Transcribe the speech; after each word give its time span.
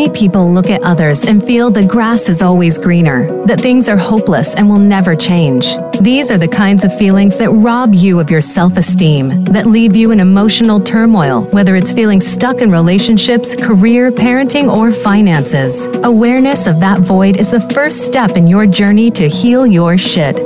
Many 0.00 0.14
people 0.14 0.50
look 0.50 0.70
at 0.70 0.80
others 0.80 1.26
and 1.26 1.44
feel 1.44 1.70
the 1.70 1.84
grass 1.84 2.30
is 2.30 2.40
always 2.40 2.78
greener, 2.78 3.44
that 3.44 3.60
things 3.60 3.86
are 3.86 3.98
hopeless 3.98 4.54
and 4.54 4.66
will 4.66 4.78
never 4.78 5.14
change. 5.14 5.76
These 6.00 6.30
are 6.30 6.38
the 6.38 6.48
kinds 6.48 6.84
of 6.84 6.96
feelings 6.96 7.36
that 7.36 7.50
rob 7.50 7.92
you 7.92 8.18
of 8.18 8.30
your 8.30 8.40
self 8.40 8.78
esteem, 8.78 9.44
that 9.44 9.66
leave 9.66 9.94
you 9.94 10.10
in 10.10 10.18
emotional 10.18 10.80
turmoil, 10.80 11.42
whether 11.50 11.76
it's 11.76 11.92
feeling 11.92 12.18
stuck 12.18 12.62
in 12.62 12.72
relationships, 12.72 13.54
career, 13.54 14.10
parenting, 14.10 14.74
or 14.74 14.90
finances. 14.90 15.84
Awareness 16.02 16.66
of 16.66 16.80
that 16.80 17.02
void 17.02 17.36
is 17.36 17.50
the 17.50 17.60
first 17.60 18.06
step 18.06 18.38
in 18.38 18.46
your 18.46 18.64
journey 18.64 19.10
to 19.10 19.28
heal 19.28 19.66
your 19.66 19.98
shit. 19.98 20.38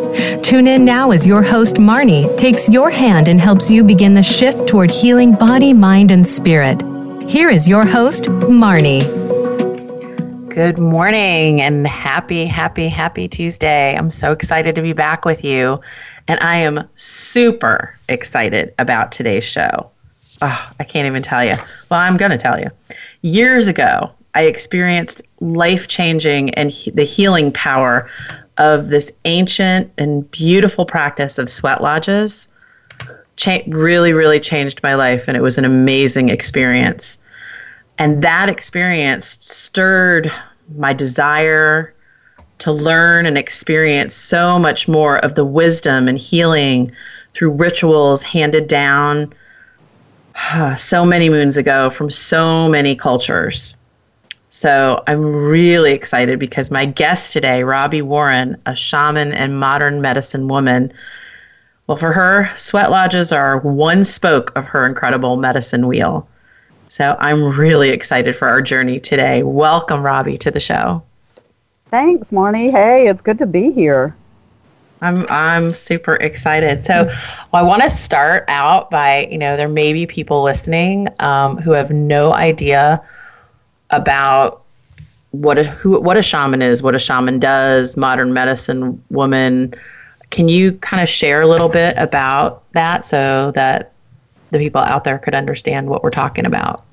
Tune 0.42 0.66
in 0.66 0.84
now 0.84 1.12
as 1.12 1.28
your 1.28 1.44
host, 1.44 1.76
Marnie, 1.76 2.36
takes 2.36 2.68
your 2.68 2.90
hand 2.90 3.28
and 3.28 3.40
helps 3.40 3.70
you 3.70 3.84
begin 3.84 4.14
the 4.14 4.22
shift 4.24 4.66
toward 4.66 4.90
healing 4.90 5.32
body, 5.32 5.72
mind, 5.72 6.10
and 6.10 6.26
spirit. 6.26 6.82
Here 7.28 7.50
is 7.50 7.68
your 7.68 7.86
host, 7.86 8.24
Marnie. 8.24 9.23
Good 10.54 10.78
morning 10.78 11.60
and 11.60 11.84
happy, 11.84 12.44
happy, 12.44 12.88
happy 12.88 13.26
Tuesday. 13.26 13.96
I'm 13.96 14.12
so 14.12 14.30
excited 14.30 14.76
to 14.76 14.82
be 14.82 14.92
back 14.92 15.24
with 15.24 15.42
you. 15.42 15.80
And 16.28 16.38
I 16.38 16.58
am 16.58 16.88
super 16.94 17.98
excited 18.08 18.72
about 18.78 19.10
today's 19.10 19.42
show. 19.42 19.90
Oh, 20.42 20.72
I 20.78 20.84
can't 20.84 21.06
even 21.06 21.24
tell 21.24 21.44
you. 21.44 21.56
Well, 21.90 21.98
I'm 21.98 22.16
going 22.16 22.30
to 22.30 22.38
tell 22.38 22.60
you. 22.60 22.70
Years 23.22 23.66
ago, 23.66 24.12
I 24.36 24.42
experienced 24.42 25.22
life 25.40 25.88
changing 25.88 26.54
and 26.54 26.70
he- 26.70 26.92
the 26.92 27.02
healing 27.02 27.50
power 27.50 28.08
of 28.56 28.90
this 28.90 29.10
ancient 29.24 29.90
and 29.98 30.30
beautiful 30.30 30.86
practice 30.86 31.36
of 31.36 31.50
sweat 31.50 31.82
lodges. 31.82 32.46
Cha- 33.34 33.58
really, 33.66 34.12
really 34.12 34.38
changed 34.38 34.84
my 34.84 34.94
life, 34.94 35.26
and 35.26 35.36
it 35.36 35.40
was 35.40 35.58
an 35.58 35.64
amazing 35.64 36.28
experience. 36.28 37.18
And 37.98 38.22
that 38.22 38.48
experience 38.48 39.38
stirred 39.40 40.32
my 40.76 40.92
desire 40.92 41.94
to 42.58 42.72
learn 42.72 43.26
and 43.26 43.36
experience 43.36 44.14
so 44.14 44.58
much 44.58 44.88
more 44.88 45.18
of 45.18 45.34
the 45.34 45.44
wisdom 45.44 46.08
and 46.08 46.18
healing 46.18 46.90
through 47.34 47.50
rituals 47.50 48.22
handed 48.22 48.66
down 48.68 49.32
so 50.76 51.04
many 51.04 51.28
moons 51.28 51.56
ago 51.56 51.90
from 51.90 52.10
so 52.10 52.68
many 52.68 52.96
cultures. 52.96 53.76
So 54.50 55.02
I'm 55.08 55.24
really 55.24 55.92
excited 55.92 56.38
because 56.38 56.70
my 56.70 56.86
guest 56.86 57.32
today, 57.32 57.64
Robbie 57.64 58.02
Warren, 58.02 58.56
a 58.66 58.74
shaman 58.74 59.32
and 59.32 59.58
modern 59.58 60.00
medicine 60.00 60.46
woman, 60.46 60.92
well, 61.86 61.96
for 61.96 62.12
her, 62.12 62.50
sweat 62.54 62.90
lodges 62.90 63.32
are 63.32 63.58
one 63.58 64.04
spoke 64.04 64.52
of 64.56 64.66
her 64.66 64.86
incredible 64.86 65.36
medicine 65.36 65.86
wheel. 65.86 66.28
So 66.88 67.16
I'm 67.18 67.56
really 67.56 67.90
excited 67.90 68.36
for 68.36 68.48
our 68.48 68.62
journey 68.62 69.00
today. 69.00 69.42
Welcome, 69.42 70.02
Robbie, 70.02 70.38
to 70.38 70.50
the 70.50 70.60
show. 70.60 71.02
Thanks, 71.90 72.30
Marnie. 72.30 72.70
Hey, 72.70 73.08
it's 73.08 73.22
good 73.22 73.38
to 73.38 73.46
be 73.46 73.70
here. 73.70 74.16
I'm 75.00 75.26
I'm 75.28 75.72
super 75.72 76.14
excited. 76.16 76.82
So, 76.84 77.04
well, 77.04 77.14
I 77.52 77.62
want 77.62 77.82
to 77.82 77.90
start 77.90 78.44
out 78.48 78.90
by 78.90 79.26
you 79.30 79.38
know 79.38 79.56
there 79.56 79.68
may 79.68 79.92
be 79.92 80.06
people 80.06 80.42
listening 80.42 81.08
um, 81.20 81.58
who 81.58 81.72
have 81.72 81.90
no 81.90 82.32
idea 82.32 83.02
about 83.90 84.62
what 85.32 85.58
a 85.58 85.64
who 85.64 86.00
what 86.00 86.16
a 86.16 86.22
shaman 86.22 86.62
is, 86.62 86.82
what 86.82 86.94
a 86.94 86.98
shaman 86.98 87.38
does, 87.38 87.96
modern 87.96 88.32
medicine 88.32 89.02
woman. 89.10 89.74
Can 90.30 90.48
you 90.48 90.72
kind 90.72 91.02
of 91.02 91.08
share 91.08 91.42
a 91.42 91.46
little 91.46 91.68
bit 91.68 91.94
about 91.96 92.62
that 92.72 93.04
so 93.04 93.52
that 93.54 93.92
the 94.54 94.64
people 94.64 94.80
out 94.80 95.04
there 95.04 95.18
could 95.18 95.34
understand 95.34 95.88
what 95.88 96.02
we're 96.02 96.10
talking 96.10 96.46
about. 96.46 96.84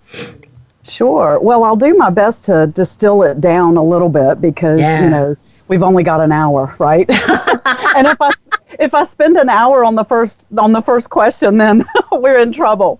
Sure. 0.84 1.40
Well, 1.40 1.64
I'll 1.64 1.76
do 1.76 1.94
my 1.96 2.10
best 2.10 2.46
to 2.46 2.68
distill 2.68 3.24
it 3.24 3.40
down 3.40 3.78
a 3.78 3.84
little 3.84 4.10
bit 4.10 4.42
because, 4.42 4.82
yeah. 4.82 5.04
you 5.04 5.10
know, 5.10 5.38
we've 5.68 5.84
only 5.84 6.04
got 6.04 6.20
an 6.20 6.32
hour, 6.32 6.76
right? 6.80 7.10
and 7.10 8.08
if 8.08 8.22
I 8.22 8.32
if 8.80 8.94
I 8.94 9.04
spend 9.04 9.38
an 9.38 9.48
hour 9.48 9.86
on 9.86 9.96
the 9.96 10.04
first 10.04 10.44
on 10.58 10.72
the 10.72 10.82
first 10.82 11.10
question, 11.10 11.58
then 11.58 11.86
we're 12.12 12.40
in 12.40 12.52
trouble. 12.52 13.00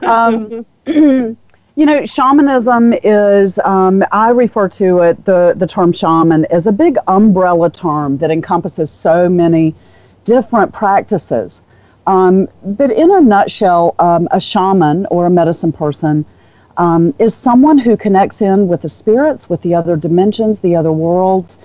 Um, 0.00 0.64
you 0.86 1.36
know, 1.76 2.04
shamanism 2.06 2.94
is 3.04 3.58
um, 3.60 4.02
I 4.10 4.30
refer 4.30 4.68
to 4.70 5.00
it 5.00 5.24
the 5.24 5.52
the 5.54 5.66
term 5.66 5.92
shaman 5.92 6.46
as 6.46 6.66
a 6.66 6.72
big 6.72 6.96
umbrella 7.06 7.70
term 7.70 8.18
that 8.18 8.30
encompasses 8.30 8.90
so 8.90 9.28
many 9.28 9.74
different 10.24 10.72
practices. 10.72 11.62
Um, 12.06 12.48
but 12.64 12.90
in 12.90 13.10
a 13.10 13.20
nutshell, 13.20 13.94
um, 13.98 14.28
a 14.30 14.40
shaman 14.40 15.06
or 15.06 15.26
a 15.26 15.30
medicine 15.30 15.72
person 15.72 16.24
um, 16.76 17.14
is 17.18 17.34
someone 17.34 17.78
who 17.78 17.96
connects 17.96 18.42
in 18.42 18.66
with 18.68 18.82
the 18.82 18.88
spirits, 18.88 19.48
with 19.48 19.62
the 19.62 19.74
other 19.74 19.96
dimensions, 19.96 20.60
the 20.60 20.74
other 20.74 20.92
worlds, 20.92 21.58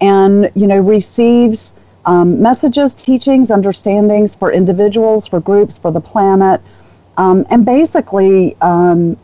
and 0.00 0.50
you 0.54 0.66
know 0.66 0.78
receives 0.78 1.74
um, 2.06 2.40
messages, 2.40 2.94
teachings, 2.94 3.50
understandings 3.50 4.34
for 4.34 4.52
individuals, 4.52 5.26
for 5.26 5.40
groups, 5.40 5.78
for 5.78 5.90
the 5.90 6.00
planet, 6.00 6.60
um, 7.16 7.44
and 7.50 7.64
basically, 7.64 8.56
um, 8.60 9.16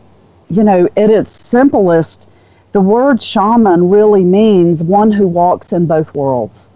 you 0.49 0.63
know, 0.63 0.87
at 0.97 1.09
its 1.09 1.31
simplest, 1.31 2.29
the 2.73 2.81
word 2.81 3.21
shaman 3.21 3.89
really 3.89 4.23
means 4.23 4.83
one 4.83 5.11
who 5.11 5.27
walks 5.27 5.73
in 5.73 5.85
both 5.87 6.13
worlds. 6.13 6.69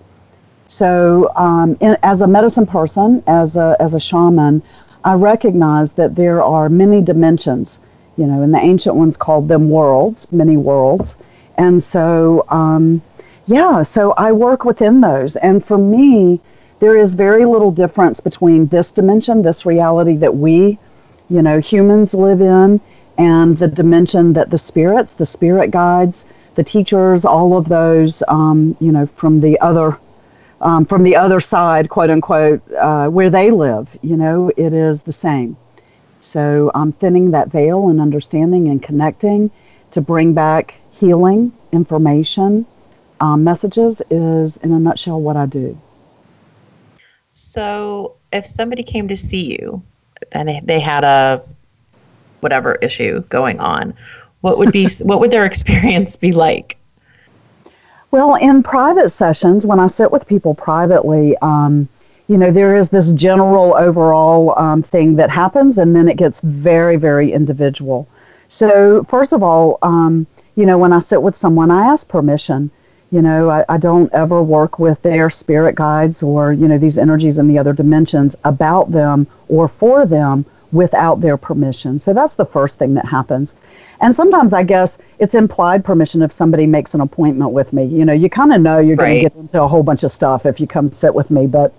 So, 0.71 1.33
um, 1.35 1.75
in, 1.81 1.97
as 2.01 2.21
a 2.21 2.27
medicine 2.27 2.65
person, 2.65 3.21
as 3.27 3.57
a, 3.57 3.75
as 3.81 3.93
a 3.93 3.99
shaman, 3.99 4.61
I 5.03 5.15
recognize 5.15 5.91
that 5.95 6.15
there 6.15 6.41
are 6.41 6.69
many 6.69 7.01
dimensions, 7.01 7.81
you 8.15 8.25
know, 8.25 8.41
and 8.41 8.53
the 8.53 8.59
ancient 8.59 8.95
ones 8.95 9.17
called 9.17 9.49
them 9.49 9.69
worlds, 9.69 10.31
many 10.31 10.55
worlds. 10.55 11.17
And 11.57 11.83
so, 11.83 12.45
um, 12.47 13.01
yeah, 13.47 13.81
so 13.81 14.13
I 14.13 14.31
work 14.31 14.63
within 14.63 15.01
those. 15.01 15.35
And 15.35 15.61
for 15.61 15.77
me, 15.77 16.39
there 16.79 16.95
is 16.95 17.15
very 17.15 17.43
little 17.43 17.71
difference 17.71 18.21
between 18.21 18.67
this 18.67 18.93
dimension, 18.93 19.41
this 19.41 19.65
reality 19.65 20.15
that 20.17 20.37
we, 20.37 20.79
you 21.29 21.41
know, 21.41 21.59
humans 21.59 22.13
live 22.13 22.39
in, 22.39 22.79
and 23.17 23.57
the 23.57 23.67
dimension 23.67 24.31
that 24.33 24.49
the 24.49 24.57
spirits, 24.57 25.15
the 25.15 25.25
spirit 25.25 25.69
guides, 25.69 26.23
the 26.55 26.63
teachers, 26.63 27.25
all 27.25 27.57
of 27.57 27.67
those, 27.67 28.23
um, 28.29 28.77
you 28.79 28.93
know, 28.93 29.05
from 29.05 29.41
the 29.41 29.59
other 29.59 29.97
um, 30.61 30.85
from 30.85 31.03
the 31.03 31.15
other 31.15 31.39
side, 31.39 31.89
quote 31.89 32.09
unquote, 32.09 32.61
uh, 32.73 33.07
where 33.07 33.29
they 33.29 33.51
live. 33.51 33.97
You 34.01 34.15
know, 34.15 34.51
it 34.55 34.73
is 34.73 35.03
the 35.03 35.11
same. 35.11 35.57
So 36.21 36.71
I'm 36.75 36.91
thinning 36.91 37.31
that 37.31 37.49
veil 37.49 37.89
and 37.89 37.99
understanding 37.99 38.67
and 38.69 38.81
connecting 38.81 39.51
to 39.91 40.01
bring 40.01 40.33
back 40.33 40.75
healing 40.91 41.51
information 41.71 42.65
um, 43.21 43.43
messages 43.43 44.01
is, 44.09 44.57
in 44.57 44.71
a 44.73 44.79
nutshell, 44.79 45.21
what 45.21 45.37
I 45.37 45.45
do. 45.45 45.79
So 47.29 48.15
if 48.33 48.45
somebody 48.45 48.83
came 48.83 49.07
to 49.07 49.15
see 49.15 49.51
you 49.51 49.83
and 50.31 50.49
they 50.67 50.79
had 50.79 51.03
a 51.03 51.43
whatever 52.41 52.75
issue 52.75 53.21
going 53.29 53.59
on, 53.59 53.93
what 54.41 54.57
would 54.57 54.71
be 54.71 54.89
what 55.01 55.19
would 55.19 55.31
their 55.31 55.45
experience 55.45 56.15
be 56.15 56.31
like? 56.31 56.77
Well, 58.11 58.35
in 58.35 58.61
private 58.61 59.07
sessions, 59.07 59.65
when 59.65 59.79
I 59.79 59.87
sit 59.87 60.11
with 60.11 60.27
people 60.27 60.53
privately, 60.53 61.37
um, 61.41 61.87
you 62.27 62.37
know, 62.37 62.51
there 62.51 62.75
is 62.75 62.89
this 62.89 63.13
general 63.13 63.73
overall 63.73 64.53
um, 64.59 64.83
thing 64.83 65.15
that 65.15 65.29
happens, 65.29 65.77
and 65.77 65.95
then 65.95 66.09
it 66.09 66.17
gets 66.17 66.41
very, 66.41 66.97
very 66.97 67.31
individual. 67.31 68.09
So, 68.49 69.03
first 69.05 69.31
of 69.31 69.43
all, 69.43 69.79
um, 69.81 70.27
you 70.55 70.65
know, 70.65 70.77
when 70.77 70.91
I 70.91 70.99
sit 70.99 71.21
with 71.21 71.37
someone, 71.37 71.71
I 71.71 71.87
ask 71.87 72.05
permission. 72.05 72.69
You 73.11 73.21
know, 73.21 73.49
I, 73.49 73.63
I 73.69 73.77
don't 73.77 74.11
ever 74.11 74.43
work 74.43 74.77
with 74.77 75.01
their 75.01 75.29
spirit 75.29 75.75
guides 75.75 76.21
or, 76.21 76.51
you 76.51 76.67
know, 76.67 76.77
these 76.77 76.97
energies 76.97 77.37
in 77.37 77.47
the 77.47 77.59
other 77.59 77.73
dimensions 77.73 78.35
about 78.43 78.91
them 78.91 79.27
or 79.47 79.69
for 79.69 80.05
them 80.05 80.45
without 80.73 81.21
their 81.21 81.37
permission. 81.37 81.99
So 81.99 82.13
that's 82.13 82.35
the 82.35 82.45
first 82.45 82.77
thing 82.77 82.93
that 82.95 83.05
happens. 83.05 83.55
And 84.01 84.13
sometimes 84.15 84.51
I 84.51 84.63
guess 84.63 84.97
it's 85.19 85.35
implied 85.35 85.85
permission 85.85 86.23
if 86.23 86.31
somebody 86.31 86.65
makes 86.65 86.93
an 86.95 87.01
appointment 87.01 87.51
with 87.51 87.71
me. 87.71 87.85
You 87.85 88.03
know, 88.03 88.13
you 88.13 88.29
kind 88.29 88.51
of 88.51 88.61
know 88.61 88.79
you're 88.79 88.95
right. 88.97 89.05
going 89.05 89.23
to 89.23 89.29
get 89.29 89.35
into 89.35 89.61
a 89.61 89.67
whole 89.67 89.83
bunch 89.83 90.03
of 90.03 90.11
stuff 90.11 90.45
if 90.45 90.59
you 90.59 90.67
come 90.67 90.91
sit 90.91 91.13
with 91.13 91.29
me. 91.29 91.47
But 91.47 91.73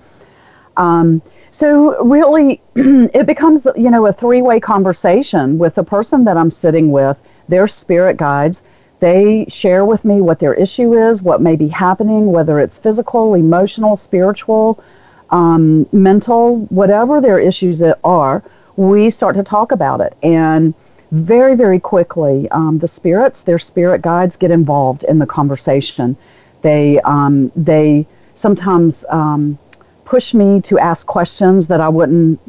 Um, 0.77 1.21
so 1.51 2.03
really, 2.05 2.63
it 2.77 3.27
becomes 3.27 3.67
you 3.77 3.91
know 3.91 4.07
a 4.07 4.13
three-way 4.13 4.61
conversation 4.61 5.59
with 5.59 5.75
the 5.75 5.85
person 5.85 6.25
that 6.25 6.37
I'm 6.37 6.51
sitting 6.51 6.91
with, 6.91 7.21
their 7.49 7.67
spirit 7.67 8.17
guides. 8.17 8.63
They 9.01 9.47
share 9.49 9.85
with 9.85 10.05
me 10.05 10.21
what 10.21 10.39
their 10.39 10.55
issue 10.55 10.95
is, 10.95 11.23
what 11.23 11.41
may 11.41 11.57
be 11.57 11.69
happening, 11.69 12.27
whether 12.33 12.61
it's 12.61 12.79
physical, 12.79 13.35
emotional, 13.35 13.97
spiritual, 13.97 14.83
um, 15.31 15.87
mental, 15.93 16.61
whatever 16.67 17.21
their 17.21 17.41
issues 17.41 17.83
are. 18.05 18.43
We 18.77 19.11
start 19.11 19.35
to 19.37 19.43
talk 19.43 19.73
about 19.73 20.01
it, 20.01 20.17
and 20.23 20.73
very, 21.13 21.55
very 21.55 21.79
quickly, 21.79 22.49
um, 22.51 22.79
the 22.79 22.89
spirits, 22.89 23.43
their 23.43 23.59
spirit 23.59 24.01
guides, 24.01 24.37
get 24.37 24.51
involved 24.51 25.05
in 25.05 25.19
the 25.19 25.27
conversation. 25.27 26.17
They 26.63 27.01
um, 27.01 27.53
they 27.55 28.07
sometimes 28.35 29.05
um, 29.11 29.59
push 30.07 30.33
me 30.33 30.61
to 30.63 30.79
ask 30.79 31.07
questions 31.07 31.67
that 31.69 31.81
I 31.81 31.89
wouldn't 31.89 32.41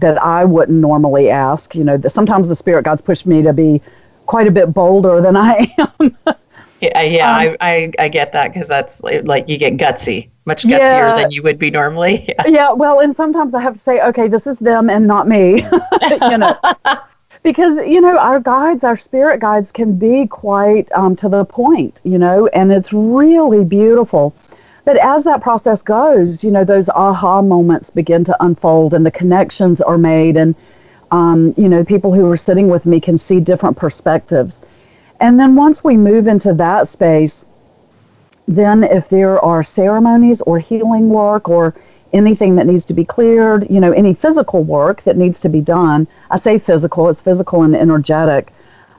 that 0.00 0.20
I 0.22 0.44
wouldn't 0.44 0.78
normally 0.78 1.30
ask. 1.30 1.76
You 1.76 1.84
know, 1.84 1.96
the, 1.96 2.10
sometimes 2.10 2.48
the 2.48 2.56
spirit 2.56 2.84
guides 2.84 3.00
push 3.00 3.24
me 3.24 3.42
to 3.42 3.52
be 3.52 3.80
quite 4.26 4.48
a 4.48 4.50
bit 4.50 4.74
bolder 4.74 5.20
than 5.20 5.36
I 5.36 5.72
am. 5.78 6.16
yeah, 6.80 7.02
yeah, 7.02 7.36
um, 7.36 7.56
I, 7.60 7.72
I, 7.72 7.92
I 8.00 8.08
get 8.08 8.32
that 8.32 8.52
because 8.52 8.66
that's 8.66 9.00
like 9.02 9.48
you 9.48 9.58
get 9.58 9.76
gutsy, 9.76 10.28
much 10.44 10.64
gutsier 10.64 10.80
yeah, 10.80 11.14
than 11.14 11.30
you 11.30 11.44
would 11.44 11.58
be 11.58 11.70
normally. 11.70 12.24
Yeah. 12.38 12.46
yeah, 12.48 12.72
well, 12.72 12.98
and 12.98 13.14
sometimes 13.14 13.54
I 13.54 13.60
have 13.62 13.74
to 13.74 13.80
say, 13.80 14.00
okay, 14.00 14.26
this 14.26 14.48
is 14.48 14.58
them 14.58 14.90
and 14.90 15.06
not 15.06 15.28
me. 15.28 15.62
you 16.22 16.38
know. 16.38 16.58
Because 17.42 17.76
you 17.86 18.00
know 18.00 18.18
our 18.18 18.40
guides 18.40 18.84
our 18.84 18.96
spirit 18.96 19.40
guides 19.40 19.72
can 19.72 19.96
be 19.96 20.26
quite 20.26 20.90
um, 20.92 21.14
to 21.16 21.28
the 21.28 21.44
point 21.44 22.00
you 22.04 22.18
know 22.18 22.46
and 22.48 22.72
it's 22.72 22.92
really 22.92 23.64
beautiful. 23.64 24.34
But 24.84 24.96
as 24.96 25.24
that 25.24 25.42
process 25.42 25.82
goes 25.82 26.42
you 26.42 26.50
know 26.50 26.64
those 26.64 26.88
aha 26.88 27.42
moments 27.42 27.90
begin 27.90 28.24
to 28.24 28.44
unfold 28.44 28.94
and 28.94 29.04
the 29.04 29.10
connections 29.10 29.80
are 29.80 29.98
made 29.98 30.36
and 30.36 30.54
um, 31.10 31.54
you 31.56 31.68
know 31.68 31.84
people 31.84 32.12
who 32.12 32.30
are 32.30 32.36
sitting 32.36 32.68
with 32.68 32.86
me 32.86 33.00
can 33.00 33.16
see 33.16 33.40
different 33.40 33.76
perspectives. 33.76 34.62
And 35.20 35.38
then 35.38 35.56
once 35.56 35.82
we 35.82 35.96
move 35.96 36.28
into 36.28 36.54
that 36.54 36.88
space 36.88 37.44
then 38.48 38.82
if 38.82 39.10
there 39.10 39.38
are 39.44 39.62
ceremonies 39.62 40.40
or 40.42 40.58
healing 40.58 41.10
work 41.10 41.50
or 41.50 41.74
anything 42.12 42.56
that 42.56 42.66
needs 42.66 42.84
to 42.86 42.94
be 42.94 43.04
cleared, 43.04 43.68
you 43.70 43.80
know, 43.80 43.92
any 43.92 44.14
physical 44.14 44.62
work 44.62 45.02
that 45.02 45.16
needs 45.16 45.40
to 45.40 45.48
be 45.48 45.60
done. 45.60 46.06
I 46.30 46.36
say 46.36 46.58
physical, 46.58 47.08
it's 47.08 47.20
physical 47.20 47.62
and 47.62 47.76
energetic. 47.76 48.52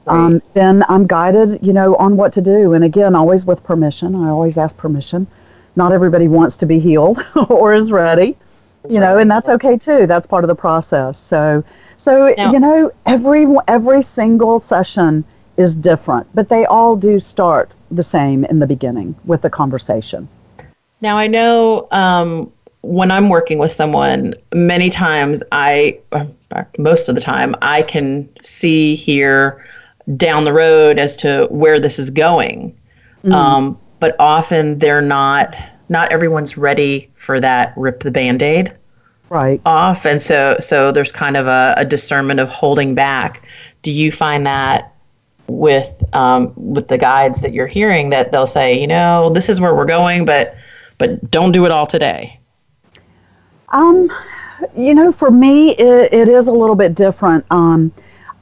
Right. 0.06 0.16
Um, 0.16 0.42
then 0.54 0.84
I'm 0.88 1.06
guided, 1.06 1.60
you 1.62 1.72
know, 1.72 1.96
on 1.96 2.16
what 2.16 2.32
to 2.34 2.40
do. 2.40 2.72
And 2.72 2.84
again, 2.84 3.14
always 3.14 3.44
with 3.46 3.62
permission. 3.62 4.14
I 4.14 4.28
always 4.28 4.56
ask 4.56 4.76
permission. 4.76 5.26
Not 5.76 5.92
everybody 5.92 6.28
wants 6.28 6.56
to 6.58 6.66
be 6.66 6.78
healed 6.78 7.24
or 7.48 7.74
is 7.74 7.92
ready, 7.92 8.36
you 8.88 8.98
know, 8.98 9.14
right. 9.14 9.22
and 9.22 9.30
that's 9.30 9.48
okay 9.48 9.76
too. 9.76 10.06
That's 10.06 10.26
part 10.26 10.44
of 10.44 10.48
the 10.48 10.54
process. 10.54 11.18
So, 11.18 11.64
so 11.96 12.34
now, 12.36 12.52
you 12.52 12.58
know, 12.58 12.92
every 13.06 13.46
every 13.68 14.02
single 14.02 14.58
session 14.58 15.24
is 15.56 15.76
different, 15.76 16.26
but 16.34 16.48
they 16.48 16.64
all 16.64 16.96
do 16.96 17.20
start 17.20 17.70
the 17.90 18.02
same 18.02 18.44
in 18.44 18.58
the 18.58 18.66
beginning 18.66 19.14
with 19.24 19.42
the 19.42 19.50
conversation. 19.50 20.28
Now 21.00 21.16
I 21.16 21.28
know 21.28 21.86
um, 21.90 22.52
when 22.82 23.10
I'm 23.10 23.28
working 23.28 23.58
with 23.58 23.72
someone, 23.72 24.34
many 24.54 24.90
times 24.90 25.42
I, 25.52 25.98
most 26.78 27.08
of 27.08 27.14
the 27.14 27.20
time, 27.20 27.54
I 27.62 27.82
can 27.82 28.28
see 28.42 28.94
here 28.94 29.64
down 30.16 30.44
the 30.44 30.52
road 30.52 30.98
as 30.98 31.16
to 31.18 31.46
where 31.50 31.78
this 31.78 31.98
is 31.98 32.10
going. 32.10 32.76
Mm. 33.24 33.32
Um, 33.32 33.78
but 34.00 34.16
often 34.18 34.78
they're 34.78 35.02
not, 35.02 35.56
not 35.90 36.10
everyone's 36.10 36.56
ready 36.56 37.10
for 37.14 37.38
that 37.40 37.74
rip 37.76 38.00
the 38.00 38.10
band 38.10 38.42
aid 38.42 38.74
right 39.28 39.60
off. 39.64 40.06
And 40.06 40.20
so, 40.20 40.56
so 40.58 40.90
there's 40.90 41.12
kind 41.12 41.36
of 41.36 41.46
a, 41.46 41.74
a 41.76 41.84
discernment 41.84 42.40
of 42.40 42.48
holding 42.48 42.94
back. 42.94 43.42
Do 43.82 43.92
you 43.92 44.10
find 44.10 44.46
that 44.46 44.94
with, 45.46 46.02
um, 46.14 46.52
with 46.56 46.88
the 46.88 46.98
guides 46.98 47.40
that 47.40 47.52
you're 47.52 47.66
hearing 47.66 48.10
that 48.10 48.32
they'll 48.32 48.46
say, 48.46 48.78
you 48.78 48.86
know, 48.86 49.30
this 49.30 49.48
is 49.48 49.60
where 49.60 49.74
we're 49.74 49.84
going, 49.84 50.24
but, 50.24 50.56
but 50.98 51.30
don't 51.30 51.52
do 51.52 51.64
it 51.64 51.70
all 51.70 51.86
today? 51.86 52.39
Um, 53.70 54.12
you 54.76 54.94
know, 54.94 55.12
for 55.12 55.30
me, 55.30 55.70
it, 55.72 56.12
it 56.12 56.28
is 56.28 56.46
a 56.46 56.52
little 56.52 56.74
bit 56.74 56.94
different. 56.94 57.44
Um, 57.50 57.92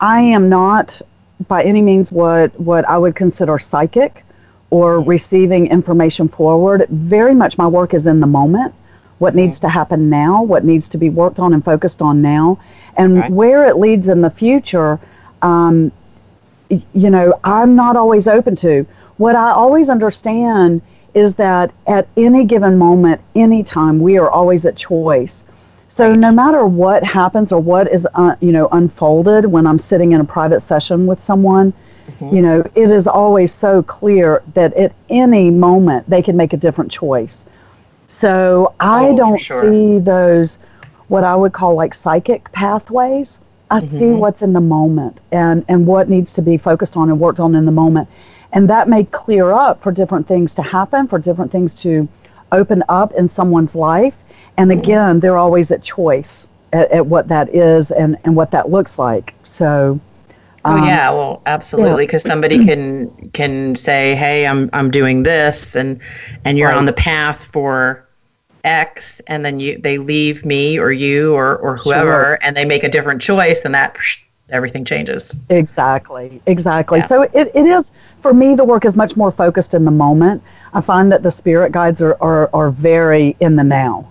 I 0.01 0.21
am 0.21 0.49
not 0.49 1.01
by 1.47 1.63
any 1.63 1.83
means 1.83 2.11
what, 2.11 2.59
what 2.59 2.89
I 2.89 2.99
would 2.99 3.15
consider 3.15 3.59
psychic 3.59 4.25
or 4.71 5.01
receiving 5.01 5.69
information 5.69 6.29
forward. 6.29 6.87
Very 6.91 7.35
much 7.35 7.59
my 7.59 7.67
work 7.67 7.95
is 7.95 8.07
in 8.07 8.21
the 8.21 8.27
moment. 8.27 8.75
What 9.19 9.35
needs 9.35 9.59
to 9.61 9.69
happen 9.69 10.09
now, 10.09 10.43
what 10.43 10.65
needs 10.65 10.89
to 10.91 10.99
be 10.99 11.11
worked 11.11 11.41
on 11.41 11.53
and 11.53 11.65
focused 11.65 12.01
on 12.03 12.23
now, 12.23 12.61
and 12.97 13.17
right. 13.17 13.31
where 13.31 13.67
it 13.67 13.77
leads 13.77 14.09
in 14.09 14.21
the 14.21 14.31
future, 14.31 15.01
um, 15.43 15.91
you 16.69 17.11
know, 17.11 17.39
I'm 17.43 17.75
not 17.75 17.97
always 17.97 18.29
open 18.29 18.55
to. 18.57 18.87
What 19.17 19.35
I 19.35 19.51
always 19.51 19.89
understand 19.89 20.83
is 21.15 21.37
that 21.37 21.73
at 21.87 22.09
any 22.17 22.45
given 22.45 22.79
moment, 22.79 23.21
anytime, 23.35 24.01
we 24.01 24.19
are 24.19 24.31
always 24.31 24.65
at 24.67 24.77
choice. 24.77 25.45
So 25.89 26.15
no 26.15 26.31
matter 26.31 26.65
what 26.65 27.03
happens 27.03 27.53
or 27.53 27.61
what 27.61 27.91
is 27.91 28.07
uh, 28.15 28.37
you 28.41 28.53
know 28.53 28.69
unfolded 28.73 29.47
when 29.47 29.67
I'm 29.67 29.79
sitting 29.79 30.13
in 30.13 30.21
a 30.21 30.25
private 30.25 30.61
session 30.61 31.07
with 31.07 31.19
someone, 31.19 31.73
mm-hmm. 31.73 32.37
you 32.37 32.43
know, 32.43 32.61
it 32.75 32.91
is 32.91 33.09
always 33.09 33.53
so 33.53 33.83
clear 33.83 34.43
that 34.55 34.75
at 34.75 34.93
any 35.09 35.51
moment 35.51 36.09
they 36.09 36.23
can 36.23 36.37
make 36.37 36.53
a 36.53 36.57
different 36.57 36.91
choice. 36.91 37.45
So 38.07 38.75
I 38.81 39.09
oh, 39.09 39.17
don't 39.17 39.41
sure. 39.41 39.61
see 39.61 39.99
those 39.99 40.59
what 41.09 41.25
I 41.25 41.35
would 41.35 41.53
call 41.53 41.75
like 41.75 41.95
psychic 41.95 42.53
pathways. 42.53 43.41
I 43.71 43.81
mm-hmm. 43.81 43.99
see 43.99 44.11
what's 44.11 44.43
in 44.43 44.53
the 44.53 44.61
moment 44.61 45.21
and 45.33 45.65
and 45.69 45.87
what 45.87 46.09
needs 46.09 46.33
to 46.35 46.43
be 46.43 46.59
focused 46.59 46.97
on 46.97 47.11
and 47.11 47.19
worked 47.19 47.41
on 47.41 47.55
in 47.55 47.65
the 47.65 47.73
moment. 47.73 48.09
And 48.53 48.69
that 48.71 48.89
may 48.89 49.05
clear 49.05 49.53
up 49.53 49.83
for 49.83 49.93
different 49.93 50.27
things 50.27 50.55
to 50.57 50.63
happen, 50.63 51.07
for 51.07 51.19
different 51.19 51.53
things 51.53 51.75
to 51.83 52.09
open 52.53 52.83
up 52.89 53.13
in 53.13 53.29
someone's 53.29 53.75
life. 53.75 54.15
And 54.57 54.71
mm-hmm. 54.71 54.81
again, 54.81 55.21
they're 55.21 55.37
always 55.37 55.71
at 55.71 55.83
choice 55.83 56.49
at, 56.73 56.91
at 56.91 57.07
what 57.07 57.29
that 57.29 57.55
is 57.55 57.91
and, 57.91 58.17
and 58.25 58.37
what 58.37 58.51
that 58.53 58.71
looks 58.71 58.99
like. 58.99 59.35
So, 59.45 60.01
um, 60.65 60.81
oh 60.81 60.87
yeah, 60.87 61.11
well, 61.11 61.43
absolutely, 61.47 62.07
because 62.07 62.25
yeah. 62.25 62.31
somebody 62.31 62.65
can 62.65 63.31
can 63.31 63.77
say, 63.77 64.15
"Hey, 64.15 64.47
I'm 64.47 64.69
I'm 64.73 64.91
doing 64.91 65.23
this," 65.23 65.77
and 65.77 66.01
and 66.45 66.59
you're 66.59 66.69
right. 66.69 66.77
on 66.77 66.85
the 66.85 66.93
path 66.93 67.49
for 67.53 68.07
X, 68.65 69.21
and 69.29 69.45
then 69.45 69.61
you 69.61 69.79
they 69.79 69.99
leave 69.99 70.45
me 70.45 70.79
or 70.79 70.91
you 70.91 71.35
or 71.35 71.57
or 71.59 71.77
whoever, 71.77 72.11
sure. 72.11 72.39
and 72.43 72.57
they 72.57 72.65
make 72.65 72.83
a 72.83 72.89
different 72.89 73.23
choice, 73.23 73.65
and 73.65 73.75
that 73.75 73.97
everything 74.51 74.85
changes. 74.85 75.37
Exactly, 75.49 76.43
exactly. 76.47 76.99
Yeah. 76.99 77.07
So 77.07 77.23
it, 77.23 77.51
it 77.55 77.67
is 77.67 77.93
for 78.21 78.35
me, 78.35 78.55
the 78.55 78.65
work 78.65 78.85
is 78.85 78.97
much 78.97 79.17
more 79.17 79.31
focused 79.31 79.75
in 79.75 79.85
the 79.85 79.91
moment. 79.91 80.43
I 80.75 80.81
find 80.81 81.11
that 81.13 81.23
the 81.23 81.31
spirit 81.31 81.73
guides 81.73 82.03
are, 82.03 82.17
are, 82.21 82.51
are 82.53 82.71
very 82.71 83.37
in 83.41 83.57
the 83.57 83.65
now, 83.65 84.11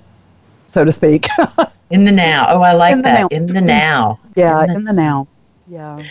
so 0.68 0.84
to 0.84 0.92
speak. 0.92 1.28
in 1.90 2.06
the 2.06 2.12
now. 2.12 2.48
Oh, 2.50 2.62
I 2.62 2.74
like 2.74 2.94
in 2.94 3.02
that. 3.04 3.32
In 3.32 3.48
the 3.48 3.62
now. 3.62 4.20
Yeah, 4.36 4.62
in 4.62 4.68
the, 4.68 4.76
in 4.76 4.84
the 4.86 4.94
now. 4.94 5.28
Yeah. 5.68 6.04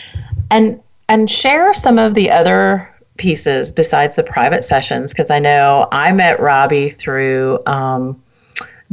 And 0.51 0.81
and 1.09 1.29
share 1.29 1.73
some 1.73 1.97
of 1.97 2.13
the 2.13 2.29
other 2.29 2.93
pieces 3.17 3.71
besides 3.71 4.15
the 4.15 4.23
private 4.23 4.63
sessions 4.63 5.13
because 5.13 5.31
I 5.31 5.39
know 5.39 5.87
I 5.91 6.11
met 6.11 6.39
Robbie 6.39 6.89
through 6.89 7.59
um, 7.65 8.21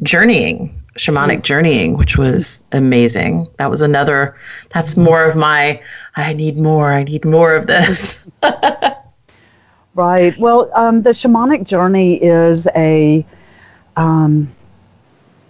journeying, 0.02 0.82
shamanic 0.96 1.38
mm. 1.38 1.42
journeying, 1.42 1.96
which 1.96 2.16
was 2.16 2.64
amazing. 2.72 3.48
That 3.58 3.70
was 3.70 3.82
another. 3.82 4.36
That's 4.70 4.96
more 4.96 5.24
of 5.24 5.36
my. 5.36 5.80
I 6.16 6.32
need 6.32 6.58
more. 6.58 6.92
I 6.92 7.02
need 7.02 7.24
more 7.24 7.54
of 7.54 7.66
this. 7.66 8.18
Right. 9.94 10.36
Well, 10.40 10.70
um, 10.74 11.02
the 11.02 11.10
shamanic 11.10 11.64
journey 11.64 12.20
is 12.20 12.66
a, 12.74 13.24
um, 13.94 14.52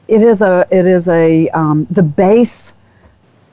it 0.06 0.21
is 0.21 0.42
a, 0.42 0.66
it 0.71 0.85
is 0.85 1.09
a, 1.09 1.49
um, 1.50 1.87
the 1.90 2.02
base 2.02 2.75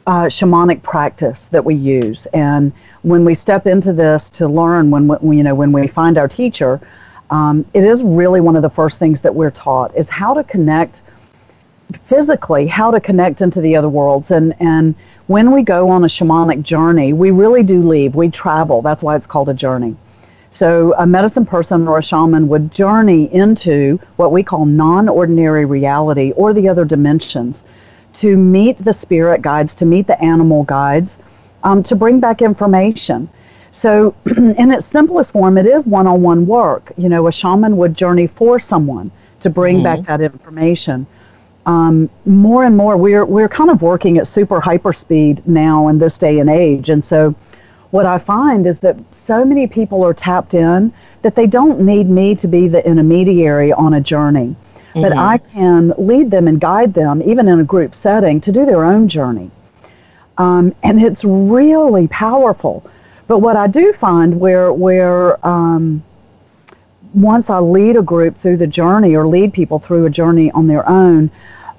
uh, 0.06 0.26
shamanic 0.26 0.84
practice 0.84 1.48
that 1.48 1.64
we 1.64 1.76
use. 1.76 2.26
And 2.34 2.74
when 3.04 3.24
we 3.24 3.34
step 3.34 3.68
into 3.68 3.94
this 3.94 4.30
to 4.32 4.50
learn, 4.50 4.92
when 4.92 5.08
we, 5.08 5.38
you 5.38 5.44
know, 5.44 5.56
when 5.56 5.72
we 5.72 5.88
find 5.88 6.18
our 6.18 6.28
teacher, 6.28 6.82
um, 7.30 7.66
it 7.74 7.86
is 7.86 8.04
really 8.04 8.42
one 8.42 8.58
of 8.58 8.62
the 8.62 8.70
first 8.70 9.00
things 9.00 9.22
that 9.22 9.34
we're 9.34 9.52
taught 9.52 9.96
is 9.96 10.10
how 10.10 10.34
to 10.34 10.44
connect 10.44 11.04
physically, 12.02 12.68
how 12.68 12.92
to 12.92 13.00
connect 13.00 13.40
into 13.40 13.62
the 13.62 13.78
other 13.78 13.88
worlds. 13.88 14.32
And, 14.32 14.54
and 14.60 14.94
when 15.32 15.52
we 15.52 15.64
go 15.64 15.90
on 15.90 16.04
a 16.04 16.08
shamanic 16.08 16.62
journey, 16.62 17.14
we 17.14 17.32
really 17.32 17.64
do 17.64 17.82
leave. 17.82 18.16
We 18.16 18.30
travel. 18.30 18.82
That's 18.82 19.02
why 19.02 19.16
it's 19.16 19.26
called 19.26 19.48
a 19.48 19.54
journey. 19.54 19.96
So, 20.50 20.94
a 20.98 21.08
medicine 21.08 21.46
person 21.46 21.88
or 21.88 21.98
a 22.00 22.04
shaman 22.04 22.50
would 22.50 22.70
journey 22.74 23.34
into 23.34 23.98
what 24.18 24.34
we 24.34 24.44
call 24.44 24.66
non 24.66 25.08
ordinary 25.08 25.64
reality 25.64 26.34
or 26.36 26.54
the 26.54 26.68
other 26.68 26.84
dimensions 26.84 27.64
to 28.14 28.36
meet 28.36 28.84
the 28.84 28.92
spirit 28.92 29.42
guides, 29.42 29.74
to 29.76 29.86
meet 29.86 30.06
the 30.06 30.22
animal 30.22 30.64
guides, 30.64 31.18
um, 31.64 31.82
to 31.84 31.96
bring 31.96 32.20
back 32.20 32.42
information. 32.42 33.30
So, 33.72 34.14
in 34.36 34.70
its 34.70 34.86
simplest 34.86 35.32
form, 35.32 35.58
it 35.58 35.66
is 35.66 35.88
one 35.88 36.08
on 36.08 36.22
one 36.22 36.46
work. 36.46 36.92
You 36.98 37.08
know, 37.08 37.28
a 37.28 37.32
shaman 37.32 37.78
would 37.78 37.96
journey 37.96 38.28
for 38.28 38.60
someone 38.60 39.12
to 39.40 39.50
bring 39.50 39.78
mm-hmm. 39.78 39.84
back 39.84 40.02
that 40.08 40.20
information. 40.20 41.08
Um, 41.66 42.10
more 42.26 42.64
and 42.66 42.76
more 42.76 42.98
we're 42.98 43.26
we're 43.26 43.50
kind 43.50 43.70
of 43.70 43.82
working 43.82 44.18
at 44.18 44.28
super 44.28 44.60
hyper 44.60 44.94
speed 44.94 45.48
now 45.48 45.88
in 45.88 46.00
this 46.00 46.18
day 46.18 46.40
and 46.40 46.50
age, 46.50 46.90
and 46.90 47.04
so 47.04 47.36
what 47.92 48.06
I 48.06 48.18
find 48.18 48.66
is 48.66 48.80
that 48.80 48.98
so 49.14 49.46
many 49.46 49.68
people 49.68 50.04
are 50.04 50.14
tapped 50.14 50.54
in 50.54 50.94
that 51.22 51.36
they 51.36 51.46
don't 51.46 51.82
need 51.82 52.10
me 52.10 52.36
to 52.36 52.48
be 52.48 52.68
the 52.68 52.86
intermediary 52.86 53.74
on 53.74 53.94
a 53.94 54.02
journey, 54.02 54.56
mm-hmm. 54.56 55.02
but 55.02 55.16
I 55.16 55.38
can 55.38 55.94
lead 55.98 56.32
them 56.32 56.48
and 56.48 56.60
guide 56.60 56.94
them, 56.94 57.22
even 57.22 57.48
in 57.48 57.60
a 57.60 57.64
group 57.64 57.94
setting, 57.94 58.42
to 58.42 58.52
do 58.52 58.66
their 58.66 58.84
own 58.86 59.08
journey. 59.08 59.52
Um, 60.38 60.74
and 60.84 61.02
it's 61.02 61.24
really 61.26 62.08
powerful. 62.08 62.90
But 63.28 63.40
what 63.40 63.56
I 63.56 63.68
do 63.68 63.94
find 63.94 64.40
where 64.40 64.74
where 64.74 65.46
um, 65.46 66.04
once 67.14 67.50
I 67.50 67.60
lead 67.60 67.98
a 67.98 68.02
group 68.02 68.38
through 68.38 68.58
the 68.58 68.68
journey 68.68 69.16
or 69.16 69.28
lead 69.28 69.54
people 69.54 69.80
through 69.80 70.06
a 70.06 70.10
journey 70.10 70.52
on 70.52 70.68
their 70.68 70.88
own, 70.88 71.30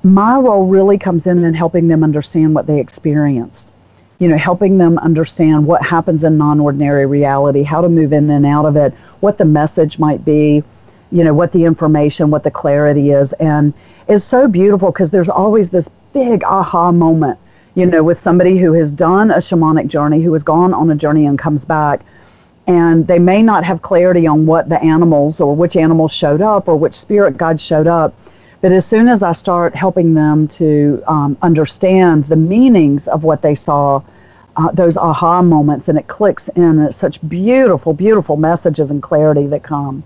my 0.03 0.37
role 0.37 0.67
really 0.67 0.99
comes 0.99 1.27
in 1.27 1.45
in 1.45 1.55
helping 1.55 1.89
them 1.89 2.05
understand 2.05 2.55
what 2.55 2.67
they 2.67 2.81
experienced. 2.81 3.71
You 4.19 4.29
know, 4.29 4.37
helping 4.37 4.79
them 4.79 4.99
understand 4.99 5.67
what 5.67 5.83
happens 5.83 6.23
in 6.23 6.39
non 6.39 6.61
ordinary 6.61 7.07
reality, 7.07 7.63
how 7.63 7.81
to 7.81 7.89
move 7.89 8.13
in 8.13 8.31
and 8.31 8.47
out 8.47 8.67
of 8.67 8.77
it, 8.77 8.93
what 9.21 9.39
the 9.39 9.45
message 9.45 9.99
might 9.99 10.25
be, 10.25 10.63
you 11.11 11.25
know, 11.25 11.35
what 11.35 11.51
the 11.53 11.65
information, 11.65 12.31
what 12.31 12.45
the 12.45 12.51
clarity 12.51 13.11
is. 13.11 13.33
And 13.35 13.73
it's 14.07 14.25
so 14.25 14.47
beautiful 14.47 14.93
because 14.93 15.11
there's 15.11 15.29
always 15.29 15.71
this 15.71 15.89
big 16.13 16.45
aha 16.45 16.93
moment, 16.93 17.39
you 17.75 17.87
know, 17.87 18.05
with 18.05 18.21
somebody 18.21 18.59
who 18.59 18.75
has 18.75 18.93
done 18.93 19.31
a 19.31 19.39
shamanic 19.39 19.89
journey, 19.89 20.23
who 20.23 20.33
has 20.35 20.45
gone 20.45 20.73
on 20.73 20.91
a 20.91 20.95
journey 20.95 21.27
and 21.27 21.39
comes 21.39 21.65
back 21.65 22.03
and 22.67 23.07
they 23.07 23.19
may 23.19 23.43
not 23.43 23.65
have 23.65 23.83
clarity 23.83 24.27
on 24.27 24.47
what 24.47 24.69
the 24.69 24.81
animals 24.83 25.41
or 25.41 25.55
which 25.55 25.77
animals 25.77 26.13
showed 26.13 26.41
up 26.41 26.69
or 26.69 26.77
which 26.77 26.95
spirit 26.95 27.37
guide 27.37 27.61
showed 27.61 27.87
up. 27.87 28.15
But 28.61 28.71
as 28.73 28.87
soon 28.87 29.09
as 29.09 29.25
I 29.25 29.33
start 29.33 29.75
helping 29.75 30.15
them 30.15 30.47
to 30.49 31.03
um, 31.09 31.37
understand 31.43 32.25
the 32.27 32.37
meanings 32.37 33.09
of 33.09 33.25
what 33.25 33.43
they 33.43 33.57
saw, 33.57 34.03
uh, 34.57 34.71
those 34.71 34.97
aha 34.97 35.43
moments, 35.43 35.89
and 35.89 35.99
it 35.99 36.07
clicks 36.07 36.49
in, 36.49 36.63
and 36.63 36.83
it's 36.83 36.97
such 36.97 37.27
beautiful, 37.29 37.93
beautiful 37.93 38.37
messages 38.37 38.91
and 38.91 39.03
clarity 39.03 39.47
that 39.49 39.65
come. 39.65 40.05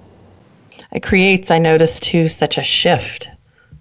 It 0.93 1.03
creates, 1.03 1.51
I 1.51 1.59
notice 1.59 2.01
too, 2.01 2.29
such 2.29 2.57
a 2.57 2.63
shift 2.63 3.29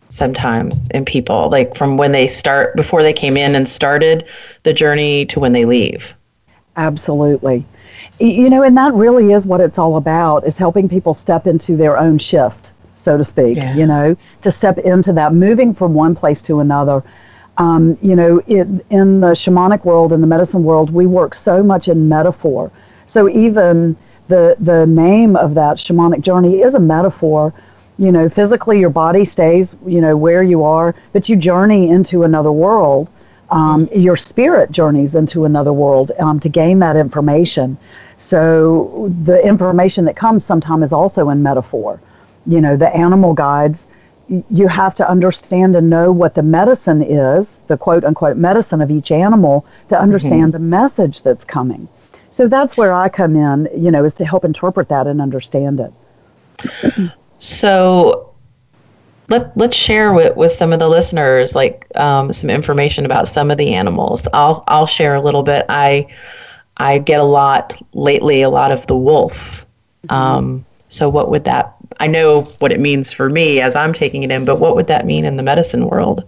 sometimes 0.09 0.89
in 0.89 1.05
people, 1.05 1.49
like 1.49 1.77
from 1.77 1.95
when 1.95 2.11
they 2.11 2.27
start, 2.27 2.75
before 2.75 3.01
they 3.01 3.13
came 3.13 3.37
in 3.37 3.55
and 3.55 3.69
started 3.69 4.25
the 4.63 4.73
journey 4.73 5.25
to 5.27 5.39
when 5.39 5.53
they 5.53 5.63
leave. 5.63 6.13
Absolutely 6.75 7.65
you 8.19 8.49
know, 8.49 8.63
and 8.63 8.77
that 8.77 8.93
really 8.93 9.31
is 9.33 9.45
what 9.45 9.61
it's 9.61 9.77
all 9.77 9.97
about 9.97 10.45
is 10.45 10.57
helping 10.57 10.87
people 10.87 11.13
step 11.13 11.47
into 11.47 11.75
their 11.75 11.97
own 11.97 12.17
shift, 12.17 12.71
so 12.93 13.17
to 13.17 13.25
speak, 13.25 13.57
yeah. 13.57 13.75
you 13.75 13.85
know, 13.85 14.15
to 14.41 14.51
step 14.51 14.77
into 14.79 15.11
that, 15.13 15.33
moving 15.33 15.73
from 15.73 15.93
one 15.93 16.15
place 16.15 16.41
to 16.43 16.59
another. 16.59 17.03
Um, 17.57 17.97
you 18.01 18.15
know, 18.15 18.39
it, 18.47 18.67
in 18.89 19.19
the 19.21 19.31
shamanic 19.31 19.85
world, 19.85 20.11
in 20.11 20.21
the 20.21 20.27
medicine 20.27 20.63
world, 20.63 20.89
we 20.91 21.05
work 21.05 21.33
so 21.33 21.63
much 21.63 21.87
in 21.87 22.09
metaphor. 22.09 22.71
So 23.05 23.29
even 23.29 23.95
the 24.27 24.55
the 24.59 24.85
name 24.85 25.35
of 25.35 25.53
that 25.55 25.77
shamanic 25.77 26.21
journey 26.21 26.61
is 26.61 26.75
a 26.75 26.79
metaphor. 26.79 27.53
You 27.97 28.11
know, 28.11 28.27
physically 28.27 28.79
your 28.79 28.89
body 28.89 29.23
stays, 29.23 29.73
you 29.85 30.01
know, 30.01 30.17
where 30.17 30.43
you 30.43 30.63
are, 30.63 30.95
but 31.13 31.29
you 31.29 31.35
journey 31.35 31.89
into 31.89 32.23
another 32.23 32.51
world. 32.51 33.09
Um, 33.51 33.87
your 33.95 34.17
spirit 34.17 34.71
journeys 34.71 35.15
into 35.15 35.45
another 35.45 35.71
world 35.71 36.11
um, 36.19 36.39
to 36.39 36.49
gain 36.49 36.79
that 36.79 36.95
information. 36.95 37.77
So 38.17 39.13
the 39.23 39.39
information 39.45 40.05
that 40.05 40.15
comes 40.15 40.45
sometimes 40.45 40.85
is 40.85 40.93
also 40.93 41.29
in 41.29 41.43
metaphor. 41.43 41.99
You 42.45 42.61
know, 42.61 42.77
the 42.77 42.95
animal 42.95 43.33
guides, 43.33 43.87
you 44.27 44.67
have 44.67 44.95
to 44.95 45.09
understand 45.09 45.75
and 45.75 45.89
know 45.89 46.11
what 46.11 46.33
the 46.33 46.43
medicine 46.43 47.01
is, 47.01 47.55
the 47.67 47.77
quote 47.77 48.03
unquote 48.03 48.37
medicine 48.37 48.81
of 48.81 48.89
each 48.89 49.11
animal, 49.11 49.65
to 49.89 49.99
understand 49.99 50.53
mm-hmm. 50.53 50.63
the 50.63 50.69
message 50.69 51.21
that's 51.21 51.45
coming. 51.45 51.87
So 52.31 52.47
that's 52.47 52.75
where 52.75 52.93
I 52.93 53.09
come 53.09 53.35
in, 53.35 53.69
you 53.75 53.91
know, 53.91 54.03
is 54.03 54.15
to 54.15 54.25
help 54.25 54.43
interpret 54.43 54.89
that 54.89 55.07
and 55.07 55.21
understand 55.21 55.79
it. 55.79 57.11
so 57.37 58.33
let, 59.29 59.55
let's 59.57 59.75
share 59.75 60.13
with, 60.13 60.35
with 60.35 60.51
some 60.51 60.73
of 60.73 60.79
the 60.79 60.87
listeners 60.89 61.55
like 61.55 61.87
um, 61.95 62.31
some 62.31 62.49
information 62.49 63.05
about 63.05 63.27
some 63.27 63.51
of 63.51 63.57
the 63.57 63.73
animals. 63.73 64.27
I'll, 64.33 64.63
I'll 64.67 64.87
share 64.87 65.15
a 65.15 65.21
little 65.21 65.43
bit. 65.43 65.65
I 65.69 66.07
I 66.77 66.99
get 66.99 67.19
a 67.19 67.23
lot 67.23 67.79
lately, 67.93 68.41
a 68.41 68.49
lot 68.49 68.71
of 68.71 68.85
the 68.87 68.95
wolf. 68.95 69.65
Mm-hmm. 70.07 70.15
Um, 70.15 70.65
so, 70.89 71.09
what 71.09 71.29
would 71.29 71.45
that? 71.45 71.75
I 71.99 72.07
know 72.07 72.41
what 72.59 72.71
it 72.71 72.79
means 72.79 73.11
for 73.13 73.29
me 73.29 73.61
as 73.61 73.75
I'm 73.75 73.93
taking 73.93 74.23
it 74.23 74.31
in, 74.31 74.45
but 74.45 74.59
what 74.59 74.75
would 74.75 74.87
that 74.87 75.05
mean 75.05 75.25
in 75.25 75.37
the 75.37 75.43
medicine 75.43 75.87
world? 75.87 76.23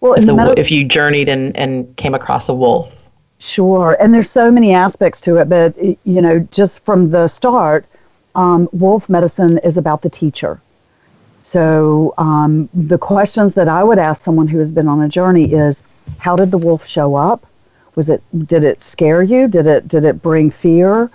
Well, 0.00 0.14
if, 0.14 0.26
the, 0.26 0.34
medicine, 0.34 0.60
if 0.60 0.70
you 0.70 0.84
journeyed 0.84 1.28
and, 1.28 1.56
and 1.56 1.96
came 1.96 2.14
across 2.14 2.48
a 2.48 2.54
wolf. 2.54 3.08
Sure, 3.38 3.96
and 4.00 4.12
there's 4.12 4.30
so 4.30 4.50
many 4.50 4.72
aspects 4.74 5.20
to 5.22 5.36
it, 5.36 5.48
but 5.48 5.76
you 5.78 6.22
know, 6.22 6.40
just 6.50 6.80
from 6.80 7.10
the 7.10 7.28
start, 7.28 7.86
um, 8.34 8.68
wolf 8.72 9.08
medicine 9.08 9.58
is 9.58 9.76
about 9.76 10.02
the 10.02 10.10
teacher. 10.10 10.60
So 11.42 12.12
um, 12.18 12.68
the 12.74 12.98
questions 12.98 13.54
that 13.54 13.68
I 13.68 13.84
would 13.84 13.98
ask 13.98 14.22
someone 14.22 14.48
who 14.48 14.58
has 14.58 14.72
been 14.72 14.88
on 14.88 15.00
a 15.00 15.08
journey 15.08 15.52
is, 15.52 15.82
how 16.18 16.34
did 16.34 16.50
the 16.50 16.58
wolf 16.58 16.86
show 16.86 17.14
up? 17.14 17.46
Was 17.96 18.10
it 18.10 18.22
did 18.46 18.62
it 18.62 18.82
scare 18.82 19.22
you? 19.22 19.48
Did 19.48 19.66
it 19.66 19.88
did 19.88 20.04
it 20.04 20.20
bring 20.20 20.50
fear? 20.50 21.10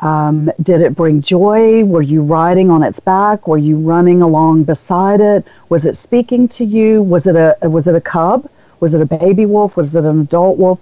Um, 0.00 0.50
did 0.60 0.80
it 0.80 0.96
bring 0.96 1.22
joy? 1.22 1.84
Were 1.84 2.02
you 2.02 2.22
riding 2.22 2.70
on 2.70 2.82
its 2.82 2.98
back? 2.98 3.46
Were 3.46 3.56
you 3.56 3.76
running 3.76 4.20
along 4.20 4.64
beside 4.64 5.20
it? 5.20 5.46
Was 5.68 5.86
it 5.86 5.96
speaking 5.96 6.48
to 6.48 6.64
you? 6.64 7.04
Was 7.04 7.28
it 7.28 7.36
a 7.36 7.56
was 7.70 7.86
it 7.86 7.94
a 7.94 8.00
cub? 8.00 8.50
Was 8.80 8.94
it 8.94 9.00
a 9.00 9.06
baby 9.06 9.46
wolf? 9.46 9.76
Was 9.76 9.94
it 9.94 10.04
an 10.04 10.22
adult 10.22 10.58
wolf? 10.58 10.80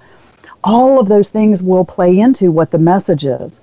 All 0.65 0.99
of 0.99 1.09
those 1.09 1.29
things 1.29 1.63
will 1.63 1.85
play 1.85 2.19
into 2.19 2.51
what 2.51 2.71
the 2.71 2.79
message 2.79 3.27
is. 3.27 3.61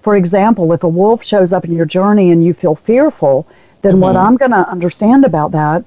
For 0.00 0.14
example, 0.14 0.72
if 0.72 0.84
a 0.84 0.88
wolf 0.88 1.24
shows 1.24 1.52
up 1.52 1.64
in 1.64 1.72
your 1.72 1.86
journey 1.86 2.30
and 2.30 2.44
you 2.44 2.54
feel 2.54 2.76
fearful, 2.76 3.48
then 3.80 3.94
mm-hmm. 3.94 4.00
what 4.02 4.16
I'm 4.16 4.36
going 4.36 4.52
to 4.52 4.68
understand 4.68 5.24
about 5.24 5.50
that 5.52 5.84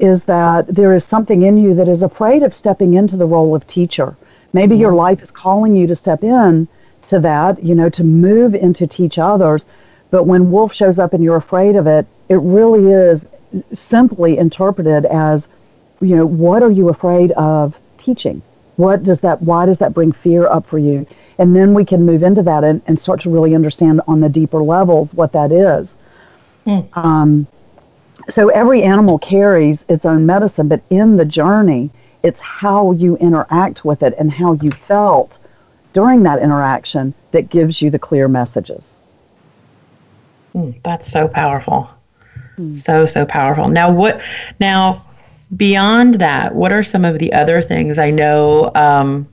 is 0.00 0.24
that 0.24 0.66
there 0.66 0.94
is 0.94 1.04
something 1.04 1.42
in 1.42 1.56
you 1.58 1.74
that 1.74 1.88
is 1.88 2.02
afraid 2.02 2.42
of 2.42 2.54
stepping 2.54 2.94
into 2.94 3.16
the 3.16 3.24
role 3.24 3.54
of 3.54 3.64
teacher 3.68 4.16
Maybe 4.56 4.74
mm-hmm. 4.74 4.80
your 4.80 4.94
life 4.94 5.20
is 5.22 5.30
calling 5.30 5.76
you 5.76 5.86
to 5.86 5.94
step 5.94 6.24
in 6.24 6.66
to 7.08 7.20
that, 7.20 7.62
you 7.62 7.74
know, 7.74 7.90
to 7.90 8.02
move 8.02 8.54
into 8.54 8.86
teach 8.86 9.18
others. 9.18 9.66
But 10.10 10.24
when 10.24 10.50
wolf 10.50 10.72
shows 10.72 10.98
up 10.98 11.12
and 11.12 11.22
you're 11.22 11.36
afraid 11.36 11.76
of 11.76 11.86
it, 11.86 12.06
it 12.28 12.40
really 12.40 12.90
is 12.90 13.26
simply 13.74 14.38
interpreted 14.38 15.04
as, 15.04 15.48
you 16.00 16.16
know, 16.16 16.26
what 16.26 16.62
are 16.62 16.70
you 16.70 16.88
afraid 16.88 17.32
of 17.32 17.78
teaching? 17.98 18.40
What 18.76 19.02
does 19.02 19.20
that, 19.20 19.42
why 19.42 19.66
does 19.66 19.78
that 19.78 19.92
bring 19.92 20.12
fear 20.12 20.46
up 20.46 20.66
for 20.66 20.78
you? 20.78 21.06
And 21.38 21.54
then 21.54 21.74
we 21.74 21.84
can 21.84 22.06
move 22.06 22.22
into 22.22 22.42
that 22.42 22.64
and, 22.64 22.80
and 22.86 22.98
start 22.98 23.20
to 23.22 23.30
really 23.30 23.54
understand 23.54 24.00
on 24.08 24.20
the 24.20 24.28
deeper 24.30 24.62
levels 24.62 25.12
what 25.12 25.32
that 25.32 25.52
is. 25.52 25.94
Mm. 26.66 26.96
Um, 26.96 27.46
so 28.28 28.48
every 28.48 28.82
animal 28.82 29.18
carries 29.18 29.84
its 29.88 30.04
own 30.06 30.24
medicine, 30.24 30.68
but 30.68 30.80
in 30.88 31.16
the 31.16 31.24
journey, 31.26 31.90
it's 32.26 32.40
how 32.40 32.90
you 32.90 33.16
interact 33.18 33.84
with 33.84 34.02
it 34.02 34.12
and 34.18 34.32
how 34.32 34.54
you 34.54 34.68
felt 34.72 35.38
during 35.92 36.24
that 36.24 36.42
interaction 36.42 37.14
that 37.30 37.48
gives 37.50 37.80
you 37.80 37.88
the 37.88 38.00
clear 38.00 38.26
messages. 38.26 38.98
Mm, 40.52 40.82
that's 40.82 41.08
so 41.08 41.28
powerful. 41.28 41.88
Mm. 42.58 42.76
So 42.76 43.06
so 43.06 43.24
powerful. 43.24 43.68
Now 43.68 43.92
what 43.92 44.22
now 44.58 45.06
beyond 45.56 46.16
that, 46.16 46.52
what 46.52 46.72
are 46.72 46.82
some 46.82 47.04
of 47.04 47.20
the 47.20 47.32
other 47.32 47.62
things 47.62 48.00
I 48.00 48.10
know 48.10 48.72
um, 48.74 49.28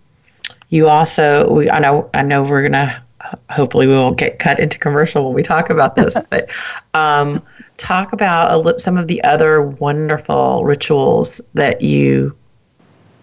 you 0.70 0.88
also 0.88 1.50
we, 1.50 1.72
I 1.72 1.80
know 1.80 2.12
I 2.14 2.22
know 2.22 2.44
we're 2.44 2.62
going 2.62 2.74
to 2.74 3.02
hopefully 3.50 3.88
we 3.88 3.96
won't 3.96 4.20
get 4.20 4.38
cut 4.38 4.60
into 4.60 4.78
commercial 4.78 5.26
when 5.26 5.34
we 5.34 5.42
talk 5.42 5.72
about 5.72 5.96
this, 5.96 6.16
but 6.30 6.52
um, 6.94 7.42
talk 7.78 8.14
about 8.14 8.68
a, 8.68 8.78
some 8.78 8.98
of 8.98 9.08
the 9.08 9.24
other 9.24 9.64
wonderful 9.64 10.64
rituals 10.64 11.42
that 11.56 11.82
you 11.82 12.38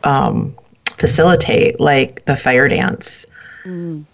um, 0.05 0.55
facilitate, 0.97 1.81
like 1.81 2.25
the 2.25 2.37
fire 2.37 2.69
dance? 2.69 3.27
Mm. 3.65 4.05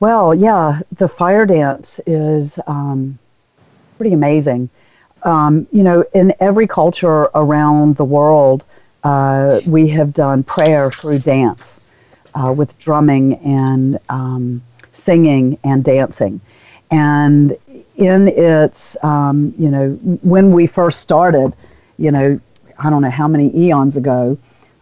Well, 0.00 0.34
yeah, 0.34 0.80
the 0.92 1.08
fire 1.08 1.44
dance 1.44 2.00
is 2.06 2.58
um, 2.66 3.18
pretty 3.98 4.14
amazing. 4.14 4.70
Um, 5.24 5.66
you 5.72 5.82
know, 5.82 6.04
in 6.14 6.32
every 6.40 6.66
culture 6.66 7.28
around 7.34 7.96
the 7.96 8.04
world, 8.04 8.64
uh, 9.04 9.60
we 9.66 9.88
have 9.88 10.14
done 10.14 10.42
prayer 10.42 10.90
through 10.90 11.18
dance 11.18 11.80
uh, 12.34 12.52
with 12.56 12.78
drumming 12.78 13.34
and 13.44 13.98
um, 14.08 14.62
singing 14.92 15.58
and 15.64 15.84
dancing. 15.84 16.40
And 16.90 17.56
in 17.96 18.28
its, 18.28 18.96
um, 19.04 19.54
you 19.58 19.68
know, 19.68 19.90
when 20.22 20.52
we 20.52 20.66
first 20.66 21.00
started, 21.00 21.54
you 21.98 22.10
know, 22.10 22.40
I 22.78 22.88
don't 22.88 23.02
know 23.02 23.10
how 23.10 23.28
many 23.28 23.54
eons 23.54 23.96
ago, 23.96 24.38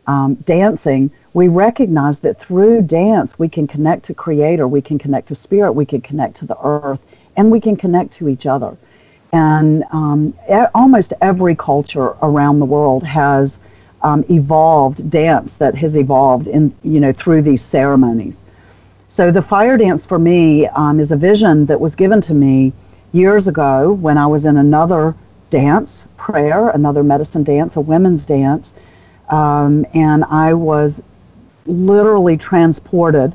um, 0.08 0.34
dancing, 0.36 1.10
we 1.34 1.46
recognize 1.48 2.20
that 2.20 2.40
through 2.40 2.82
dance 2.82 3.38
we 3.38 3.48
can 3.48 3.66
connect 3.66 4.06
to 4.06 4.14
Creator, 4.14 4.66
we 4.66 4.82
can 4.82 4.98
connect 4.98 5.28
to 5.28 5.34
Spirit, 5.34 5.72
we 5.72 5.86
can 5.86 6.00
connect 6.00 6.36
to 6.36 6.46
the 6.46 6.56
earth, 6.60 7.00
and 7.36 7.50
we 7.50 7.60
can 7.60 7.76
connect 7.76 8.12
to 8.14 8.28
each 8.28 8.46
other. 8.46 8.76
And 9.32 9.84
um, 9.92 10.34
almost 10.74 11.12
every 11.20 11.54
culture 11.54 12.16
around 12.22 12.58
the 12.58 12.64
world 12.64 13.04
has 13.04 13.60
um, 14.02 14.24
evolved 14.30 15.10
dance 15.10 15.54
that 15.56 15.74
has 15.74 15.94
evolved 15.94 16.48
in 16.48 16.74
you 16.82 17.00
know 17.00 17.12
through 17.12 17.42
these 17.42 17.62
ceremonies. 17.62 18.42
So 19.08 19.30
the 19.30 19.42
fire 19.42 19.76
dance 19.76 20.06
for 20.06 20.18
me 20.18 20.66
um, 20.68 21.00
is 21.00 21.12
a 21.12 21.16
vision 21.16 21.66
that 21.66 21.80
was 21.80 21.96
given 21.96 22.20
to 22.22 22.34
me 22.34 22.72
years 23.12 23.48
ago 23.48 23.92
when 23.92 24.16
I 24.16 24.26
was 24.26 24.46
in 24.46 24.56
another 24.56 25.14
dance, 25.50 26.08
prayer, 26.16 26.70
another 26.70 27.02
medicine 27.02 27.42
dance, 27.42 27.76
a 27.76 27.80
women's 27.80 28.24
dance, 28.26 28.72
um, 29.28 29.86
and 29.94 30.24
I 30.24 30.54
was 30.54 31.02
literally 31.66 32.36
transported 32.36 33.34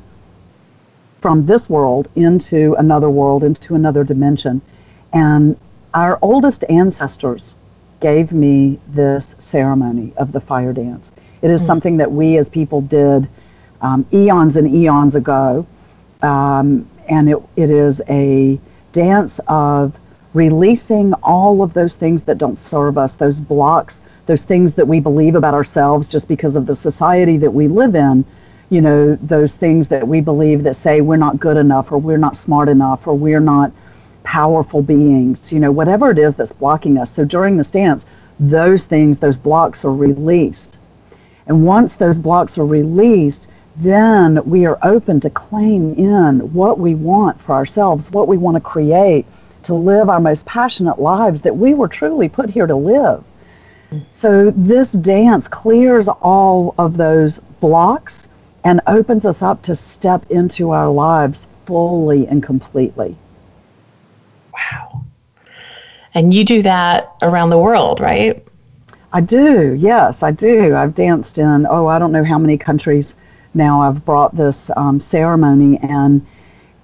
from 1.20 1.46
this 1.46 1.70
world 1.70 2.08
into 2.16 2.74
another 2.74 3.08
world, 3.08 3.44
into 3.44 3.74
another 3.74 4.04
dimension. 4.04 4.60
And 5.12 5.56
our 5.94 6.18
oldest 6.20 6.64
ancestors 6.68 7.56
gave 8.00 8.32
me 8.32 8.78
this 8.88 9.34
ceremony 9.38 10.12
of 10.16 10.32
the 10.32 10.40
fire 10.40 10.72
dance. 10.72 11.12
It 11.40 11.50
is 11.50 11.62
mm. 11.62 11.66
something 11.66 11.96
that 11.98 12.12
we 12.12 12.36
as 12.36 12.48
people 12.48 12.82
did 12.82 13.28
um, 13.80 14.04
eons 14.12 14.56
and 14.56 14.74
eons 14.74 15.14
ago. 15.14 15.66
Um, 16.22 16.88
and 17.08 17.30
it, 17.30 17.38
it 17.56 17.70
is 17.70 18.02
a 18.08 18.58
dance 18.92 19.40
of 19.46 19.96
releasing 20.32 21.12
all 21.14 21.62
of 21.62 21.74
those 21.74 21.94
things 21.94 22.24
that 22.24 22.38
don't 22.38 22.56
serve 22.56 22.98
us, 22.98 23.14
those 23.14 23.40
blocks, 23.40 24.00
those 24.26 24.44
things 24.44 24.74
that 24.74 24.86
we 24.86 25.00
believe 25.00 25.34
about 25.34 25.54
ourselves 25.54 26.08
just 26.08 26.28
because 26.28 26.56
of 26.56 26.66
the 26.66 26.74
society 26.74 27.36
that 27.38 27.50
we 27.50 27.68
live 27.68 27.94
in. 27.94 28.24
You 28.70 28.80
know, 28.80 29.14
those 29.16 29.56
things 29.56 29.88
that 29.88 30.06
we 30.06 30.20
believe 30.20 30.62
that 30.62 30.74
say 30.74 31.00
we're 31.00 31.16
not 31.16 31.38
good 31.38 31.56
enough 31.56 31.92
or 31.92 31.98
we're 31.98 32.18
not 32.18 32.36
smart 32.36 32.68
enough 32.68 33.06
or 33.06 33.14
we're 33.14 33.40
not 33.40 33.70
powerful 34.24 34.82
beings, 34.82 35.52
you 35.52 35.60
know, 35.60 35.70
whatever 35.70 36.10
it 36.10 36.18
is 36.18 36.34
that's 36.34 36.52
blocking 36.52 36.98
us. 36.98 37.10
So 37.10 37.24
during 37.24 37.56
the 37.56 37.64
stance, 37.64 38.06
those 38.40 38.84
things, 38.84 39.18
those 39.18 39.36
blocks 39.36 39.84
are 39.84 39.92
released. 39.92 40.78
And 41.46 41.64
once 41.64 41.96
those 41.96 42.18
blocks 42.18 42.56
are 42.58 42.66
released, 42.66 43.48
then 43.76 44.40
we 44.44 44.66
are 44.66 44.78
open 44.82 45.20
to 45.20 45.30
claim 45.30 45.94
in 45.94 46.40
what 46.52 46.78
we 46.78 46.94
want 46.94 47.40
for 47.40 47.52
ourselves, 47.54 48.10
what 48.10 48.28
we 48.28 48.38
want 48.38 48.56
to 48.56 48.60
create 48.60 49.26
to 49.64 49.74
live 49.74 50.08
our 50.08 50.20
most 50.20 50.46
passionate 50.46 50.98
lives 50.98 51.42
that 51.42 51.56
we 51.56 51.74
were 51.74 51.88
truly 51.88 52.28
put 52.28 52.50
here 52.50 52.66
to 52.66 52.76
live. 52.76 53.22
So 54.10 54.50
this 54.50 54.92
dance 54.92 55.48
clears 55.48 56.08
all 56.08 56.74
of 56.78 56.96
those 56.96 57.38
blocks 57.60 58.28
and 58.64 58.80
opens 58.86 59.24
us 59.24 59.42
up 59.42 59.62
to 59.62 59.76
step 59.76 60.30
into 60.30 60.70
our 60.70 60.90
lives 60.90 61.46
fully 61.66 62.26
and 62.26 62.42
completely. 62.42 63.16
Wow. 64.52 65.04
And 66.14 66.32
you 66.32 66.44
do 66.44 66.62
that 66.62 67.12
around 67.22 67.50
the 67.50 67.58
world, 67.58 68.00
right? 68.00 68.44
I 69.12 69.20
do, 69.20 69.74
yes, 69.74 70.22
I 70.22 70.30
do. 70.32 70.74
I've 70.74 70.94
danced 70.94 71.38
in, 71.38 71.66
oh, 71.68 71.86
I 71.86 71.98
don't 71.98 72.12
know 72.12 72.24
how 72.24 72.38
many 72.38 72.58
countries 72.58 73.16
now 73.54 73.82
I've 73.82 74.04
brought 74.04 74.36
this 74.36 74.70
um, 74.76 74.98
ceremony, 74.98 75.78
and 75.78 76.26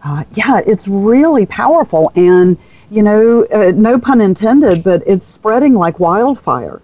uh, 0.05 0.25
yeah, 0.35 0.61
it's 0.65 0.87
really 0.87 1.47
powerful. 1.47 2.13
And, 2.15 2.57
you 2.91 3.03
know, 3.03 3.45
uh, 3.47 3.73
no 3.75 3.99
pun 3.99 4.21
intended, 4.21 4.85
but 4.85 5.03
it's 5.07 5.27
spreading 5.27 5.75
like 5.75 5.99
wildfire. 5.99 6.81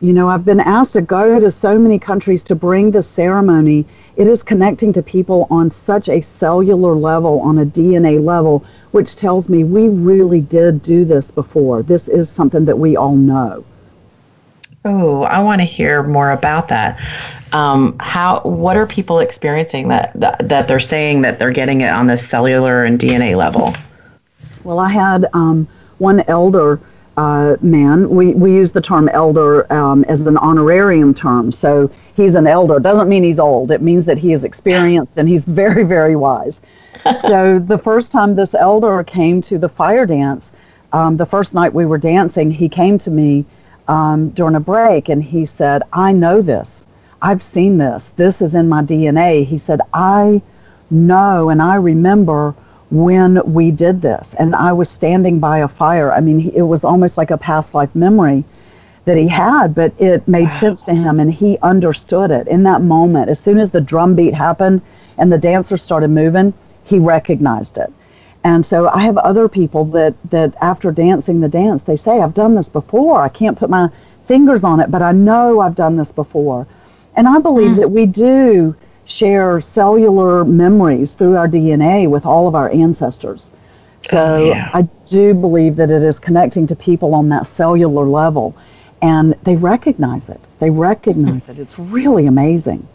You 0.00 0.12
know, 0.12 0.28
I've 0.28 0.44
been 0.44 0.60
asked 0.60 0.92
to 0.92 1.00
go 1.00 1.40
to 1.40 1.50
so 1.50 1.78
many 1.78 1.98
countries 1.98 2.44
to 2.44 2.54
bring 2.54 2.90
this 2.90 3.08
ceremony. 3.08 3.86
It 4.16 4.28
is 4.28 4.42
connecting 4.42 4.92
to 4.92 5.02
people 5.02 5.46
on 5.50 5.70
such 5.70 6.10
a 6.10 6.20
cellular 6.20 6.94
level, 6.94 7.40
on 7.40 7.58
a 7.58 7.64
DNA 7.64 8.22
level, 8.22 8.62
which 8.90 9.16
tells 9.16 9.48
me 9.48 9.64
we 9.64 9.88
really 9.88 10.42
did 10.42 10.82
do 10.82 11.06
this 11.06 11.30
before. 11.30 11.82
This 11.82 12.08
is 12.08 12.28
something 12.28 12.66
that 12.66 12.78
we 12.78 12.96
all 12.96 13.16
know. 13.16 13.64
Oh, 14.84 15.22
I 15.22 15.40
want 15.40 15.62
to 15.62 15.64
hear 15.64 16.02
more 16.02 16.30
about 16.30 16.68
that. 16.68 17.00
Um, 17.52 17.96
how? 17.98 18.40
What 18.40 18.76
are 18.76 18.86
people 18.86 19.20
experiencing 19.20 19.88
that, 19.88 20.12
that 20.14 20.48
that 20.48 20.68
they're 20.68 20.78
saying 20.78 21.22
that 21.22 21.38
they're 21.38 21.52
getting 21.52 21.80
it 21.80 21.90
on 21.90 22.06
the 22.06 22.16
cellular 22.16 22.84
and 22.84 22.98
DNA 22.98 23.36
level? 23.36 23.74
Well, 24.62 24.78
I 24.78 24.90
had 24.90 25.26
um, 25.32 25.66
one 25.98 26.20
elder 26.28 26.80
uh, 27.16 27.56
man. 27.60 28.08
We 28.08 28.34
we 28.34 28.52
use 28.52 28.72
the 28.72 28.80
term 28.80 29.08
elder 29.08 29.70
um, 29.72 30.04
as 30.04 30.26
an 30.26 30.36
honorarium 30.36 31.14
term. 31.14 31.50
So 31.50 31.90
he's 32.14 32.34
an 32.34 32.46
elder. 32.46 32.78
Doesn't 32.78 33.08
mean 33.08 33.22
he's 33.22 33.38
old. 33.38 33.70
It 33.70 33.82
means 33.82 34.04
that 34.04 34.18
he 34.18 34.32
is 34.32 34.44
experienced 34.44 35.18
and 35.18 35.28
he's 35.28 35.44
very 35.62 35.84
very 35.84 36.16
wise. 36.16 36.60
so 37.22 37.58
the 37.58 37.78
first 37.78 38.12
time 38.12 38.34
this 38.34 38.54
elder 38.54 39.02
came 39.04 39.40
to 39.42 39.58
the 39.58 39.68
fire 39.68 40.06
dance, 40.06 40.52
um, 40.92 41.16
the 41.16 41.26
first 41.26 41.54
night 41.54 41.72
we 41.72 41.86
were 41.86 41.98
dancing, 41.98 42.50
he 42.50 42.68
came 42.68 42.98
to 42.98 43.10
me 43.10 43.44
um, 43.88 44.30
during 44.30 44.54
a 44.54 44.60
break 44.60 45.08
and 45.08 45.22
he 45.22 45.44
said, 45.44 45.82
I 45.92 46.12
know 46.12 46.42
this. 46.42 46.86
I've 47.22 47.42
seen 47.42 47.78
this. 47.78 48.12
This 48.16 48.42
is 48.42 48.54
in 48.54 48.68
my 48.68 48.82
DNA. 48.82 49.44
He 49.44 49.58
said, 49.58 49.80
I 49.92 50.42
know 50.90 51.48
and 51.48 51.62
I 51.62 51.76
remember 51.76 52.54
when 52.90 53.40
we 53.52 53.70
did 53.70 54.02
this. 54.02 54.34
And 54.38 54.54
I 54.54 54.72
was 54.72 54.88
standing 54.88 55.38
by 55.38 55.58
a 55.58 55.68
fire. 55.68 56.12
I 56.12 56.20
mean, 56.20 56.50
it 56.50 56.62
was 56.62 56.84
almost 56.84 57.16
like 57.16 57.30
a 57.30 57.38
past 57.38 57.74
life 57.74 57.94
memory 57.94 58.44
that 59.04 59.16
he 59.16 59.28
had, 59.28 59.74
but 59.74 59.92
it 59.98 60.26
made 60.26 60.48
wow. 60.48 60.58
sense 60.58 60.82
to 60.84 60.94
him 60.94 61.20
and 61.20 61.32
he 61.32 61.58
understood 61.62 62.30
it 62.30 62.48
in 62.48 62.64
that 62.64 62.82
moment. 62.82 63.28
As 63.28 63.38
soon 63.38 63.58
as 63.58 63.70
the 63.70 63.80
drum 63.80 64.14
beat 64.14 64.34
happened 64.34 64.82
and 65.18 65.32
the 65.32 65.38
dancers 65.38 65.82
started 65.82 66.08
moving, 66.08 66.52
he 66.84 66.98
recognized 66.98 67.78
it. 67.78 67.92
And 68.44 68.64
so 68.64 68.88
I 68.88 69.00
have 69.00 69.16
other 69.18 69.48
people 69.48 69.84
that, 69.86 70.14
that 70.30 70.54
after 70.60 70.92
dancing 70.92 71.40
the 71.40 71.48
dance, 71.48 71.82
they 71.82 71.96
say, 71.96 72.20
I've 72.20 72.34
done 72.34 72.54
this 72.54 72.68
before. 72.68 73.20
I 73.20 73.28
can't 73.28 73.58
put 73.58 73.70
my 73.70 73.88
fingers 74.24 74.62
on 74.62 74.80
it, 74.80 74.90
but 74.90 75.02
I 75.02 75.12
know 75.12 75.60
I've 75.60 75.74
done 75.74 75.96
this 75.96 76.12
before. 76.12 76.66
And 77.16 77.26
I 77.26 77.38
believe 77.38 77.72
mm. 77.72 77.76
that 77.76 77.90
we 77.90 78.06
do 78.06 78.76
share 79.06 79.60
cellular 79.60 80.44
memories 80.44 81.14
through 81.14 81.36
our 81.36 81.48
DNA 81.48 82.08
with 82.08 82.26
all 82.26 82.46
of 82.48 82.54
our 82.54 82.70
ancestors. 82.70 83.52
So 84.02 84.34
oh, 84.34 84.44
yeah. 84.44 84.70
I 84.74 84.82
do 85.06 85.34
believe 85.34 85.76
that 85.76 85.90
it 85.90 86.02
is 86.02 86.20
connecting 86.20 86.66
to 86.68 86.76
people 86.76 87.14
on 87.14 87.28
that 87.30 87.46
cellular 87.46 88.04
level. 88.04 88.54
And 89.02 89.34
they 89.42 89.56
recognize 89.56 90.28
it. 90.28 90.40
They 90.58 90.70
recognize 90.70 91.48
it. 91.48 91.58
It's 91.58 91.78
really 91.78 92.26
amazing. 92.26 92.86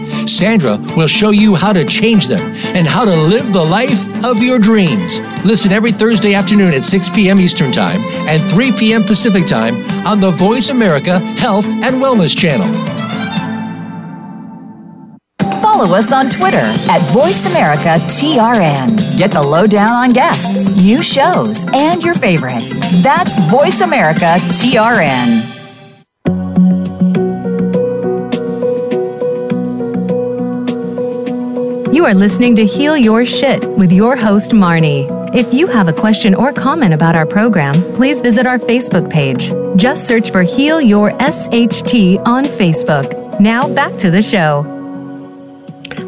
Sandra 0.27 0.77
will 0.95 1.07
show 1.07 1.31
you 1.31 1.55
how 1.55 1.73
to 1.73 1.83
change 1.85 2.27
them 2.27 2.41
and 2.75 2.87
how 2.87 3.05
to 3.05 3.15
live 3.15 3.53
the 3.53 3.63
life 3.63 4.07
of 4.23 4.41
your 4.41 4.59
dreams. 4.59 5.19
Listen 5.45 5.71
every 5.71 5.91
Thursday 5.91 6.33
afternoon 6.33 6.73
at 6.73 6.85
6 6.85 7.09
p.m. 7.09 7.39
Eastern 7.39 7.71
Time 7.71 8.01
and 8.27 8.41
3 8.51 8.71
p.m. 8.73 9.03
Pacific 9.03 9.45
Time 9.45 9.75
on 10.05 10.19
the 10.19 10.31
Voice 10.31 10.69
America 10.69 11.19
Health 11.19 11.65
and 11.65 12.01
Wellness 12.01 12.35
Channel. 12.37 12.67
Follow 15.61 15.95
us 15.95 16.11
on 16.11 16.29
Twitter 16.29 16.57
at 16.57 17.01
VoiceAmericaTRN. 17.11 19.17
Get 19.17 19.31
the 19.31 19.41
lowdown 19.41 19.89
on 19.89 20.13
guests, 20.13 20.67
new 20.67 21.01
shows, 21.01 21.65
and 21.73 22.03
your 22.03 22.13
favorites. 22.13 22.79
That's 23.01 23.39
VoiceAmericaTRN. 23.39 25.60
You 32.01 32.07
are 32.07 32.15
listening 32.15 32.55
to 32.55 32.65
Heal 32.65 32.97
Your 32.97 33.27
Shit 33.27 33.63
with 33.77 33.91
your 33.91 34.15
host, 34.15 34.53
Marnie. 34.53 35.05
If 35.35 35.53
you 35.53 35.67
have 35.67 35.87
a 35.87 35.93
question 35.93 36.33
or 36.33 36.51
comment 36.51 36.95
about 36.95 37.15
our 37.15 37.27
program, 37.27 37.75
please 37.93 38.21
visit 38.21 38.47
our 38.47 38.57
Facebook 38.57 39.07
page. 39.07 39.53
Just 39.79 40.07
search 40.07 40.31
for 40.31 40.41
Heal 40.41 40.81
Your 40.81 41.11
SHT 41.11 42.25
on 42.25 42.45
Facebook. 42.45 43.39
Now 43.39 43.71
back 43.71 43.97
to 43.97 44.09
the 44.09 44.23
show. 44.23 44.63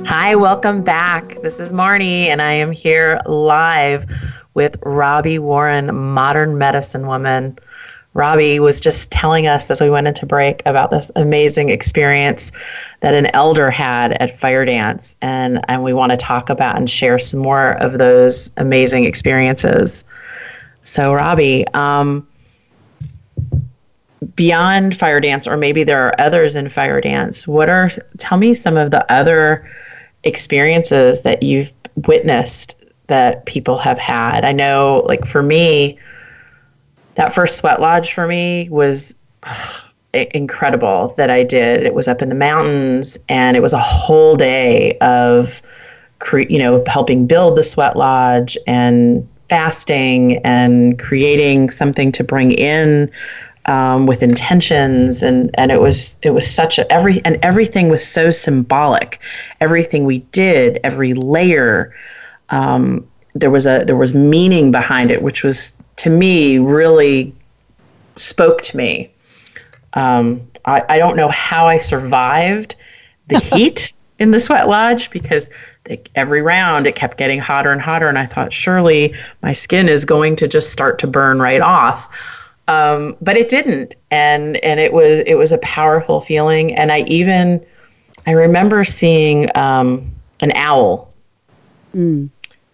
Hi, 0.07 0.35
welcome 0.35 0.83
back. 0.83 1.39
This 1.43 1.59
is 1.59 1.71
Marnie, 1.71 2.25
and 2.25 2.41
I 2.41 2.53
am 2.53 2.71
here 2.71 3.21
live 3.27 4.07
with 4.55 4.77
Robbie 4.81 5.37
Warren, 5.37 5.95
modern 5.95 6.57
medicine 6.57 7.05
woman. 7.05 7.59
Robbie 8.13 8.59
was 8.59 8.79
just 8.79 9.09
telling 9.09 9.47
us 9.47 9.71
as 9.71 9.81
we 9.81 9.89
went 9.89 10.07
into 10.07 10.25
break 10.25 10.61
about 10.65 10.91
this 10.91 11.09
amazing 11.15 11.69
experience 11.69 12.51
that 12.99 13.15
an 13.15 13.27
elder 13.33 13.71
had 13.71 14.13
at 14.13 14.37
Fire 14.37 14.65
Dance, 14.65 15.15
and, 15.21 15.63
and 15.67 15.83
we 15.83 15.93
want 15.93 16.11
to 16.11 16.17
talk 16.17 16.49
about 16.49 16.77
and 16.77 16.89
share 16.89 17.17
some 17.17 17.39
more 17.39 17.71
of 17.81 17.97
those 17.97 18.51
amazing 18.57 19.05
experiences. 19.05 20.05
So, 20.83 21.13
Robbie, 21.13 21.65
um, 21.73 22.27
beyond 24.35 24.95
Fire 24.97 25.19
Dance, 25.19 25.47
or 25.47 25.57
maybe 25.57 25.83
there 25.83 26.05
are 26.05 26.13
others 26.19 26.55
in 26.55 26.69
Fire 26.69 27.01
Dance, 27.01 27.47
what 27.47 27.69
are, 27.69 27.89
tell 28.17 28.37
me 28.37 28.53
some 28.53 28.77
of 28.77 28.91
the 28.91 29.11
other 29.11 29.67
experiences 30.23 31.23
that 31.23 31.41
you've 31.41 31.73
witnessed 32.07 32.75
that 33.07 33.45
people 33.45 33.77
have 33.77 33.97
had. 33.97 34.45
I 34.45 34.51
know, 34.51 35.03
like, 35.07 35.25
for 35.25 35.41
me, 35.43 35.97
that 37.15 37.33
first 37.33 37.57
sweat 37.57 37.81
lodge 37.81 38.13
for 38.13 38.27
me 38.27 38.69
was 38.69 39.15
incredible 40.13 41.13
that 41.17 41.29
I 41.29 41.43
did. 41.43 41.83
It 41.83 41.93
was 41.93 42.07
up 42.07 42.21
in 42.21 42.29
the 42.29 42.35
mountains 42.35 43.17
and 43.29 43.57
it 43.57 43.61
was 43.61 43.73
a 43.73 43.79
whole 43.79 44.35
day 44.35 44.97
of 44.99 45.61
cre- 46.19 46.49
you 46.49 46.59
know 46.59 46.83
helping 46.87 47.27
build 47.27 47.57
the 47.57 47.63
sweat 47.63 47.95
lodge 47.95 48.57
and 48.65 49.27
fasting 49.49 50.37
and 50.45 50.97
creating 50.97 51.69
something 51.69 52.11
to 52.11 52.23
bring 52.23 52.51
in 52.51 53.11
um, 53.65 54.05
with 54.05 54.23
intentions 54.23 55.23
and 55.23 55.49
and 55.55 55.71
it 55.71 55.81
was 55.81 56.17
it 56.21 56.31
was 56.31 56.49
such 56.49 56.79
a 56.79 56.91
every 56.91 57.23
and 57.25 57.37
everything 57.43 57.89
was 57.89 58.05
so 58.05 58.31
symbolic 58.31 59.19
everything 59.61 60.05
we 60.05 60.19
did 60.31 60.79
every 60.83 61.13
layer 61.13 61.93
um, 62.49 63.07
there 63.35 63.51
was 63.51 63.67
a 63.67 63.83
there 63.85 63.95
was 63.95 64.13
meaning 64.13 64.71
behind 64.71 65.11
it 65.11 65.21
which 65.21 65.43
was 65.43 65.77
to 65.97 66.09
me 66.09 66.57
really 66.57 67.33
spoke 68.15 68.61
to 68.63 68.77
me. 68.77 69.11
Um, 69.93 70.47
I, 70.65 70.83
I 70.89 70.97
don't 70.97 71.15
know 71.15 71.29
how 71.29 71.67
I 71.67 71.77
survived 71.77 72.75
the 73.27 73.39
heat 73.55 73.93
in 74.19 74.31
the 74.31 74.39
sweat 74.39 74.67
lodge 74.67 75.09
because 75.11 75.49
they, 75.85 76.01
every 76.15 76.41
round 76.41 76.87
it 76.87 76.95
kept 76.95 77.17
getting 77.17 77.39
hotter 77.39 77.71
and 77.71 77.81
hotter, 77.81 78.07
and 78.07 78.17
I 78.17 78.25
thought 78.25 78.53
surely 78.53 79.13
my 79.41 79.51
skin 79.51 79.89
is 79.89 80.05
going 80.05 80.35
to 80.37 80.47
just 80.47 80.71
start 80.71 80.99
to 80.99 81.07
burn 81.07 81.39
right 81.39 81.61
off. 81.61 82.49
Um, 82.67 83.17
but 83.21 83.35
it 83.35 83.49
didn't, 83.49 83.95
and 84.09 84.57
and 84.57 84.79
it 84.79 84.93
was 84.93 85.19
it 85.25 85.35
was 85.35 85.51
a 85.51 85.57
powerful 85.57 86.21
feeling, 86.21 86.73
and 86.75 86.91
I 86.93 87.01
even 87.01 87.63
I 88.25 88.31
remember 88.31 88.85
seeing 88.85 89.49
um, 89.57 90.09
an 90.39 90.53
owl. 90.55 91.11
Mm 91.93 92.29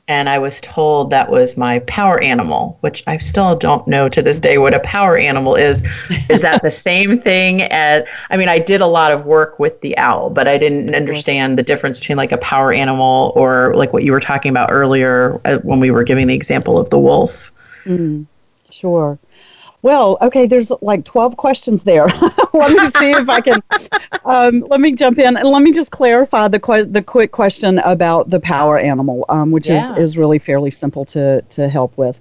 and 0.10 0.28
I 0.28 0.40
was 0.40 0.60
told 0.60 1.12
that 1.12 1.30
was 1.30 1.56
my 1.56 1.80
power 1.80 2.20
animal, 2.20 2.78
which 2.82 3.04
I 3.06 3.20
still 3.20 3.56
don't 3.56 3.88
know 3.88 4.10
to 4.10 4.24
this 4.24 4.40
day 4.40 4.58
what 4.58 4.74
a 4.74 4.80
power 4.80 5.16
animal 5.16 5.56
is. 5.56 5.84
is 6.30 6.42
that 6.42 6.64
the 6.64 6.72
same 6.72 7.20
thing 7.20 7.62
as 7.62 8.04
I 8.32 8.36
mean, 8.36 8.50
I 8.50 8.58
did 8.58 8.82
a 8.82 8.88
lot 8.88 9.12
of 9.12 9.26
work 9.26 9.60
with 9.60 9.80
the 9.82 9.96
owl, 9.98 10.32
but 10.32 10.48
I 10.48 10.58
didn't 10.58 10.96
understand 10.96 11.60
the 11.60 11.64
difference 11.64 12.00
between 12.00 12.18
like 12.18 12.32
a 12.32 12.38
power 12.40 12.74
animal 12.74 13.32
or 13.36 13.76
like 13.76 13.94
what 13.94 14.04
you 14.04 14.12
were 14.12 14.20
talking 14.20 14.50
about 14.50 14.72
earlier 14.72 15.40
uh, 15.46 15.60
when 15.60 15.80
we 15.80 15.92
were 15.92 16.04
giving 16.04 16.26
the 16.26 16.34
example 16.34 16.80
of 16.80 16.90
the 16.90 16.98
wolf. 16.98 17.54
Mm, 17.86 18.26
sure. 18.72 19.20
Well, 19.82 20.18
okay, 20.22 20.46
there's 20.46 20.72
like 20.82 21.06
12 21.06 21.38
questions 21.38 21.84
there. 21.84 22.08
let 22.54 22.72
me 22.72 22.88
see 22.88 23.12
if 23.12 23.30
I 23.30 23.40
can. 23.40 23.64
Um, 24.26 24.66
let 24.70 24.82
me 24.82 24.92
jump 24.92 25.18
in 25.20 25.38
and 25.38 25.48
let 25.48 25.64
me 25.64 25.72
just 25.72 25.92
clarify 25.92 26.50
the 26.50 26.60
que- 26.60 26.86
the 26.86 27.02
quick 27.02 27.32
question 27.32 27.80
about 27.80 28.30
the 28.30 28.40
power 28.42 28.78
animal, 28.78 29.26
um, 29.30 29.52
which 29.52 29.70
yeah. 29.70 29.94
is, 29.94 29.98
is 29.98 30.18
really 30.18 30.38
fairly 30.38 30.70
simple 30.70 31.06
to, 31.06 31.42
to 31.44 31.70
help 31.70 31.98
with. 31.98 32.20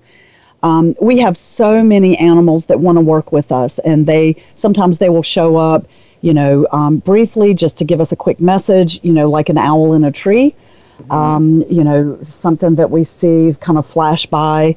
Um, 0.62 0.94
we 1.00 1.18
have 1.18 1.36
so 1.36 1.82
many 1.82 2.16
animals 2.18 2.66
that 2.66 2.80
want 2.80 2.96
to 2.96 3.00
work 3.00 3.32
with 3.32 3.50
us, 3.50 3.78
and 3.80 4.06
they 4.06 4.36
sometimes 4.54 4.98
they 4.98 5.08
will 5.08 5.22
show 5.22 5.56
up, 5.56 5.86
you 6.20 6.34
know, 6.34 6.66
um, 6.70 6.98
briefly 6.98 7.54
just 7.54 7.76
to 7.78 7.84
give 7.84 8.00
us 8.00 8.12
a 8.12 8.16
quick 8.16 8.40
message, 8.40 9.00
you 9.02 9.12
know, 9.12 9.28
like 9.28 9.48
an 9.48 9.58
owl 9.58 9.94
in 9.94 10.04
a 10.04 10.12
tree, 10.12 10.54
mm-hmm. 11.00 11.12
Um, 11.12 11.64
you 11.68 11.82
know, 11.82 12.18
something 12.22 12.76
that 12.76 12.90
we 12.90 13.02
see 13.02 13.54
kind 13.60 13.78
of 13.78 13.86
flash 13.86 14.26
by 14.26 14.76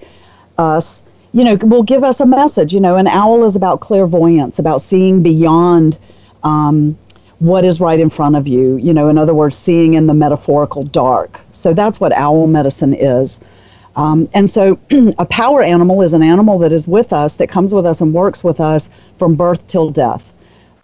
us 0.58 1.04
you 1.34 1.44
know, 1.44 1.56
will 1.56 1.84
give 1.84 2.04
us 2.04 2.20
a 2.20 2.26
message. 2.26 2.74
You 2.74 2.80
know, 2.80 2.98
an 2.98 3.08
owl 3.08 3.46
is 3.46 3.56
about 3.56 3.80
clairvoyance, 3.80 4.60
about 4.60 4.82
seeing 4.82 5.24
beyond 5.24 5.98
um, 6.44 6.98
what 7.40 7.64
is 7.66 7.80
right 7.80 8.00
in 8.00 8.10
front 8.10 8.36
of 8.36 8.48
you. 8.48 8.78
You 8.78 8.94
know, 8.94 9.08
in 9.08 9.18
other 9.18 9.34
words, 9.34 9.58
seeing 9.58 9.94
in 9.94 10.08
the 10.08 10.14
metaphorical 10.14 10.84
dark. 10.84 11.42
So 11.52 11.74
that's 11.74 12.00
what 12.00 12.12
owl 12.14 12.48
medicine 12.48 12.94
is. 12.94 13.40
Um, 13.96 14.30
and 14.34 14.50
so 14.50 14.80
a 15.18 15.26
power 15.26 15.64
animal 15.64 16.02
is 16.02 16.14
an 16.14 16.24
animal 16.24 16.60
that 16.60 16.74
is 16.74 16.88
with 16.88 17.14
us, 17.14 17.36
that 17.38 17.48
comes 17.48 17.74
with 17.74 17.86
us 17.86 18.02
and 18.02 18.14
works 18.14 18.44
with 18.44 18.60
us 18.60 18.90
from 19.18 19.36
birth 19.36 19.68
till 19.68 19.90
death. 19.90 20.34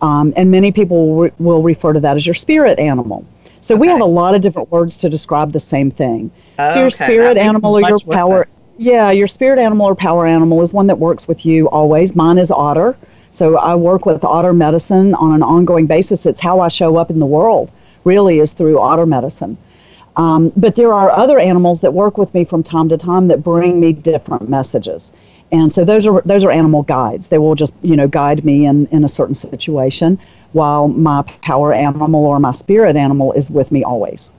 Um, 0.02 0.34
and 0.36 0.52
many 0.52 0.72
people 0.72 1.08
will, 1.08 1.22
re- 1.24 1.32
will 1.40 1.64
refer 1.64 1.94
to 1.94 2.00
that 2.02 2.16
as 2.16 2.28
your 2.28 2.36
spirit 2.36 2.80
animal. 2.80 3.26
So 3.62 3.74
okay. 3.74 3.82
we 3.82 3.88
have 3.88 4.02
a 4.02 4.06
lot 4.06 4.36
of 4.36 4.42
different 4.42 4.72
words 4.72 4.98
to 5.00 5.10
describe 5.10 5.52
the 5.52 5.60
same 5.60 5.90
thing. 5.90 6.32
so 6.58 6.64
your 6.76 6.86
okay. 6.86 6.90
spirit 6.90 7.38
animal 7.38 7.78
or 7.78 7.82
your 7.82 8.00
power 8.00 8.48
yeah, 8.78 9.12
your 9.12 9.28
spirit 9.28 9.60
animal 9.60 9.86
or 9.86 9.96
power 9.96 10.26
animal 10.26 10.62
is 10.62 10.74
one 10.74 10.88
that 10.88 11.00
works 11.00 11.28
with 11.28 11.46
you 11.46 11.70
always. 11.70 12.16
Mine 12.16 12.38
is 12.38 12.52
otter. 12.52 12.96
So 13.32 13.58
I 13.58 13.76
work 13.76 14.06
with 14.06 14.24
otter 14.24 14.54
medicine 14.54 15.14
on 15.16 15.34
an 15.34 15.44
ongoing 15.44 15.86
basis. 15.86 16.26
It's 16.26 16.42
how 16.42 16.60
I 16.60 16.70
show 16.70 16.98
up 16.98 17.10
in 17.10 17.20
the 17.20 17.26
world, 17.26 17.72
really, 18.04 18.40
is 18.40 18.54
through 18.54 18.80
otter 18.80 19.06
medicine. 19.06 19.58
Um, 20.16 20.52
but 20.58 20.76
there 20.76 20.94
are 20.94 21.12
other 21.12 21.38
animals 21.38 21.82
that 21.82 21.94
work 21.94 22.18
with 22.18 22.34
me 22.34 22.44
from 22.44 22.64
time 22.64 22.90
to 22.90 22.98
time 22.98 23.28
that 23.28 23.44
bring 23.44 23.80
me 23.80 23.94
different 23.94 24.50
messages. 24.50 25.12
And 25.52 25.72
so 25.72 25.86
those 25.86 26.06
are 26.06 26.22
those 26.26 26.44
are 26.44 26.52
animal 26.52 26.84
guides. 26.84 27.30
They 27.30 27.38
will 27.38 27.56
just 27.56 27.74
you 27.82 27.96
know 27.96 28.08
guide 28.08 28.44
me 28.44 28.66
in, 28.66 28.88
in 28.88 29.04
a 29.04 29.08
certain 29.08 29.36
situation, 29.36 30.20
while 30.54 30.88
my 30.88 31.22
power 31.42 31.74
animal 31.74 32.26
or 32.26 32.40
my 32.40 32.52
spirit 32.52 32.96
animal 32.96 33.32
is 33.34 33.50
with 33.50 33.72
me 33.72 33.84
always. 33.84 34.32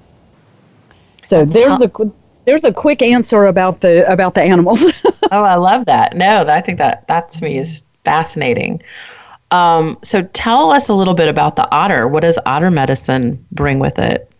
So 1.22 1.44
there's 1.44 1.78
the 1.78 2.12
there's 2.48 2.64
a 2.64 2.72
quick 2.72 3.02
answer 3.02 3.44
about 3.44 3.82
the 3.82 4.10
about 4.10 4.34
the 4.34 4.42
animals. 4.42 4.82
oh, 5.30 5.42
I 5.42 5.56
love 5.56 5.84
that. 5.84 6.16
No, 6.16 6.46
I 6.46 6.62
think 6.62 6.78
that 6.78 7.06
that 7.06 7.30
to 7.32 7.44
me 7.44 7.58
is 7.58 7.82
fascinating. 8.04 8.82
Um, 9.50 9.98
so 10.02 10.22
tell 10.32 10.70
us 10.70 10.88
a 10.88 10.94
little 10.94 11.12
bit 11.12 11.28
about 11.28 11.56
the 11.56 11.70
otter. 11.70 12.08
What 12.08 12.20
does 12.20 12.38
otter 12.46 12.70
medicine 12.70 13.44
bring 13.52 13.80
with 13.80 13.98
it? 13.98 14.30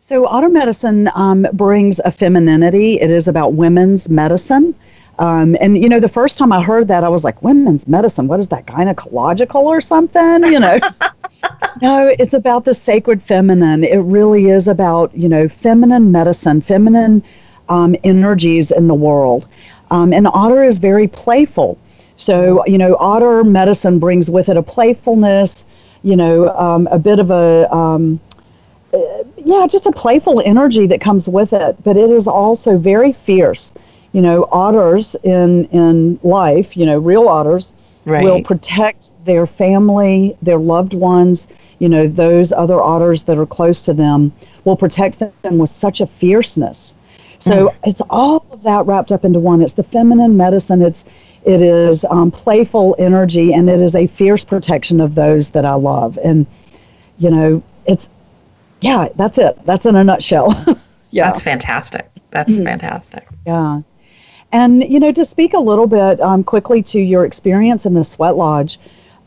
So, 0.00 0.26
otter 0.26 0.48
medicine 0.48 1.08
um, 1.14 1.46
brings 1.52 2.00
a 2.00 2.10
femininity. 2.10 3.00
It 3.00 3.12
is 3.12 3.28
about 3.28 3.52
women's 3.52 4.10
medicine. 4.10 4.74
Um, 5.20 5.54
and 5.60 5.76
you 5.80 5.88
know, 5.88 6.00
the 6.00 6.08
first 6.08 6.38
time 6.38 6.50
I 6.50 6.62
heard 6.62 6.88
that, 6.88 7.04
I 7.04 7.08
was 7.10 7.24
like, 7.24 7.42
"Women's 7.42 7.86
medicine? 7.86 8.26
What 8.26 8.40
is 8.40 8.48
that? 8.48 8.64
Gynecological 8.64 9.62
or 9.62 9.80
something?" 9.80 10.44
You 10.44 10.58
know. 10.58 10.80
no, 11.82 12.08
it's 12.18 12.32
about 12.32 12.64
the 12.64 12.72
sacred 12.72 13.22
feminine. 13.22 13.84
It 13.84 13.98
really 13.98 14.48
is 14.48 14.66
about 14.66 15.14
you 15.14 15.28
know 15.28 15.46
feminine 15.46 16.10
medicine, 16.10 16.62
feminine 16.62 17.22
um, 17.68 17.94
energies 18.02 18.70
in 18.70 18.88
the 18.88 18.94
world. 18.94 19.46
Um, 19.90 20.14
and 20.14 20.26
otter 20.26 20.64
is 20.64 20.78
very 20.78 21.06
playful. 21.06 21.76
So 22.16 22.64
you 22.66 22.78
know, 22.78 22.96
otter 22.98 23.44
medicine 23.44 23.98
brings 23.98 24.30
with 24.30 24.48
it 24.48 24.56
a 24.56 24.62
playfulness, 24.62 25.66
you 26.02 26.16
know, 26.16 26.48
um, 26.56 26.88
a 26.90 26.98
bit 26.98 27.18
of 27.18 27.30
a 27.30 27.72
um, 27.74 28.18
uh, 28.94 28.98
yeah, 29.36 29.66
just 29.70 29.86
a 29.86 29.92
playful 29.92 30.40
energy 30.46 30.86
that 30.86 31.02
comes 31.02 31.28
with 31.28 31.52
it. 31.52 31.76
But 31.84 31.98
it 31.98 32.08
is 32.10 32.26
also 32.26 32.78
very 32.78 33.12
fierce 33.12 33.74
you 34.12 34.20
know, 34.20 34.48
otters 34.50 35.14
in 35.22 35.66
in 35.66 36.18
life, 36.22 36.76
you 36.76 36.86
know, 36.86 36.98
real 36.98 37.28
otters 37.28 37.72
right. 38.04 38.24
will 38.24 38.42
protect 38.42 39.12
their 39.24 39.46
family, 39.46 40.36
their 40.42 40.58
loved 40.58 40.94
ones, 40.94 41.46
you 41.78 41.88
know, 41.88 42.06
those 42.06 42.52
other 42.52 42.80
otters 42.80 43.24
that 43.24 43.38
are 43.38 43.46
close 43.46 43.82
to 43.82 43.94
them 43.94 44.32
will 44.64 44.76
protect 44.76 45.18
them 45.18 45.58
with 45.58 45.70
such 45.70 46.00
a 46.00 46.06
fierceness. 46.06 46.94
So 47.38 47.68
mm. 47.68 47.74
it's 47.84 48.02
all 48.10 48.44
of 48.50 48.62
that 48.64 48.86
wrapped 48.86 49.10
up 49.10 49.24
into 49.24 49.38
one. 49.38 49.62
It's 49.62 49.72
the 49.72 49.82
feminine 49.82 50.36
medicine. 50.36 50.82
It's 50.82 51.04
it 51.44 51.62
is 51.62 52.04
um, 52.10 52.30
playful 52.30 52.94
energy, 52.98 53.54
and 53.54 53.70
it 53.70 53.80
is 53.80 53.94
a 53.94 54.06
fierce 54.06 54.44
protection 54.44 55.00
of 55.00 55.14
those 55.14 55.50
that 55.52 55.64
I 55.64 55.74
love. 55.74 56.18
And 56.22 56.46
you 57.18 57.30
know, 57.30 57.62
it's 57.86 58.08
yeah, 58.82 59.08
that's 59.16 59.38
it. 59.38 59.58
That's 59.64 59.86
in 59.86 59.96
a 59.96 60.04
nutshell. 60.04 60.52
yeah, 61.10 61.30
that's 61.30 61.42
fantastic. 61.42 62.10
That's 62.30 62.52
mm. 62.52 62.64
fantastic. 62.64 63.26
Yeah. 63.46 63.80
And, 64.52 64.82
you 64.82 64.98
know, 64.98 65.12
to 65.12 65.24
speak 65.24 65.54
a 65.54 65.58
little 65.60 65.86
bit 65.86 66.20
um, 66.20 66.42
quickly 66.42 66.82
to 66.84 67.00
your 67.00 67.24
experience 67.24 67.86
in 67.86 67.94
the 67.94 68.04
Sweat 68.04 68.36
Lodge, 68.36 68.78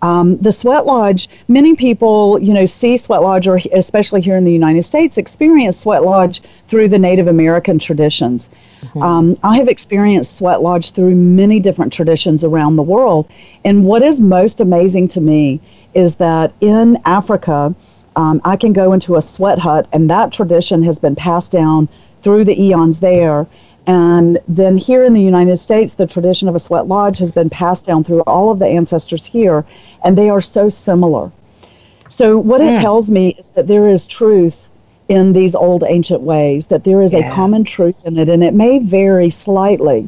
um, 0.01 0.37
the 0.39 0.51
Sweat 0.51 0.85
Lodge, 0.85 1.29
many 1.47 1.75
people, 1.75 2.37
you 2.41 2.53
know, 2.53 2.65
see 2.65 2.97
Sweat 2.97 3.21
Lodge, 3.21 3.47
or 3.47 3.61
especially 3.71 4.19
here 4.19 4.35
in 4.35 4.43
the 4.43 4.51
United 4.51 4.83
States, 4.83 5.17
experience 5.17 5.77
Sweat 5.77 6.03
Lodge 6.03 6.41
through 6.67 6.89
the 6.89 6.99
Native 6.99 7.27
American 7.27 7.79
traditions. 7.79 8.49
Mm-hmm. 8.81 9.01
Um, 9.01 9.37
I 9.43 9.55
have 9.55 9.69
experienced 9.69 10.35
Sweat 10.35 10.61
Lodge 10.61 10.91
through 10.91 11.15
many 11.15 11.61
different 11.61 11.93
traditions 11.93 12.43
around 12.43 12.75
the 12.75 12.83
world. 12.83 13.29
And 13.63 13.85
what 13.85 14.03
is 14.03 14.19
most 14.19 14.59
amazing 14.59 15.07
to 15.09 15.21
me 15.21 15.61
is 15.93 16.17
that 16.17 16.51
in 16.59 16.99
Africa, 17.05 17.73
um, 18.17 18.41
I 18.43 18.57
can 18.57 18.73
go 18.73 18.91
into 18.91 19.15
a 19.15 19.21
sweat 19.21 19.57
hut, 19.57 19.87
and 19.93 20.09
that 20.09 20.33
tradition 20.33 20.83
has 20.83 20.99
been 20.99 21.15
passed 21.15 21.53
down 21.53 21.87
through 22.21 22.43
the 22.43 22.61
eons 22.61 22.99
there. 22.99 23.47
And 23.85 24.39
then 24.47 24.77
here 24.77 25.03
in 25.03 25.13
the 25.13 25.21
United 25.21 25.57
States, 25.57 25.95
the 25.95 26.07
tradition 26.07 26.47
of 26.47 26.55
a 26.55 26.59
sweat 26.59 26.87
lodge 26.87 27.17
has 27.19 27.31
been 27.31 27.49
passed 27.49 27.85
down 27.85 28.03
through 28.03 28.21
all 28.21 28.49
of 28.49 28.59
the 28.59 28.67
ancestors 28.67 29.25
here, 29.25 29.65
and 30.03 30.17
they 30.17 30.29
are 30.29 30.41
so 30.41 30.69
similar. 30.69 31.31
So, 32.09 32.37
what 32.37 32.61
it 32.61 32.77
tells 32.77 33.09
me 33.09 33.35
is 33.39 33.49
that 33.49 33.67
there 33.67 33.87
is 33.87 34.05
truth 34.05 34.69
in 35.09 35.33
these 35.33 35.55
old 35.55 35.83
ancient 35.85 36.21
ways, 36.21 36.67
that 36.67 36.83
there 36.83 37.01
is 37.01 37.11
yeah. 37.11 37.19
a 37.19 37.33
common 37.33 37.63
truth 37.63 38.05
in 38.05 38.17
it, 38.17 38.29
and 38.29 38.43
it 38.43 38.53
may 38.53 38.79
vary 38.79 39.29
slightly 39.29 40.07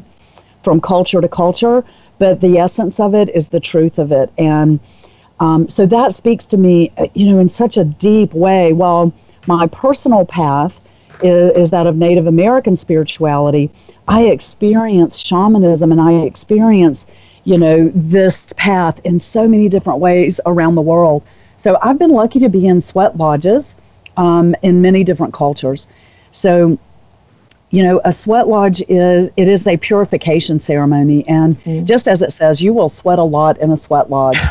from 0.62 0.80
culture 0.80 1.20
to 1.20 1.28
culture, 1.28 1.84
but 2.18 2.40
the 2.40 2.58
essence 2.58 2.98
of 2.98 3.14
it 3.14 3.28
is 3.30 3.48
the 3.50 3.60
truth 3.60 3.98
of 3.98 4.10
it. 4.10 4.30
And 4.38 4.80
um, 5.40 5.68
so 5.68 5.84
that 5.86 6.14
speaks 6.14 6.46
to 6.46 6.56
me, 6.56 6.92
uh, 6.96 7.08
you 7.14 7.30
know, 7.30 7.38
in 7.38 7.48
such 7.48 7.76
a 7.76 7.84
deep 7.84 8.32
way. 8.32 8.72
While 8.72 9.12
my 9.46 9.66
personal 9.66 10.24
path 10.24 10.82
is, 11.22 11.56
is 11.56 11.70
that 11.70 11.86
of 11.86 11.96
Native 11.96 12.26
American 12.26 12.76
spirituality. 12.76 13.70
I 14.08 14.24
experience 14.24 15.18
shamanism 15.18 15.92
and 15.92 16.00
I 16.00 16.12
experience, 16.12 17.06
you 17.44 17.58
know, 17.58 17.90
this 17.94 18.52
path 18.56 19.00
in 19.04 19.20
so 19.20 19.48
many 19.48 19.68
different 19.68 19.98
ways 19.98 20.40
around 20.46 20.74
the 20.74 20.82
world. 20.82 21.22
So 21.58 21.78
I've 21.82 21.98
been 21.98 22.10
lucky 22.10 22.38
to 22.40 22.48
be 22.48 22.66
in 22.66 22.80
sweat 22.80 23.16
lodges 23.16 23.76
um, 24.16 24.54
in 24.62 24.82
many 24.82 25.04
different 25.04 25.34
cultures. 25.34 25.88
So, 26.30 26.78
you 27.70 27.82
know, 27.82 28.00
a 28.04 28.12
sweat 28.12 28.48
lodge 28.48 28.82
is 28.88 29.30
it 29.36 29.48
is 29.48 29.66
a 29.66 29.76
purification 29.76 30.60
ceremony, 30.60 31.26
and 31.26 31.60
mm. 31.64 31.84
just 31.84 32.06
as 32.06 32.22
it 32.22 32.32
says, 32.32 32.60
you 32.60 32.72
will 32.72 32.88
sweat 32.88 33.18
a 33.18 33.24
lot 33.24 33.58
in 33.58 33.70
a 33.70 33.76
sweat 33.76 34.10
lodge. 34.10 34.38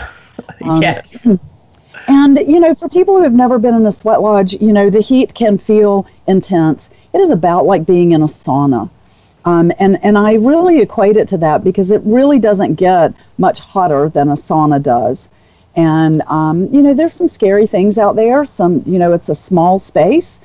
Um, 0.62 0.82
yes. 0.82 1.26
And, 2.08 2.38
you 2.38 2.60
know, 2.60 2.76
for 2.76 2.88
people 2.88 3.16
who 3.16 3.24
have 3.24 3.34
never 3.34 3.58
been 3.58 3.74
in 3.74 3.86
a 3.86 3.92
sweat 3.92 4.22
lodge, 4.22 4.54
you 4.54 4.72
know, 4.72 4.90
the 4.90 5.02
heat 5.02 5.34
can 5.34 5.58
feel 5.58 6.06
intense. 6.28 6.90
It 7.14 7.20
is 7.20 7.32
about 7.32 7.66
like 7.66 7.86
being 7.86 8.12
in 8.12 8.22
a 8.22 8.28
sauna. 8.28 8.90
Um, 9.46 9.72
and, 9.80 10.04
and 10.04 10.18
I 10.18 10.34
really 10.34 10.82
equate 10.82 11.18
it 11.18 11.28
to 11.30 11.38
that 11.38 11.64
because 11.64 11.92
it 11.92 12.02
really 12.04 12.40
doesn't 12.40 12.76
get 12.76 13.14
much 13.38 13.60
hotter 13.60 14.10
than 14.10 14.30
a 14.30 14.34
sauna 14.34 14.82
does. 14.82 15.30
And, 15.76 16.22
um, 16.24 16.68
you 16.74 16.82
know, 16.82 16.94
there's 16.94 17.14
some 17.14 17.28
scary 17.28 17.68
things 17.68 17.98
out 17.98 18.16
there. 18.16 18.46
Some, 18.46 18.84
you 18.86 18.98
know, 18.98 19.14
it's 19.14 19.30
a 19.30 19.36
small 19.36 19.78
space. 19.78 20.40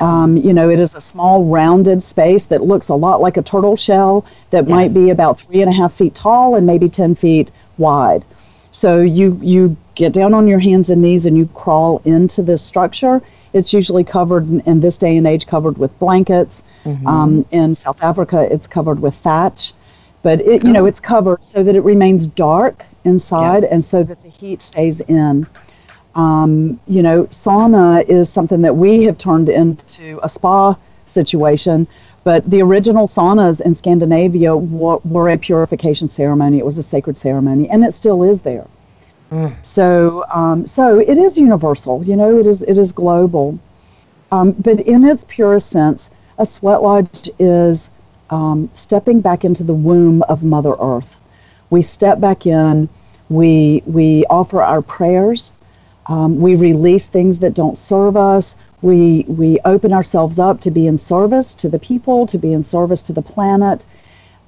Um, 0.00 0.36
you 0.36 0.52
know, 0.52 0.70
it 0.70 0.78
is 0.78 0.94
a 0.94 1.00
small 1.00 1.44
rounded 1.44 2.02
space 2.02 2.44
that 2.46 2.62
looks 2.62 2.88
a 2.88 2.94
lot 2.94 3.20
like 3.20 3.36
a 3.36 3.42
turtle 3.42 3.76
shell 3.76 4.24
that 4.50 4.64
yes. 4.64 4.70
might 4.70 4.94
be 4.94 5.10
about 5.10 5.40
three 5.40 5.60
and 5.60 5.70
a 5.70 5.74
half 5.74 5.92
feet 5.92 6.14
tall 6.14 6.54
and 6.54 6.66
maybe 6.66 6.88
10 6.88 7.16
feet 7.16 7.50
wide. 7.76 8.24
So 8.72 9.00
you, 9.00 9.38
you 9.42 9.76
get 10.00 10.14
down 10.14 10.32
on 10.32 10.48
your 10.48 10.58
hands 10.58 10.88
and 10.88 11.02
knees 11.02 11.26
and 11.26 11.36
you 11.36 11.46
crawl 11.54 12.00
into 12.06 12.42
this 12.42 12.62
structure. 12.62 13.20
It's 13.52 13.74
usually 13.74 14.02
covered 14.02 14.48
in, 14.66 14.80
this 14.80 14.96
day 14.96 15.14
and 15.18 15.26
age 15.26 15.46
covered 15.46 15.76
with 15.76 15.96
blankets. 15.98 16.64
Mm-hmm. 16.84 17.06
Um, 17.06 17.46
in 17.50 17.74
South 17.74 18.02
Africa, 18.02 18.48
it's 18.50 18.66
covered 18.66 19.00
with 19.00 19.14
thatch, 19.14 19.74
but 20.22 20.40
it 20.40 20.64
you 20.64 20.72
know 20.72 20.86
it's 20.86 21.00
covered 21.00 21.42
so 21.42 21.62
that 21.62 21.74
it 21.74 21.82
remains 21.82 22.26
dark 22.26 22.86
inside 23.04 23.62
yeah. 23.62 23.72
and 23.72 23.84
so 23.84 24.02
that 24.02 24.22
the 24.22 24.30
heat 24.30 24.62
stays 24.62 25.02
in. 25.02 25.46
Um, 26.14 26.80
you 26.88 27.02
know, 27.02 27.24
sauna 27.26 28.02
is 28.08 28.32
something 28.32 28.62
that 28.62 28.76
we 28.76 29.02
have 29.04 29.18
turned 29.18 29.50
into 29.50 30.18
a 30.22 30.28
spa 30.28 30.76
situation. 31.04 31.86
But 32.24 32.48
the 32.50 32.62
original 32.62 33.06
saunas 33.06 33.60
in 33.60 33.74
Scandinavia 33.74 34.56
were, 34.56 34.98
were 35.04 35.30
a 35.30 35.38
purification 35.38 36.08
ceremony. 36.08 36.58
It 36.58 36.66
was 36.66 36.78
a 36.78 36.82
sacred 36.82 37.16
ceremony, 37.16 37.68
and 37.68 37.84
it 37.84 37.94
still 37.94 38.22
is 38.22 38.42
there. 38.42 38.66
So, 39.62 40.24
um, 40.32 40.66
so 40.66 40.98
it 40.98 41.18
is 41.18 41.38
universal. 41.38 42.02
You 42.04 42.16
know, 42.16 42.38
it 42.38 42.46
is 42.46 42.62
it 42.62 42.78
is 42.78 42.92
global. 42.92 43.58
Um, 44.32 44.52
but 44.52 44.80
in 44.80 45.04
its 45.04 45.24
purest 45.28 45.70
sense, 45.70 46.10
a 46.38 46.46
sweat 46.46 46.82
lodge 46.82 47.30
is 47.38 47.90
um, 48.30 48.70
stepping 48.74 49.20
back 49.20 49.44
into 49.44 49.64
the 49.64 49.74
womb 49.74 50.22
of 50.22 50.42
Mother 50.42 50.74
Earth. 50.80 51.18
We 51.70 51.82
step 51.82 52.20
back 52.20 52.46
in. 52.46 52.88
We 53.28 53.82
we 53.86 54.24
offer 54.30 54.62
our 54.62 54.82
prayers. 54.82 55.52
Um, 56.06 56.40
we 56.40 56.54
release 56.56 57.08
things 57.08 57.38
that 57.40 57.54
don't 57.54 57.76
serve 57.76 58.16
us. 58.16 58.56
We 58.82 59.24
we 59.28 59.58
open 59.64 59.92
ourselves 59.92 60.38
up 60.38 60.60
to 60.62 60.70
be 60.70 60.86
in 60.86 60.98
service 60.98 61.54
to 61.56 61.68
the 61.68 61.78
people, 61.78 62.26
to 62.28 62.38
be 62.38 62.52
in 62.52 62.64
service 62.64 63.02
to 63.04 63.12
the 63.12 63.22
planet. 63.22 63.84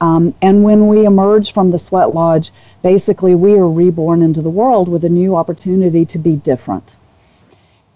Um, 0.03 0.35
and 0.43 0.65
when 0.65 0.89
we 0.89 1.07
emerge 1.07 1.53
from 1.53 1.71
the 1.71 1.79
sweat 1.79 2.13
lodge, 2.13 2.51
basically 2.83 3.37
we 3.37 3.53
are 3.55 3.69
reborn 3.69 4.21
into 4.21 4.43
the 4.43 4.51
world 4.51 4.89
with 4.89 5.05
a 5.05 5.09
new 5.09 5.37
opportunity 5.37 6.05
to 6.07 6.19
be 6.19 6.35
different. 6.35 6.97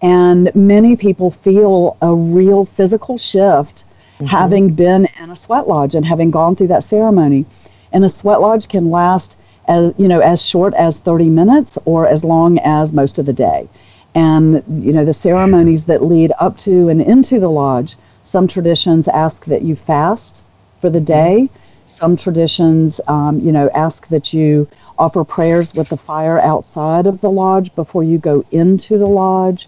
And 0.01 0.49
many 0.55 0.95
people 0.95 1.31
feel 1.31 1.97
a 2.01 2.15
real 2.15 2.63
physical 2.63 3.17
shift 3.17 3.83
mm-hmm. 3.83 4.25
having 4.25 4.69
been 4.69 5.09
in 5.21 5.31
a 5.31 5.35
sweat 5.35 5.67
lodge 5.67 5.95
and 5.95 6.05
having 6.05 6.31
gone 6.31 6.55
through 6.55 6.67
that 6.67 6.83
ceremony. 6.83 7.45
And 7.91 8.05
a 8.05 8.09
sweat 8.09 8.39
lodge 8.39 8.69
can 8.69 8.89
last 8.89 9.37
as 9.67 9.93
you 9.97 10.07
know 10.07 10.21
as 10.21 10.41
short 10.41 10.73
as 10.75 10.99
30 10.99 11.27
minutes 11.27 11.77
or 11.83 12.07
as 12.07 12.23
long 12.23 12.57
as 12.59 12.93
most 12.93 13.19
of 13.19 13.25
the 13.25 13.33
day. 13.33 13.67
And 14.15 14.63
you 14.69 14.93
know 14.93 15.03
the 15.03 15.13
ceremonies 15.13 15.83
that 15.85 16.01
lead 16.01 16.31
up 16.39 16.55
to 16.59 16.87
and 16.87 17.01
into 17.01 17.37
the 17.41 17.49
lodge, 17.49 17.97
some 18.23 18.47
traditions 18.47 19.09
ask 19.09 19.43
that 19.47 19.63
you 19.63 19.75
fast 19.75 20.41
for 20.79 20.89
the 20.89 21.01
day. 21.01 21.49
Mm-hmm 21.49 21.63
some 21.97 22.15
traditions, 22.15 23.01
um, 23.07 23.39
you 23.39 23.51
know, 23.51 23.69
ask 23.73 24.07
that 24.09 24.31
you 24.31 24.67
offer 24.99 25.23
prayers 25.23 25.73
with 25.73 25.89
the 25.89 25.97
fire 25.97 26.39
outside 26.39 27.07
of 27.07 27.21
the 27.21 27.29
lodge 27.29 27.73
before 27.75 28.03
you 28.03 28.19
go 28.19 28.45
into 28.51 28.99
the 28.99 29.07
lodge. 29.07 29.67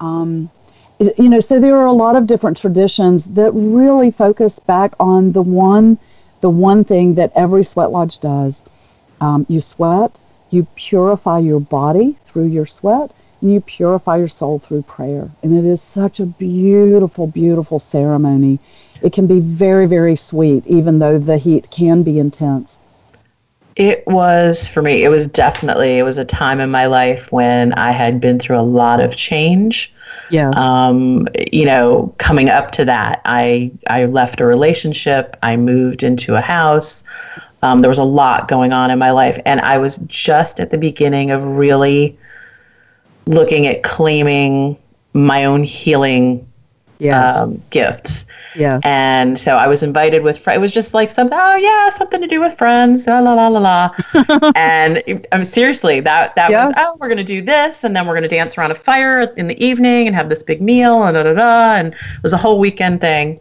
Um, 0.00 0.50
you 0.98 1.28
know, 1.28 1.40
so 1.40 1.60
there 1.60 1.76
are 1.76 1.86
a 1.86 1.92
lot 1.92 2.16
of 2.16 2.26
different 2.26 2.56
traditions 2.56 3.26
that 3.26 3.50
really 3.52 4.10
focus 4.10 4.58
back 4.58 4.94
on 4.98 5.32
the 5.32 5.42
one, 5.42 5.98
the 6.40 6.48
one 6.48 6.82
thing 6.82 7.14
that 7.16 7.30
every 7.36 7.64
sweat 7.64 7.90
lodge 7.90 8.18
does. 8.20 8.62
Um, 9.20 9.44
you 9.50 9.60
sweat, 9.60 10.18
you 10.50 10.66
purify 10.74 11.40
your 11.40 11.60
body 11.60 12.16
through 12.24 12.46
your 12.46 12.66
sweat, 12.66 13.10
and 13.42 13.52
you 13.52 13.60
purify 13.60 14.16
your 14.16 14.28
soul 14.28 14.58
through 14.58 14.82
prayer. 14.82 15.28
And 15.42 15.54
it 15.58 15.66
is 15.66 15.82
such 15.82 16.20
a 16.20 16.26
beautiful, 16.26 17.26
beautiful 17.26 17.78
ceremony. 17.78 18.58
It 19.02 19.12
can 19.12 19.26
be 19.26 19.40
very, 19.40 19.86
very 19.86 20.16
sweet, 20.16 20.66
even 20.66 20.98
though 20.98 21.18
the 21.18 21.38
heat 21.38 21.70
can 21.70 22.02
be 22.02 22.18
intense. 22.18 22.78
It 23.76 24.06
was 24.06 24.66
for 24.66 24.80
me, 24.80 25.04
it 25.04 25.10
was 25.10 25.26
definitely, 25.26 25.98
it 25.98 26.02
was 26.02 26.18
a 26.18 26.24
time 26.24 26.60
in 26.60 26.70
my 26.70 26.86
life 26.86 27.30
when 27.30 27.74
I 27.74 27.90
had 27.90 28.22
been 28.22 28.38
through 28.38 28.58
a 28.58 28.62
lot 28.62 29.00
of 29.02 29.14
change. 29.16 29.92
Yeah. 30.30 30.50
Um, 30.56 31.28
you 31.52 31.66
know, 31.66 32.14
coming 32.16 32.48
up 32.48 32.70
to 32.72 32.84
that, 32.86 33.20
I 33.26 33.70
I 33.88 34.06
left 34.06 34.40
a 34.40 34.46
relationship, 34.46 35.36
I 35.42 35.56
moved 35.56 36.02
into 36.02 36.34
a 36.34 36.40
house. 36.40 37.04
Um, 37.62 37.80
there 37.80 37.90
was 37.90 37.98
a 37.98 38.04
lot 38.04 38.48
going 38.48 38.72
on 38.72 38.90
in 38.90 38.98
my 38.98 39.10
life, 39.10 39.38
and 39.44 39.60
I 39.60 39.78
was 39.78 39.98
just 40.06 40.60
at 40.60 40.70
the 40.70 40.78
beginning 40.78 41.30
of 41.30 41.44
really 41.44 42.18
looking 43.26 43.66
at 43.66 43.82
claiming 43.82 44.78
my 45.12 45.44
own 45.44 45.64
healing 45.64 46.46
yes. 46.98 47.40
um, 47.40 47.62
gifts. 47.70 48.26
Yeah. 48.54 48.80
And 48.84 49.38
so 49.38 49.56
I 49.56 49.66
was 49.66 49.82
invited 49.82 50.22
with, 50.22 50.38
friends. 50.38 50.56
it 50.56 50.60
was 50.60 50.72
just 50.72 50.94
like 50.94 51.10
something, 51.10 51.36
oh 51.38 51.56
yeah, 51.56 51.90
something 51.90 52.20
to 52.20 52.26
do 52.26 52.40
with 52.40 52.56
friends, 52.56 53.06
la 53.06 53.18
la 53.20 53.34
la 53.34 53.48
la 53.48 53.58
la. 53.58 54.52
and 54.56 55.02
I'm 55.06 55.40
um, 55.40 55.44
seriously, 55.44 56.00
that, 56.00 56.34
that 56.36 56.50
yeah. 56.50 56.66
was, 56.66 56.74
oh, 56.78 56.96
we're 56.98 57.08
going 57.08 57.18
to 57.18 57.24
do 57.24 57.42
this. 57.42 57.84
And 57.84 57.96
then 57.96 58.06
we're 58.06 58.14
going 58.14 58.22
to 58.22 58.28
dance 58.28 58.56
around 58.56 58.70
a 58.70 58.76
fire 58.76 59.22
in 59.36 59.46
the 59.46 59.64
evening 59.64 60.06
and 60.06 60.16
have 60.16 60.28
this 60.28 60.42
big 60.42 60.60
meal 60.60 61.04
and 61.04 61.14
da 61.14 61.22
da 61.22 61.34
da. 61.34 61.74
And 61.74 61.94
it 61.94 62.22
was 62.22 62.32
a 62.32 62.38
whole 62.38 62.58
weekend 62.58 63.00
thing. 63.00 63.40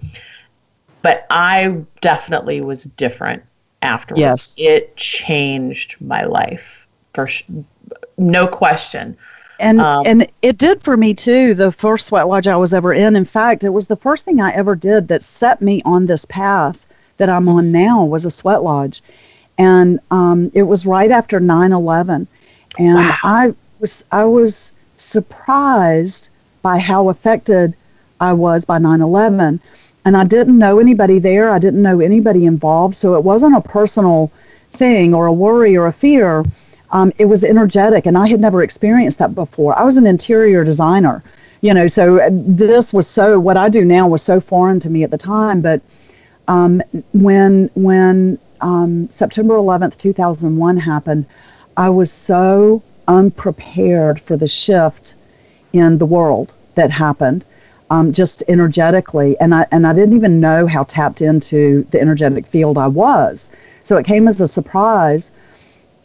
But 1.01 1.27
I 1.29 1.83
definitely 2.01 2.61
was 2.61 2.85
different 2.85 3.43
afterwards. 3.81 4.19
Yes. 4.19 4.55
It 4.57 4.97
changed 4.97 5.95
my 6.01 6.23
life 6.23 6.87
for 7.13 7.27
sh- 7.27 7.43
no 8.17 8.47
question 8.47 9.15
and 9.59 9.81
um, 9.81 10.03
and 10.05 10.27
it 10.41 10.57
did 10.57 10.81
for 10.81 10.97
me 10.97 11.13
too 11.13 11.53
the 11.53 11.71
first 11.71 12.07
sweat 12.07 12.27
lodge 12.27 12.47
i 12.47 12.55
was 12.55 12.73
ever 12.73 12.93
in. 12.93 13.15
In 13.15 13.25
fact 13.25 13.63
it 13.63 13.69
was 13.69 13.87
the 13.87 13.95
first 13.95 14.25
thing 14.25 14.41
i 14.41 14.51
ever 14.51 14.75
did 14.75 15.07
that 15.07 15.21
set 15.21 15.61
me 15.61 15.81
on 15.85 16.05
this 16.05 16.25
path 16.25 16.85
that 17.17 17.29
i'm 17.29 17.47
on 17.47 17.71
now 17.71 18.03
was 18.03 18.25
a 18.25 18.31
sweat 18.31 18.63
lodge. 18.63 19.01
And 19.57 20.01
um, 20.11 20.51
it 20.53 20.63
was 20.63 20.85
right 20.85 21.11
after 21.11 21.39
9-11 21.39 22.27
and 22.77 22.95
wow. 22.95 23.17
i 23.23 23.53
was 23.79 24.03
i 24.11 24.23
was 24.23 24.73
surprised 24.97 26.29
by 26.61 26.77
how 26.77 27.09
affected 27.09 27.75
i 28.19 28.33
was 28.33 28.65
by 28.65 28.77
9-11 28.77 29.59
and 30.03 30.17
i 30.17 30.23
didn't 30.23 30.57
know 30.57 30.79
anybody 30.79 31.19
there. 31.19 31.49
I 31.49 31.59
didn't 31.59 31.81
know 31.81 31.99
anybody 31.99 32.45
involved. 32.45 32.95
So 32.95 33.15
it 33.15 33.23
wasn't 33.23 33.57
a 33.57 33.61
personal 33.61 34.31
thing 34.71 35.13
or 35.13 35.25
a 35.25 35.33
worry 35.33 35.75
or 35.77 35.87
a 35.87 35.93
fear 35.93 36.43
um, 36.95 37.11
it 37.17 37.25
was 37.25 37.43
energetic, 37.43 38.05
and 38.05 38.17
I 38.17 38.25
had 38.25 38.39
never 38.39 38.63
experienced 38.63 39.19
that 39.19 39.35
before. 39.35 39.77
I 39.77 39.83
was 39.83 39.97
an 39.97 40.07
interior 40.07 40.63
designer, 40.63 41.21
you 41.59 41.73
know, 41.73 41.87
so 41.87 42.21
uh, 42.21 42.29
this 42.31 42.93
was 42.93 43.05
so 43.05 43.37
what 43.37 43.57
I 43.57 43.67
do 43.67 43.83
now 43.83 44.07
was 44.07 44.21
so 44.21 44.39
foreign 44.39 44.79
to 44.79 44.89
me 44.89 45.03
at 45.03 45.11
the 45.11 45.17
time. 45.17 45.59
But 45.59 45.81
um, 46.47 46.81
when 47.11 47.69
when 47.75 48.39
um, 48.61 49.09
September 49.09 49.55
11th, 49.55 49.97
2001 49.97 50.77
happened, 50.77 51.25
I 51.75 51.89
was 51.89 52.13
so 52.13 52.81
unprepared 53.09 54.17
for 54.17 54.37
the 54.37 54.47
shift 54.47 55.15
in 55.73 55.97
the 55.97 56.05
world 56.05 56.53
that 56.75 56.91
happened. 56.91 57.43
Um, 57.89 58.13
just 58.13 58.41
energetically, 58.47 59.37
and 59.41 59.53
I 59.53 59.67
and 59.69 59.85
I 59.85 59.91
didn't 59.91 60.15
even 60.15 60.39
know 60.39 60.65
how 60.65 60.83
tapped 60.83 61.21
into 61.21 61.85
the 61.91 61.99
energetic 61.99 62.47
field 62.47 62.77
I 62.77 62.87
was. 62.87 63.49
So 63.83 63.97
it 63.97 64.05
came 64.05 64.29
as 64.29 64.39
a 64.39 64.47
surprise 64.47 65.29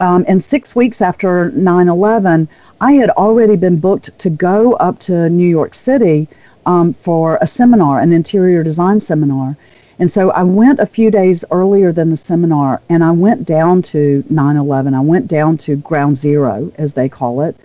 um, 0.01 0.25
and 0.27 0.43
six 0.43 0.75
weeks 0.75 0.99
after 0.99 1.51
9 1.51 1.87
11, 1.87 2.49
I 2.81 2.93
had 2.93 3.11
already 3.11 3.55
been 3.55 3.77
booked 3.77 4.17
to 4.17 4.29
go 4.31 4.73
up 4.73 4.97
to 5.01 5.29
New 5.29 5.47
York 5.47 5.75
City 5.75 6.27
um, 6.65 6.93
for 6.93 7.37
a 7.39 7.47
seminar, 7.47 7.99
an 7.99 8.11
interior 8.11 8.63
design 8.63 8.99
seminar. 8.99 9.55
And 9.99 10.09
so 10.09 10.31
I 10.31 10.41
went 10.41 10.79
a 10.79 10.87
few 10.87 11.11
days 11.11 11.45
earlier 11.51 11.91
than 11.91 12.09
the 12.09 12.17
seminar 12.17 12.81
and 12.89 13.03
I 13.03 13.11
went 13.11 13.45
down 13.45 13.83
to 13.93 14.23
9 14.27 14.57
11. 14.57 14.95
I 14.95 14.99
went 15.01 15.27
down 15.27 15.57
to 15.57 15.75
ground 15.75 16.17
zero, 16.17 16.71
as 16.79 16.95
they 16.95 17.07
call 17.07 17.41
it. 17.41 17.55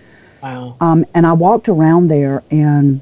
Wow. 0.42 0.76
Um, 0.82 1.06
and 1.14 1.26
I 1.26 1.32
walked 1.32 1.70
around 1.70 2.08
there 2.08 2.42
and 2.50 3.00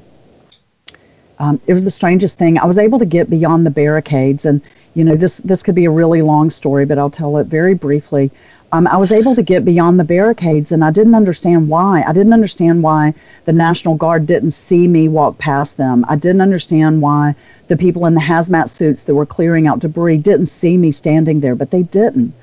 um, 1.39 1.59
it 1.67 1.73
was 1.73 1.83
the 1.83 1.91
strangest 1.91 2.37
thing. 2.37 2.57
I 2.57 2.65
was 2.65 2.77
able 2.77 2.99
to 2.99 3.05
get 3.05 3.29
beyond 3.29 3.65
the 3.65 3.69
barricades. 3.71 4.45
And, 4.45 4.61
you 4.93 5.03
know, 5.03 5.17
this, 5.17 5.39
this 5.39 5.61
could 5.61 5.75
be 5.75 5.83
a 5.83 5.91
really 5.91 6.21
long 6.21 6.49
story, 6.49 6.85
but 6.85 6.97
I'll 6.97 7.09
tell 7.09 7.35
it 7.35 7.47
very 7.47 7.73
briefly 7.73 8.31
um, 8.75 8.87
I 8.87 8.97
was 8.97 9.13
able 9.13 9.35
to 9.35 9.41
get 9.41 9.63
beyond 9.63 9.97
the 9.97 10.03
barricades, 10.03 10.69
and 10.73 10.83
I 10.83 10.91
didn't 10.91 11.15
understand 11.15 11.69
why. 11.69 12.03
I 12.05 12.11
didn't 12.11 12.33
understand 12.33 12.83
why 12.83 13.13
the 13.45 13.53
National 13.53 13.95
Guard 13.95 14.27
didn't 14.27 14.51
see 14.51 14.85
me 14.85 15.07
walk 15.07 15.37
past 15.37 15.77
them. 15.77 16.03
I 16.09 16.17
didn't 16.17 16.41
understand 16.41 17.01
why 17.01 17.35
the 17.69 17.77
people 17.77 18.05
in 18.05 18.15
the 18.15 18.19
hazmat 18.19 18.67
suits 18.67 19.05
that 19.05 19.15
were 19.15 19.25
clearing 19.25 19.65
out 19.65 19.79
debris 19.79 20.17
didn't 20.17 20.47
see 20.47 20.75
me 20.75 20.91
standing 20.91 21.39
there, 21.39 21.55
but 21.55 21.71
they 21.71 21.83
didn't. 21.83 22.33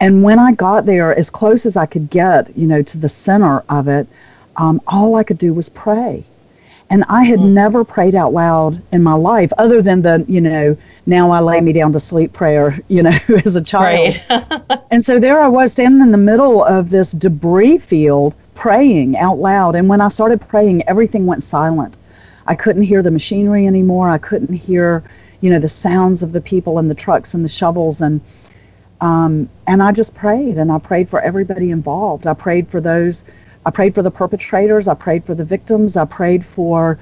And 0.00 0.22
when 0.22 0.38
I 0.38 0.52
got 0.52 0.86
there, 0.86 1.14
as 1.14 1.28
close 1.28 1.66
as 1.66 1.76
I 1.76 1.84
could 1.84 2.08
get, 2.08 2.56
you 2.56 2.66
know, 2.66 2.80
to 2.80 2.96
the 2.96 3.10
center 3.10 3.62
of 3.68 3.88
it, 3.88 4.08
um, 4.56 4.80
all 4.86 5.16
I 5.16 5.22
could 5.22 5.36
do 5.36 5.52
was 5.52 5.68
pray. 5.68 6.24
And 6.90 7.04
I 7.08 7.24
had 7.24 7.38
mm. 7.38 7.50
never 7.50 7.84
prayed 7.84 8.14
out 8.14 8.32
loud 8.32 8.80
in 8.92 9.02
my 9.02 9.12
life, 9.12 9.52
other 9.58 9.82
than 9.82 10.00
the, 10.02 10.24
you 10.26 10.40
know, 10.40 10.76
now 11.06 11.30
I 11.30 11.40
lay 11.40 11.60
me 11.60 11.72
down 11.72 11.92
to 11.92 12.00
sleep 12.00 12.32
prayer, 12.32 12.78
you 12.88 13.02
know, 13.02 13.18
as 13.44 13.56
a 13.56 13.62
child. 13.62 14.18
Right. 14.30 14.80
and 14.90 15.04
so 15.04 15.18
there 15.18 15.40
I 15.40 15.48
was 15.48 15.72
standing 15.72 16.00
in 16.00 16.12
the 16.12 16.18
middle 16.18 16.64
of 16.64 16.88
this 16.88 17.12
debris 17.12 17.78
field 17.78 18.34
praying 18.54 19.16
out 19.18 19.38
loud. 19.38 19.74
And 19.74 19.88
when 19.88 20.00
I 20.00 20.08
started 20.08 20.40
praying, 20.40 20.88
everything 20.88 21.26
went 21.26 21.42
silent. 21.42 21.94
I 22.46 22.54
couldn't 22.54 22.82
hear 22.82 23.02
the 23.02 23.10
machinery 23.10 23.66
anymore. 23.66 24.08
I 24.08 24.18
couldn't 24.18 24.54
hear, 24.54 25.04
you 25.42 25.50
know, 25.50 25.58
the 25.58 25.68
sounds 25.68 26.22
of 26.22 26.32
the 26.32 26.40
people 26.40 26.78
and 26.78 26.90
the 26.90 26.94
trucks 26.94 27.34
and 27.34 27.44
the 27.44 27.48
shovels. 27.48 28.00
And, 28.00 28.22
um, 29.02 29.48
and 29.66 29.82
I 29.82 29.92
just 29.92 30.14
prayed 30.14 30.56
and 30.56 30.72
I 30.72 30.78
prayed 30.78 31.10
for 31.10 31.20
everybody 31.20 31.70
involved. 31.70 32.26
I 32.26 32.32
prayed 32.32 32.66
for 32.68 32.80
those 32.80 33.24
I 33.68 33.70
prayed 33.70 33.94
for 33.94 34.00
the 34.00 34.10
perpetrators, 34.10 34.88
I 34.88 34.94
prayed 34.94 35.24
for 35.24 35.34
the 35.34 35.44
victims, 35.44 35.94
I 35.94 36.06
prayed 36.06 36.42
for 36.42 36.98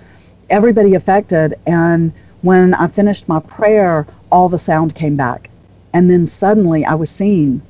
everybody 0.50 0.94
affected. 0.94 1.54
And 1.64 2.12
when 2.42 2.74
I 2.74 2.88
finished 2.88 3.28
my 3.28 3.38
prayer, 3.38 4.04
all 4.32 4.48
the 4.48 4.58
sound 4.58 4.96
came 4.96 5.14
back. 5.14 5.48
And 5.92 6.10
then 6.10 6.26
suddenly 6.26 6.84
I 6.84 6.94
was 6.94 7.08
seen 7.08 7.62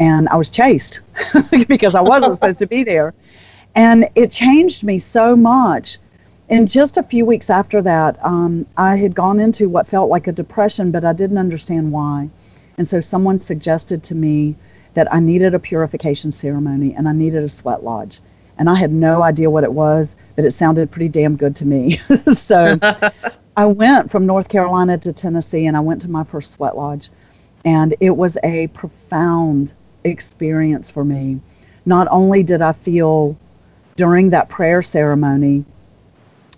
and 0.00 0.28
I 0.30 0.34
was 0.34 0.50
chased 0.50 1.00
because 1.68 1.94
I 1.94 2.00
wasn't 2.00 2.34
supposed 2.38 2.58
to 2.58 2.66
be 2.66 2.82
there. 2.82 3.14
And 3.76 4.08
it 4.16 4.32
changed 4.32 4.82
me 4.82 4.98
so 4.98 5.36
much. 5.36 5.98
And 6.50 6.68
just 6.68 6.96
a 6.96 7.04
few 7.04 7.24
weeks 7.24 7.50
after 7.50 7.80
that, 7.82 8.18
um, 8.24 8.66
I 8.76 8.96
had 8.96 9.14
gone 9.14 9.38
into 9.38 9.68
what 9.68 9.86
felt 9.86 10.10
like 10.10 10.26
a 10.26 10.32
depression, 10.32 10.90
but 10.90 11.04
I 11.04 11.12
didn't 11.12 11.38
understand 11.38 11.92
why. 11.92 12.30
And 12.78 12.88
so 12.88 12.98
someone 12.98 13.38
suggested 13.38 14.02
to 14.02 14.16
me 14.16 14.56
that 14.94 15.12
I 15.12 15.20
needed 15.20 15.54
a 15.54 15.58
purification 15.58 16.30
ceremony 16.30 16.94
and 16.94 17.08
I 17.08 17.12
needed 17.12 17.42
a 17.42 17.48
sweat 17.48 17.84
lodge. 17.84 18.20
And 18.56 18.70
I 18.70 18.76
had 18.76 18.92
no 18.92 19.22
idea 19.22 19.50
what 19.50 19.64
it 19.64 19.72
was, 19.72 20.14
but 20.36 20.44
it 20.44 20.52
sounded 20.52 20.90
pretty 20.90 21.08
damn 21.08 21.36
good 21.36 21.56
to 21.56 21.66
me. 21.66 21.96
so 22.32 22.78
I 23.56 23.64
went 23.66 24.10
from 24.10 24.26
North 24.26 24.48
Carolina 24.48 24.98
to 24.98 25.12
Tennessee 25.12 25.66
and 25.66 25.76
I 25.76 25.80
went 25.80 26.00
to 26.02 26.10
my 26.10 26.24
first 26.24 26.52
sweat 26.52 26.76
lodge. 26.76 27.10
And 27.64 27.94
it 28.00 28.16
was 28.16 28.38
a 28.44 28.68
profound 28.68 29.72
experience 30.04 30.90
for 30.90 31.04
me. 31.04 31.40
Not 31.86 32.08
only 32.10 32.42
did 32.42 32.62
I 32.62 32.72
feel 32.72 33.36
during 33.96 34.30
that 34.30 34.48
prayer 34.48 34.82
ceremony, 34.82 35.64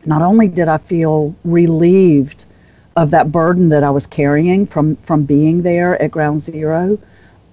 not 0.05 0.22
only 0.22 0.49
did 0.49 0.68
I 0.68 0.79
feel 0.79 1.35
relieved 1.44 2.44
of 2.96 3.11
that 3.11 3.31
burden 3.31 3.68
that 3.68 3.85
I 3.85 3.90
was 3.90 4.07
carrying 4.07 4.66
from, 4.66 4.96
from 4.96 5.25
being 5.25 5.62
there 5.62 6.01
at 6.03 6.11
ground 6.11 6.40
zero, 6.40 6.99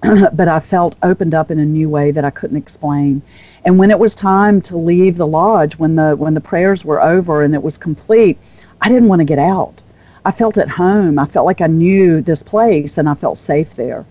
but 0.33 0.47
I 0.47 0.59
felt 0.59 0.95
opened 1.01 1.33
up 1.33 1.49
in 1.49 1.59
a 1.59 1.65
new 1.65 1.89
way 1.89 2.11
that 2.11 2.25
I 2.25 2.29
couldn't 2.29 2.57
explain. 2.57 3.21
And 3.63 3.79
when 3.79 3.89
it 3.89 3.99
was 3.99 4.13
time 4.13 4.61
to 4.63 4.77
leave 4.77 5.15
the 5.15 5.27
lodge, 5.27 5.77
when 5.77 5.95
the 5.95 6.15
when 6.15 6.33
the 6.33 6.41
prayers 6.41 6.83
were 6.83 7.01
over 7.01 7.43
and 7.43 7.53
it 7.53 7.63
was 7.63 7.77
complete, 7.77 8.37
I 8.81 8.89
didn't 8.89 9.07
want 9.07 9.21
to 9.21 9.25
get 9.25 9.39
out. 9.39 9.81
I 10.25 10.31
felt 10.31 10.57
at 10.57 10.69
home. 10.69 11.19
I 11.19 11.25
felt 11.25 11.45
like 11.45 11.61
I 11.61 11.67
knew 11.67 12.21
this 12.21 12.43
place 12.43 12.97
and 12.97 13.07
I 13.07 13.13
felt 13.13 13.37
safe 13.37 13.75
there. 13.75 14.05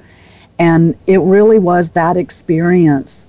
And 0.59 0.95
it 1.07 1.21
really 1.21 1.59
was 1.59 1.91
that 1.91 2.17
experience 2.17 3.27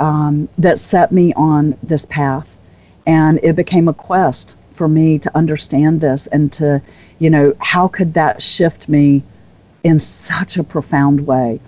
um, 0.00 0.48
that 0.58 0.78
set 0.78 1.12
me 1.12 1.32
on 1.34 1.76
this 1.82 2.06
path. 2.06 2.56
And 3.06 3.38
it 3.42 3.54
became 3.54 3.86
a 3.86 3.94
quest 3.94 4.56
for 4.72 4.88
me 4.88 5.18
to 5.20 5.36
understand 5.36 6.00
this 6.00 6.26
and 6.28 6.50
to, 6.52 6.82
you 7.18 7.30
know, 7.30 7.54
how 7.60 7.86
could 7.86 8.14
that 8.14 8.42
shift 8.42 8.88
me 8.88 9.22
in 9.84 9.98
such 9.98 10.56
a 10.56 10.64
profound 10.64 11.26
way? 11.26 11.60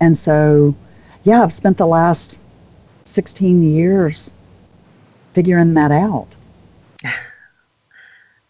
And 0.00 0.16
so, 0.16 0.74
yeah, 1.24 1.42
I've 1.42 1.52
spent 1.52 1.76
the 1.76 1.86
last 1.86 2.38
16 3.04 3.62
years 3.62 4.32
figuring 5.34 5.74
that 5.74 5.92
out. 5.92 6.28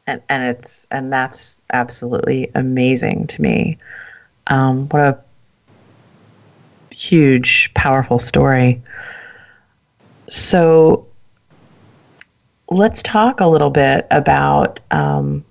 And, 0.06 0.20
and 0.28 0.42
it's 0.42 0.88
and 0.90 1.12
that's 1.12 1.62
absolutely 1.72 2.50
amazing 2.56 3.28
to 3.28 3.42
me. 3.42 3.78
Um, 4.48 4.88
what 4.88 5.00
a 5.00 5.18
huge, 6.92 7.72
powerful 7.74 8.18
story. 8.18 8.82
So 10.28 11.06
let's 12.70 13.02
talk 13.02 13.40
a 13.40 13.46
little 13.46 13.70
bit 13.70 14.06
about 14.10 14.80
um, 14.90 15.44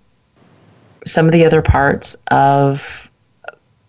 some 1.05 1.26
of 1.26 1.32
the 1.32 1.45
other 1.45 1.61
parts 1.61 2.17
of 2.32 3.09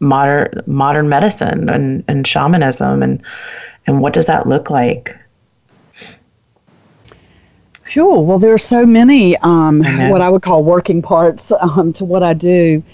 modern 0.01 0.63
modern 0.67 1.09
medicine 1.09 1.69
and, 1.69 2.03
and 2.09 2.27
shamanism 2.27 3.03
and 3.03 3.23
and 3.87 4.01
what 4.01 4.13
does 4.13 4.27
that 4.27 4.47
look 4.47 4.71
like? 4.71 5.17
Sure. 7.91 8.23
Well, 8.23 8.39
there 8.39 8.53
are 8.53 8.59
so 8.59 8.87
many 8.87 9.37
um, 9.39 9.83
what 10.11 10.21
I 10.21 10.29
would 10.29 10.43
call 10.43 10.63
working 10.63 11.03
parts 11.03 11.51
um, 11.61 11.93
to 11.95 12.05
what 12.05 12.23
I 12.23 12.35
do. 12.35 12.85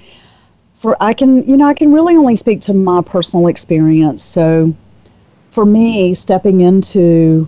For 0.77 0.97
I 1.01 1.13
can, 1.13 1.47
you 1.47 1.57
know, 1.57 1.67
I 1.67 1.75
can 1.75 1.93
really 1.93 2.17
only 2.17 2.37
speak 2.37 2.63
to 2.63 2.75
my 2.75 3.03
personal 3.03 3.49
experience. 3.49 4.23
So, 4.23 4.75
for 5.51 5.67
me, 5.67 6.15
stepping 6.15 6.63
into 6.63 7.47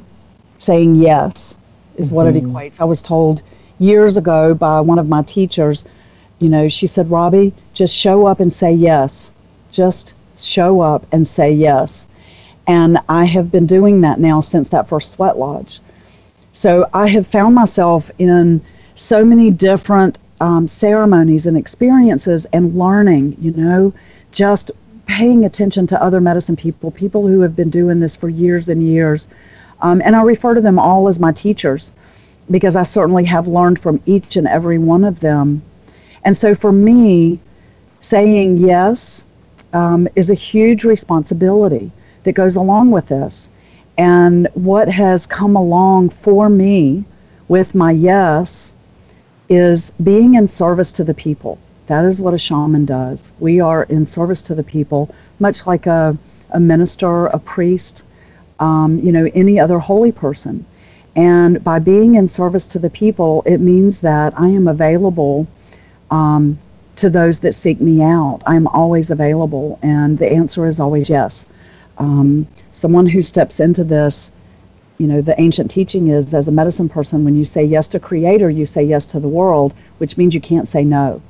saying 0.59 0.97
yes 0.97 1.57
is 1.97 2.13
what 2.13 2.27
mm-hmm. 2.27 2.37
it 2.37 2.53
equates. 2.53 2.81
I 2.81 2.85
was 2.85 3.01
told 3.01 3.41
years 3.79 4.19
ago 4.19 4.53
by 4.53 4.81
one 4.81 4.99
of 4.99 5.09
my 5.09 5.23
teachers, 5.23 5.87
you 6.41 6.51
know, 6.51 6.69
she 6.69 6.87
said, 6.87 7.11
Robbie, 7.11 7.55
just 7.73 7.95
show 7.95 8.27
up 8.27 8.41
and 8.41 8.53
say 8.53 8.73
yes. 8.73 9.33
Just 9.71 10.15
show 10.37 10.81
up 10.81 11.07
and 11.13 11.27
say 11.27 11.53
yes. 11.53 12.09
And 12.67 12.99
I 13.09 13.25
have 13.25 13.51
been 13.51 13.67
doing 13.67 14.03
that 14.03 14.21
now 14.21 14.41
since 14.41 14.69
that 14.71 14.89
first 14.89 15.13
sweat 15.13 15.39
lodge. 15.39 15.81
So 16.53 16.89
I 16.93 17.09
have 17.09 17.27
found 17.27 17.55
myself 17.55 18.11
in 18.19 18.61
so 18.95 19.25
many 19.25 19.51
different 19.51 20.19
um, 20.41 20.67
ceremonies 20.67 21.47
and 21.47 21.57
experiences 21.57 22.47
and 22.53 22.75
learning, 22.77 23.37
you 23.41 23.53
know, 23.53 23.93
just 24.33 24.71
paying 25.07 25.45
attention 25.45 25.87
to 25.87 26.03
other 26.03 26.21
medicine 26.21 26.57
people, 26.57 26.91
people 26.91 27.27
who 27.27 27.41
have 27.41 27.57
been 27.57 27.71
doing 27.71 28.01
this 28.01 28.17
for 28.17 28.29
years 28.29 28.69
and 28.69 28.83
years. 28.83 29.29
Um, 29.81 30.03
and 30.05 30.15
I 30.15 30.23
refer 30.23 30.55
to 30.55 30.61
them 30.61 30.79
all 30.79 31.09
as 31.09 31.19
my 31.19 31.33
teachers 31.33 31.93
because 32.51 32.77
I 32.77 32.83
certainly 32.83 33.25
have 33.25 33.47
learned 33.47 33.79
from 33.79 34.01
each 34.07 34.37
and 34.37 34.47
every 34.47 34.79
one 34.79 35.05
of 35.05 35.21
them. 35.21 35.63
And 36.25 36.37
so 36.37 36.55
for 36.55 36.73
me, 36.73 37.41
saying 38.01 38.59
yes 38.59 39.25
um, 39.73 40.09
is 40.17 40.31
a 40.31 40.35
huge 40.35 40.85
responsibility 40.85 41.91
that 42.25 42.33
goes 42.33 42.57
along 42.57 42.91
with 42.91 43.09
this. 43.09 43.51
And 43.97 44.49
what 44.55 44.89
has 44.89 45.27
come 45.27 45.57
along 45.57 46.11
for 46.11 46.49
me 46.49 47.05
with 47.49 47.75
my 47.75 47.91
yes 47.91 48.75
is 49.49 49.91
being 50.03 50.35
in 50.35 50.47
service 50.47 50.93
to 50.93 51.05
the 51.05 51.15
people. 51.15 51.59
That 51.87 52.05
is 52.05 52.21
what 52.21 52.35
a 52.35 52.39
shaman 52.39 52.85
does. 52.85 53.29
We 53.41 53.61
are 53.61 53.85
in 53.85 54.05
service 54.05 54.43
to 54.43 54.55
the 54.55 54.63
people, 54.63 55.15
much 55.41 55.67
like 55.67 55.87
a, 55.87 56.17
a 56.51 56.61
minister, 56.61 57.27
a 57.27 57.39
priest, 57.39 58.05
um, 58.61 58.99
you 58.99 59.11
know, 59.11 59.31
any 59.35 59.59
other 59.59 59.79
holy 59.79 60.13
person. 60.13 60.65
And 61.17 61.65
by 61.65 61.79
being 61.79 62.15
in 62.15 62.29
service 62.29 62.69
to 62.69 62.79
the 62.79 62.91
people, 62.91 63.43
it 63.47 63.59
means 63.59 64.01
that 64.03 64.39
I 64.39 64.49
am 64.49 64.69
available 64.69 65.47
um, 66.11 66.59
to 66.99 67.11
those 67.11 67.41
that 67.41 67.55
seek 67.55 67.81
me 67.81 68.03
out. 68.03 68.41
I'm 68.47 68.67
always 68.69 69.11
available, 69.11 69.79
and 69.83 70.19
the 70.19 70.31
answer 70.31 70.67
is 70.67 70.81
always 70.81 71.09
yes. 71.11 71.49
Um, 71.99 72.47
someone 72.71 73.07
who 73.07 73.23
steps 73.23 73.61
into 73.61 73.85
this, 73.85 74.31
you 74.99 75.07
know, 75.07 75.21
the 75.21 75.41
ancient 75.41 75.71
teaching 75.71 76.09
is 76.09 76.35
as 76.35 76.49
a 76.49 76.53
medicine 76.53 76.89
person, 76.89 77.25
when 77.25 77.35
you 77.35 77.45
say 77.45 77.65
yes 77.65 77.89
to 77.89 78.01
Creator, 78.01 78.51
you 78.51 78.67
say 78.67 78.83
yes 78.83 79.07
to 79.07 79.21
the 79.21 79.29
world, 79.29 79.75
which 79.99 80.17
means 80.17 80.35
you 80.35 80.41
can't 80.41 80.69
say 80.69 80.85
no. 80.85 81.21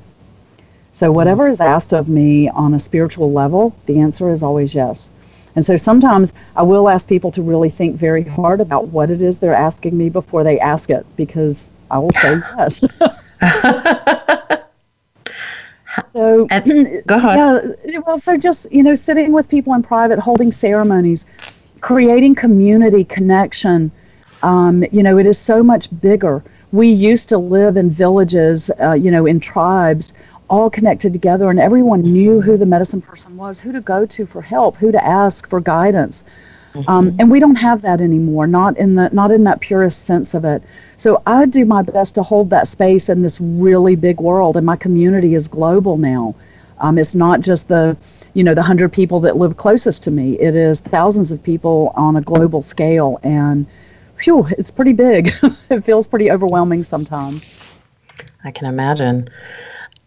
So, 0.91 1.11
whatever 1.11 1.47
is 1.47 1.61
asked 1.61 1.93
of 1.93 2.09
me 2.09 2.49
on 2.49 2.73
a 2.73 2.79
spiritual 2.79 3.31
level, 3.31 3.73
the 3.85 3.99
answer 3.99 4.29
is 4.29 4.43
always 4.43 4.75
yes. 4.75 5.11
And 5.55 5.65
so 5.65 5.75
sometimes 5.75 6.33
I 6.55 6.63
will 6.63 6.89
ask 6.89 7.07
people 7.07 7.31
to 7.31 7.41
really 7.41 7.69
think 7.69 7.95
very 7.95 8.23
hard 8.23 8.61
about 8.61 8.89
what 8.89 9.09
it 9.09 9.21
is 9.21 9.39
they're 9.39 9.53
asking 9.53 9.97
me 9.97 10.09
before 10.09 10.43
they 10.43 10.59
ask 10.59 10.89
it 10.89 11.05
because 11.15 11.69
I 11.91 11.99
will 11.99 12.11
say 12.11 12.39
yes. 12.57 12.85
so 16.13 16.47
and, 16.51 17.03
go 17.07 17.15
ahead. 17.15 17.77
Yeah, 17.85 17.99
well, 18.05 18.19
so 18.19 18.37
just 18.37 18.71
you 18.71 18.83
know, 18.83 18.95
sitting 18.95 19.31
with 19.31 19.49
people 19.49 19.73
in 19.73 19.83
private, 19.83 20.19
holding 20.19 20.51
ceremonies, 20.51 21.25
creating 21.81 22.35
community 22.35 23.03
connection. 23.03 23.91
Um, 24.41 24.85
you 24.91 25.03
know, 25.03 25.17
it 25.17 25.25
is 25.25 25.37
so 25.37 25.61
much 25.61 25.89
bigger. 25.99 26.43
We 26.71 26.87
used 26.89 27.29
to 27.29 27.37
live 27.37 27.77
in 27.77 27.89
villages, 27.89 28.71
uh, 28.81 28.93
you 28.93 29.11
know, 29.11 29.25
in 29.25 29.39
tribes 29.39 30.13
all 30.49 30.69
connected 30.69 31.13
together 31.13 31.49
and 31.49 31.59
everyone 31.59 32.01
knew 32.01 32.41
who 32.41 32.57
the 32.57 32.65
medicine 32.65 33.01
person 33.01 33.37
was, 33.37 33.61
who 33.61 33.71
to 33.71 33.81
go 33.81 34.05
to 34.05 34.25
for 34.25 34.41
help, 34.41 34.75
who 34.77 34.91
to 34.91 35.03
ask 35.03 35.47
for 35.47 35.59
guidance. 35.59 36.23
Mm-hmm. 36.73 36.89
Um, 36.89 37.15
and 37.17 37.31
we 37.31 37.39
don't 37.39 37.55
have 37.55 37.81
that 37.81 37.99
anymore, 37.99 38.45
not 38.45 38.77
in 38.77 38.95
the 38.95 39.09
not 39.09 39.31
in 39.31 39.43
that 39.45 39.59
purest 39.59 40.05
sense 40.05 40.33
of 40.33 40.45
it. 40.45 40.61
So 40.97 41.21
I 41.25 41.45
do 41.45 41.65
my 41.65 41.81
best 41.81 42.15
to 42.15 42.23
hold 42.23 42.49
that 42.51 42.67
space 42.67 43.09
in 43.09 43.21
this 43.21 43.41
really 43.41 43.95
big 43.95 44.19
world, 44.19 44.55
and 44.55 44.65
my 44.65 44.75
community 44.75 45.33
is 45.33 45.47
global 45.47 45.97
now. 45.97 46.35
Um, 46.79 46.97
it's 46.97 47.15
not 47.15 47.41
just 47.41 47.67
the 47.67 47.97
you 48.33 48.43
know 48.43 48.53
the 48.53 48.61
hundred 48.61 48.93
people 48.93 49.19
that 49.21 49.37
live 49.37 49.57
closest 49.57 50.03
to 50.03 50.11
me. 50.11 50.39
It 50.39 50.55
is 50.55 50.81
thousands 50.81 51.31
of 51.31 51.41
people 51.41 51.91
on 51.95 52.15
a 52.15 52.21
global 52.21 52.61
scale, 52.61 53.19
and 53.23 53.65
phew, 54.17 54.47
it's 54.57 54.69
pretty 54.69 54.93
big. 54.93 55.31
it 55.69 55.81
feels 55.83 56.07
pretty 56.07 56.29
overwhelming 56.29 56.83
sometimes. 56.83 57.73
I 58.43 58.51
can 58.51 58.67
imagine. 58.67 59.29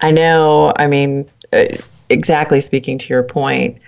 I 0.00 0.10
know, 0.10 0.72
I 0.76 0.86
mean, 0.86 1.30
uh, 1.52 1.64
exactly 2.08 2.60
speaking 2.60 2.98
to 2.98 3.08
your 3.08 3.22
point, 3.22 3.78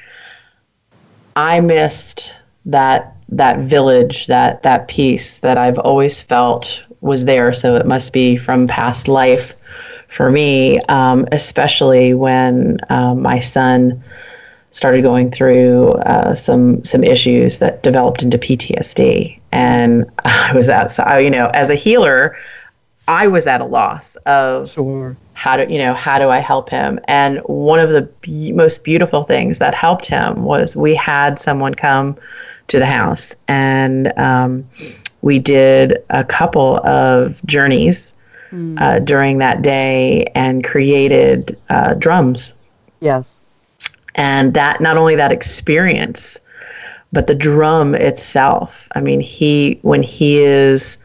I 1.37 1.61
missed 1.61 2.41
that 2.67 3.15
that 3.29 3.61
village, 3.61 4.27
that 4.27 4.63
that 4.63 4.89
peace 4.89 5.39
that 5.39 5.59
I've 5.59 5.79
always 5.79 6.21
felt 6.21 6.83
was 7.01 7.25
there. 7.25 7.53
So 7.53 7.77
it 7.77 7.87
must 7.87 8.13
be 8.13 8.37
from 8.37 8.67
past 8.67 9.09
life 9.09 9.55
for 10.09 10.31
me, 10.31 10.79
um, 10.89 11.27
especially 11.33 12.15
when 12.15 12.79
um, 12.89 13.23
my 13.23 13.41
son 13.41 14.03
started 14.71 15.03
going 15.03 15.31
through 15.31 15.93
uh, 15.93 16.35
some 16.35 16.83
some 16.85 17.05
issues 17.05 17.59
that 17.59 17.83
developed 17.83 18.23
into 18.23 18.39
PTSD, 18.39 19.39
and 19.53 20.11
I 20.25 20.53
was 20.55 20.69
at 20.69 20.91
so 20.91 21.17
you 21.17 21.31
know 21.31 21.51
as 21.55 21.71
a 21.71 21.75
healer, 21.75 22.37
I 23.07 23.27
was 23.27 23.47
at 23.47 23.61
a 23.61 23.67
loss 23.67 24.17
of 24.27 24.71
sure. 24.71 25.17
how 25.35 25.57
to, 25.57 25.71
you 25.71 25.79
know, 25.79 25.93
how 25.93 26.19
do 26.19 26.31
I 26.31 26.39
help 26.39 26.71
him? 26.71 26.99
And 27.07 27.39
one 27.41 27.79
of 27.79 27.91
the 27.91 28.03
be- 28.23 28.53
most 28.53 28.83
beautiful 28.83 29.23
things 29.23 29.59
that 29.59 29.75
helped 29.75 30.07
him 30.07 30.43
was 30.43 30.75
we 30.75 30.95
had 30.95 31.39
someone 31.39 31.75
come 31.75 32.17
to 32.69 32.79
the 32.79 32.87
house 32.87 33.35
and 33.49 34.17
um, 34.19 34.69
we 35.23 35.39
did 35.39 35.99
a 36.11 36.25
couple 36.25 36.79
of 36.87 37.45
journeys 37.47 38.15
mm. 38.51 38.81
uh, 38.81 38.99
during 39.01 39.39
that 39.39 39.63
day 39.63 40.25
and 40.35 40.65
created 40.65 41.59
uh, 41.71 41.95
drums. 41.95 42.55
Yes. 43.01 43.39
And 44.15 44.55
that, 44.55 44.81
not 44.81 44.97
only 44.97 45.17
that 45.17 45.33
experience, 45.33 46.39
but 47.13 47.27
the 47.27 47.35
drum 47.35 47.95
itself. 47.95 48.89
I 48.95 49.01
mean, 49.01 49.21
he, 49.21 49.79
when 49.83 50.03
he 50.03 50.39
is, 50.39 50.99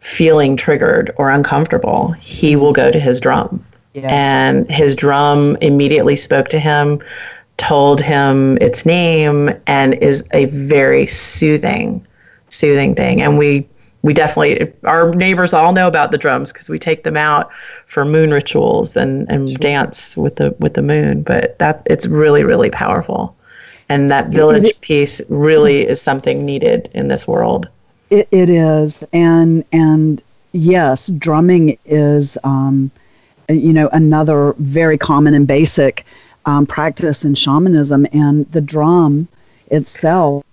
feeling 0.00 0.56
triggered 0.56 1.12
or 1.16 1.30
uncomfortable, 1.30 2.12
he 2.12 2.56
will 2.56 2.72
go 2.72 2.90
to 2.90 2.98
his 2.98 3.20
drum. 3.20 3.64
Yeah. 3.92 4.08
And 4.08 4.70
his 4.70 4.94
drum 4.94 5.56
immediately 5.60 6.16
spoke 6.16 6.48
to 6.48 6.58
him, 6.58 7.00
told 7.60 8.00
him 8.00 8.56
its 8.58 8.86
name, 8.86 9.50
and 9.66 9.94
is 10.02 10.26
a 10.32 10.46
very 10.46 11.06
soothing, 11.06 12.04
soothing 12.48 12.94
thing. 12.94 13.20
And 13.20 13.36
we 13.36 13.68
we 14.02 14.14
definitely 14.14 14.72
our 14.84 15.12
neighbors 15.12 15.52
all 15.52 15.72
know 15.72 15.86
about 15.86 16.10
the 16.10 16.16
drums 16.16 16.52
because 16.52 16.70
we 16.70 16.78
take 16.78 17.04
them 17.04 17.18
out 17.18 17.50
for 17.84 18.06
moon 18.06 18.30
rituals 18.30 18.96
and, 18.96 19.30
and 19.30 19.50
sure. 19.50 19.58
dance 19.58 20.16
with 20.16 20.36
the 20.36 20.56
with 20.58 20.72
the 20.72 20.82
moon. 20.82 21.22
But 21.22 21.58
that 21.58 21.82
it's 21.84 22.06
really 22.06 22.44
really 22.44 22.70
powerful, 22.70 23.36
and 23.90 24.10
that 24.10 24.28
village 24.28 24.72
piece 24.80 25.20
really 25.28 25.86
is 25.86 26.00
something 26.00 26.46
needed 26.46 26.88
in 26.94 27.08
this 27.08 27.28
world. 27.28 27.68
It, 28.08 28.26
it 28.30 28.48
is, 28.48 29.04
and 29.12 29.64
and 29.70 30.22
yes, 30.52 31.10
drumming 31.18 31.78
is, 31.84 32.38
um, 32.42 32.90
you 33.50 33.74
know, 33.74 33.90
another 33.92 34.54
very 34.58 34.96
common 34.96 35.34
and 35.34 35.46
basic 35.46 36.06
um, 36.50 36.66
practice 36.66 37.24
in 37.24 37.34
shamanism, 37.34 38.06
and 38.12 38.50
the 38.52 38.60
drum 38.60 39.28
itself 39.68 40.44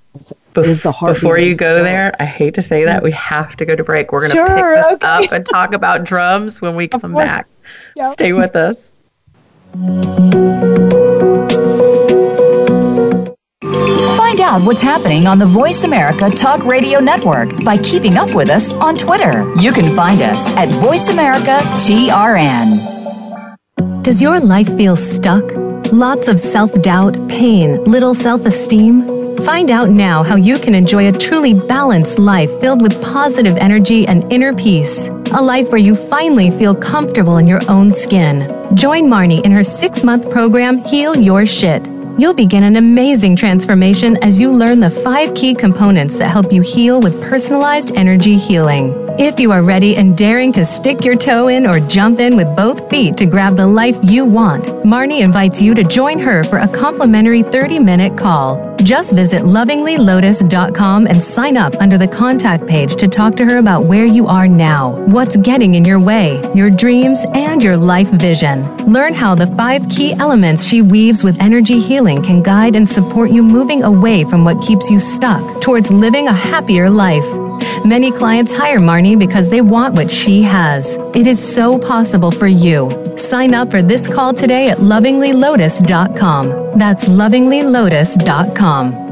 Bef- 0.53 0.65
is 0.65 0.83
the 0.83 0.91
heart. 0.91 1.15
Before 1.15 1.37
you 1.37 1.55
go 1.55 1.83
there, 1.83 2.15
I 2.19 2.25
hate 2.25 2.53
to 2.55 2.61
say 2.61 2.85
that 2.85 3.03
we 3.03 3.11
have 3.11 3.55
to 3.57 3.65
go 3.65 3.75
to 3.75 3.83
break. 3.83 4.11
We're 4.11 4.19
going 4.19 4.31
to 4.31 4.37
sure, 4.37 4.45
pick 4.45 4.75
this 4.75 4.93
okay. 4.93 5.25
up 5.25 5.31
and 5.31 5.45
talk 5.45 5.73
about 5.73 6.03
drums 6.03 6.61
when 6.61 6.75
we 6.75 6.87
come 7.01 7.13
back. 7.13 7.47
Yep. 7.95 8.13
Stay 8.13 8.33
with 8.33 8.55
us. 8.55 8.93
Find 14.17 14.41
out 14.41 14.61
what's 14.61 14.81
happening 14.81 15.27
on 15.27 15.39
the 15.39 15.45
Voice 15.45 15.83
America 15.83 16.29
Talk 16.29 16.63
Radio 16.63 16.99
Network 16.99 17.63
by 17.63 17.77
keeping 17.77 18.17
up 18.17 18.33
with 18.33 18.49
us 18.49 18.71
on 18.73 18.95
Twitter. 18.95 19.51
You 19.59 19.71
can 19.71 19.95
find 19.95 20.21
us 20.21 20.55
at 20.55 20.69
Voice 20.81 21.09
America 21.09 21.57
TRN. 21.85 22.97
Does 24.03 24.21
your 24.21 24.39
life 24.39 24.75
feel 24.77 24.95
stuck? 24.95 25.66
Lots 25.91 26.27
of 26.27 26.37
self 26.37 26.73
doubt, 26.81 27.29
pain, 27.29 27.81
little 27.85 28.13
self 28.13 28.45
esteem? 28.45 29.37
Find 29.37 29.71
out 29.71 29.89
now 29.89 30.21
how 30.21 30.35
you 30.35 30.59
can 30.59 30.75
enjoy 30.75 31.07
a 31.07 31.17
truly 31.17 31.53
balanced 31.53 32.19
life 32.19 32.51
filled 32.59 32.81
with 32.81 33.01
positive 33.01 33.55
energy 33.55 34.05
and 34.05 34.29
inner 34.31 34.53
peace. 34.53 35.07
A 35.33 35.41
life 35.41 35.71
where 35.71 35.79
you 35.79 35.95
finally 35.95 36.51
feel 36.51 36.75
comfortable 36.75 37.37
in 37.37 37.47
your 37.47 37.61
own 37.69 37.93
skin. 37.93 38.41
Join 38.75 39.03
Marnie 39.03 39.45
in 39.45 39.51
her 39.53 39.63
six 39.63 40.03
month 40.03 40.29
program, 40.29 40.79
Heal 40.79 41.15
Your 41.15 41.45
Shit. 41.45 41.87
You'll 42.19 42.33
begin 42.33 42.63
an 42.63 42.75
amazing 42.75 43.37
transformation 43.37 44.17
as 44.21 44.41
you 44.41 44.51
learn 44.51 44.81
the 44.81 44.89
five 44.89 45.35
key 45.35 45.55
components 45.55 46.17
that 46.17 46.31
help 46.31 46.51
you 46.51 46.61
heal 46.61 46.99
with 46.99 47.21
personalized 47.21 47.95
energy 47.95 48.35
healing. 48.35 49.06
If 49.19 49.39
you 49.39 49.51
are 49.51 49.63
ready 49.63 49.95
and 49.95 50.15
daring 50.15 50.51
to 50.51 50.63
stick 50.63 51.03
your 51.03 51.15
toe 51.15 51.47
in 51.47 51.65
or 51.65 51.79
jump 51.79 52.19
in 52.19 52.35
with 52.35 52.55
both 52.55 52.87
feet 52.87 53.17
to 53.17 53.25
grab 53.25 53.55
the 53.55 53.65
life 53.65 53.97
you 54.03 54.23
want, 54.23 54.65
Marnie 54.85 55.21
invites 55.21 55.59
you 55.59 55.73
to 55.73 55.83
join 55.83 56.19
her 56.19 56.43
for 56.43 56.59
a 56.59 56.67
complimentary 56.67 57.41
30 57.41 57.79
minute 57.79 58.15
call. 58.15 58.75
Just 58.83 59.15
visit 59.15 59.41
lovinglylotus.com 59.41 61.07
and 61.07 61.23
sign 61.23 61.57
up 61.57 61.73
under 61.77 61.97
the 61.97 62.07
contact 62.07 62.67
page 62.67 62.95
to 62.97 63.07
talk 63.07 63.35
to 63.37 63.45
her 63.45 63.57
about 63.57 63.85
where 63.85 64.05
you 64.05 64.27
are 64.27 64.47
now, 64.47 64.91
what's 65.07 65.35
getting 65.37 65.73
in 65.73 65.83
your 65.83 65.99
way, 65.99 66.39
your 66.53 66.69
dreams, 66.69 67.25
and 67.33 67.63
your 67.63 67.75
life 67.75 68.09
vision. 68.09 68.67
Learn 68.85 69.15
how 69.15 69.33
the 69.33 69.47
five 69.47 69.89
key 69.89 70.13
elements 70.13 70.63
she 70.63 70.83
weaves 70.83 71.23
with 71.23 71.41
energy 71.41 71.79
healing 71.79 72.21
can 72.21 72.43
guide 72.43 72.75
and 72.75 72.87
support 72.87 73.31
you 73.31 73.41
moving 73.41 73.81
away 73.81 74.25
from 74.25 74.45
what 74.45 74.61
keeps 74.61 74.91
you 74.91 74.99
stuck 74.99 75.59
towards 75.59 75.89
living 75.89 76.27
a 76.27 76.33
happier 76.33 76.87
life. 76.87 77.46
Many 77.85 78.11
clients 78.11 78.51
hire 78.53 78.79
Marnie 78.79 79.17
because 79.17 79.49
they 79.49 79.61
want 79.61 79.95
what 79.95 80.11
she 80.11 80.41
has. 80.43 80.97
It 81.13 81.27
is 81.27 81.41
so 81.41 81.79
possible 81.79 82.31
for 82.31 82.47
you. 82.47 82.89
Sign 83.17 83.53
up 83.53 83.71
for 83.71 83.81
this 83.81 84.13
call 84.13 84.33
today 84.33 84.69
at 84.69 84.79
lovinglylotus.com. 84.79 86.77
That's 86.77 87.05
lovinglylotus.com. 87.05 89.07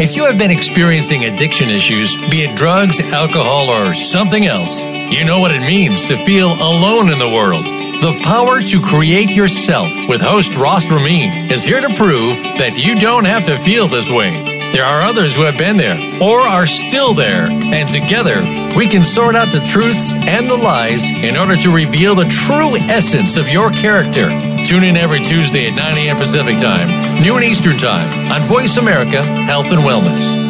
If 0.00 0.14
you 0.14 0.24
have 0.26 0.38
been 0.38 0.52
experiencing 0.52 1.24
addiction 1.24 1.70
issues, 1.70 2.16
be 2.30 2.42
it 2.42 2.56
drugs, 2.56 3.00
alcohol, 3.00 3.68
or 3.68 3.94
something 3.94 4.46
else, 4.46 4.84
you 4.84 5.24
know 5.24 5.40
what 5.40 5.50
it 5.50 5.58
means 5.60 6.06
to 6.06 6.16
feel 6.24 6.52
alone 6.52 7.10
in 7.10 7.18
the 7.18 7.28
world. 7.28 7.64
The 7.64 8.16
power 8.22 8.60
to 8.60 8.80
create 8.80 9.30
yourself 9.30 9.88
with 10.08 10.20
host 10.20 10.56
Ross 10.56 10.88
Ramin 10.88 11.50
is 11.50 11.64
here 11.64 11.80
to 11.80 11.92
prove 11.96 12.36
that 12.58 12.78
you 12.78 12.96
don't 12.96 13.26
have 13.26 13.44
to 13.46 13.56
feel 13.56 13.88
this 13.88 14.08
way. 14.08 14.57
There 14.72 14.84
are 14.84 15.02
others 15.02 15.34
who 15.34 15.42
have 15.42 15.56
been 15.56 15.76
there 15.76 15.96
or 16.22 16.40
are 16.40 16.66
still 16.66 17.14
there, 17.14 17.46
and 17.50 17.88
together 17.88 18.42
we 18.76 18.86
can 18.86 19.02
sort 19.02 19.34
out 19.34 19.50
the 19.50 19.60
truths 19.60 20.14
and 20.14 20.48
the 20.48 20.56
lies 20.56 21.02
in 21.02 21.36
order 21.36 21.56
to 21.56 21.74
reveal 21.74 22.14
the 22.14 22.26
true 22.26 22.76
essence 22.76 23.36
of 23.36 23.48
your 23.48 23.70
character. 23.70 24.28
Tune 24.64 24.84
in 24.84 24.96
every 24.96 25.20
Tuesday 25.20 25.68
at 25.68 25.74
9 25.74 25.98
a.m. 25.98 26.16
Pacific 26.16 26.58
Time, 26.58 27.22
noon 27.22 27.42
Eastern 27.42 27.76
Time 27.78 28.30
on 28.30 28.42
Voice 28.42 28.76
America 28.76 29.22
Health 29.22 29.72
and 29.72 29.80
Wellness. 29.80 30.46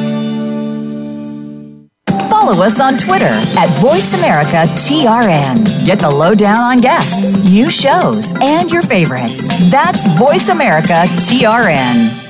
Follow 2.28 2.62
us 2.64 2.80
on 2.80 2.98
Twitter 2.98 3.26
at 3.26 3.68
VoiceAmericaTRN. 3.80 5.86
Get 5.86 6.00
the 6.00 6.10
lowdown 6.10 6.58
on 6.58 6.80
guests, 6.80 7.36
new 7.36 7.70
shows, 7.70 8.34
and 8.40 8.70
your 8.70 8.82
favorites. 8.82 9.48
That's 9.70 10.08
VoiceAmericaTRN. 10.08 12.27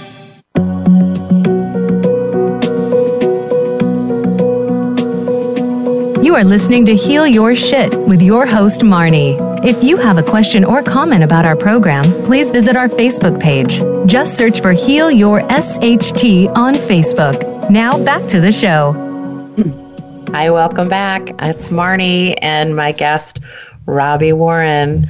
You 6.28 6.36
are 6.36 6.44
listening 6.44 6.84
to 6.84 6.94
Heal 6.94 7.26
Your 7.26 7.56
Shit 7.56 7.98
with 7.98 8.20
your 8.20 8.44
host, 8.44 8.82
Marnie. 8.82 9.38
If 9.64 9.82
you 9.82 9.96
have 9.96 10.18
a 10.18 10.22
question 10.22 10.62
or 10.62 10.82
comment 10.82 11.24
about 11.24 11.46
our 11.46 11.56
program, 11.56 12.04
please 12.22 12.50
visit 12.50 12.76
our 12.76 12.86
Facebook 12.86 13.40
page. 13.40 13.80
Just 14.06 14.36
search 14.36 14.60
for 14.60 14.72
Heal 14.72 15.10
Your 15.10 15.40
SHT 15.40 16.54
on 16.54 16.74
Facebook. 16.74 17.70
Now 17.70 17.96
back 18.04 18.26
to 18.26 18.40
the 18.40 18.52
show. 18.52 18.92
Hi, 20.34 20.50
welcome 20.50 20.86
back. 20.86 21.30
It's 21.40 21.70
Marnie 21.70 22.36
and 22.42 22.76
my 22.76 22.92
guest, 22.92 23.40
Robbie 23.86 24.34
Warren, 24.34 25.06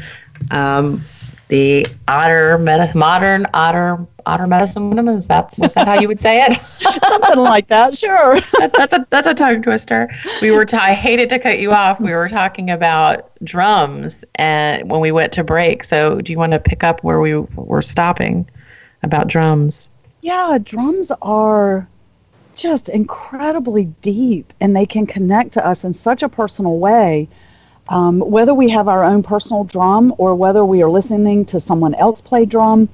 um, 0.52 1.02
the 1.49 1.86
otter, 2.07 2.59
med- 2.59 2.94
modern 2.94 3.46
otter 3.55 4.07
otter 4.28 4.46
medicine 4.46 4.90
woman. 4.90 5.16
Is 5.16 5.26
that 5.26 5.57
was 5.59 5.72
that 5.72 5.88
how 5.88 5.99
you 5.99 6.07
would 6.07 6.20
say 6.20 6.44
it? 6.44 6.61
Something 6.76 7.38
like 7.38 7.68
that. 7.68 7.96
Sure. 7.96 8.38
that, 8.59 8.72
that's 8.74 8.92
a 8.92 9.07
that's 9.11 9.26
a 9.26 9.34
tongue 9.34 9.62
twister. 9.62 10.09
We 10.40 10.51
were. 10.51 10.64
T- 10.64 10.76
I 10.76 10.92
hated 10.92 11.30
to 11.30 11.38
cut 11.38 11.59
you 11.59 11.72
off. 11.72 12.01
We 12.01 12.12
were 12.12 12.28
talking 12.28 12.70
about 12.70 13.30
drums 13.42 14.24
and 14.36 14.90
when 14.90 15.01
we 15.01 15.11
went 15.11 15.32
to 15.34 15.44
break. 15.44 15.82
So 15.82 16.20
do 16.20 16.30
you 16.30 16.38
want 16.38 16.53
to 16.53 16.61
pick 16.61 16.84
up 16.84 17.03
where 17.03 17.20
we 17.20 17.34
were 17.34 17.82
stopping 17.82 18.49
about 19.03 19.28
drums? 19.28 19.88
Yeah, 20.20 20.59
drums 20.62 21.11
are 21.22 21.88
just 22.55 22.88
incredibly 22.88 23.84
deep 24.03 24.53
and 24.61 24.76
they 24.76 24.84
can 24.84 25.07
connect 25.07 25.53
to 25.53 25.64
us 25.64 25.84
in 25.84 25.92
such 25.92 26.22
a 26.22 26.28
personal 26.28 26.78
way. 26.78 27.28
Um, 27.89 28.20
whether 28.20 28.53
we 28.53 28.68
have 28.70 28.89
our 28.89 29.03
own 29.03 29.22
personal 29.22 29.64
drum 29.64 30.14
or 30.18 30.34
whether 30.34 30.64
we 30.64 30.82
are 30.82 30.91
listening 30.91 31.45
to 31.47 31.59
someone 31.59 31.95
else 31.95 32.20
play 32.20 32.45
drum, 32.45 32.89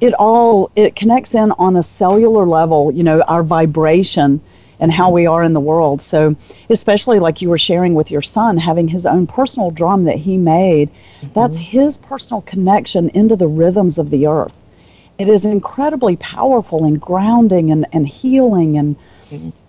it 0.00 0.14
all 0.14 0.70
it 0.76 0.96
connects 0.96 1.34
in 1.34 1.52
on 1.52 1.76
a 1.76 1.82
cellular 1.82 2.46
level 2.46 2.90
you 2.92 3.02
know 3.02 3.20
our 3.22 3.42
vibration 3.42 4.40
and 4.78 4.90
how 4.90 5.10
we 5.10 5.26
are 5.26 5.42
in 5.42 5.52
the 5.52 5.60
world 5.60 6.00
so 6.00 6.34
especially 6.70 7.18
like 7.18 7.42
you 7.42 7.48
were 7.48 7.58
sharing 7.58 7.94
with 7.94 8.10
your 8.10 8.22
son 8.22 8.56
having 8.56 8.88
his 8.88 9.04
own 9.04 9.26
personal 9.26 9.70
drum 9.70 10.04
that 10.04 10.16
he 10.16 10.36
made 10.36 10.88
mm-hmm. 10.90 11.32
that's 11.34 11.58
his 11.58 11.98
personal 11.98 12.40
connection 12.42 13.08
into 13.10 13.36
the 13.36 13.48
rhythms 13.48 13.98
of 13.98 14.10
the 14.10 14.26
earth 14.26 14.56
it 15.18 15.28
is 15.28 15.44
incredibly 15.44 16.16
powerful 16.16 16.84
and 16.84 17.00
grounding 17.00 17.70
and, 17.70 17.86
and 17.92 18.08
healing 18.08 18.78
and. 18.78 18.96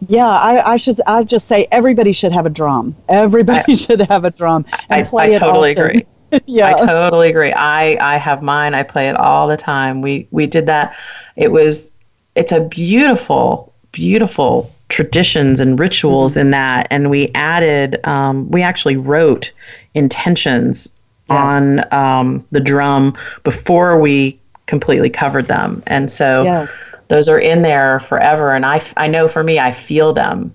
Yeah 0.07 0.27
I, 0.27 0.73
I 0.73 0.77
should 0.77 0.99
i 1.07 1.23
just 1.23 1.47
say 1.47 1.67
everybody 1.71 2.13
should 2.13 2.31
have 2.31 2.45
a 2.45 2.49
drum 2.49 2.95
everybody 3.09 3.73
I, 3.73 3.75
should 3.85 4.01
have 4.01 4.25
a 4.25 4.31
drum 4.31 4.65
and 4.89 5.05
I, 5.05 5.09
play 5.09 5.33
I, 5.33 5.35
I 5.35 5.39
totally 5.39 5.71
often. 5.71 5.85
agree 5.85 6.05
yeah. 6.45 6.67
I 6.67 6.73
totally 6.73 7.29
agree. 7.29 7.51
I 7.51 7.97
I 7.99 8.17
have 8.17 8.41
mine. 8.41 8.73
I 8.73 8.83
play 8.83 9.09
it 9.09 9.15
all 9.15 9.47
the 9.47 9.57
time. 9.57 10.01
We 10.01 10.27
we 10.31 10.47
did 10.47 10.65
that. 10.67 10.95
It 11.35 11.51
was 11.51 11.91
it's 12.35 12.51
a 12.51 12.61
beautiful 12.61 13.73
beautiful 13.91 14.71
traditions 14.89 15.59
and 15.59 15.79
rituals 15.79 16.31
mm-hmm. 16.31 16.41
in 16.41 16.51
that 16.51 16.87
and 16.91 17.09
we 17.09 17.31
added 17.35 18.05
um, 18.05 18.49
we 18.51 18.61
actually 18.61 18.97
wrote 18.97 19.51
intentions 19.93 20.89
yes. 21.29 21.53
on 21.53 21.93
um, 21.93 22.45
the 22.51 22.59
drum 22.59 23.17
before 23.43 23.99
we 23.99 24.39
completely 24.67 25.09
covered 25.09 25.47
them 25.47 25.83
and 25.87 26.11
so 26.11 26.43
yes. 26.43 26.95
those 27.07 27.27
are 27.27 27.39
in 27.39 27.61
there 27.61 27.99
forever 27.99 28.53
and 28.53 28.65
I, 28.65 28.81
I 28.95 29.07
know 29.07 29.27
for 29.27 29.43
me 29.43 29.59
i 29.59 29.71
feel 29.71 30.13
them 30.13 30.53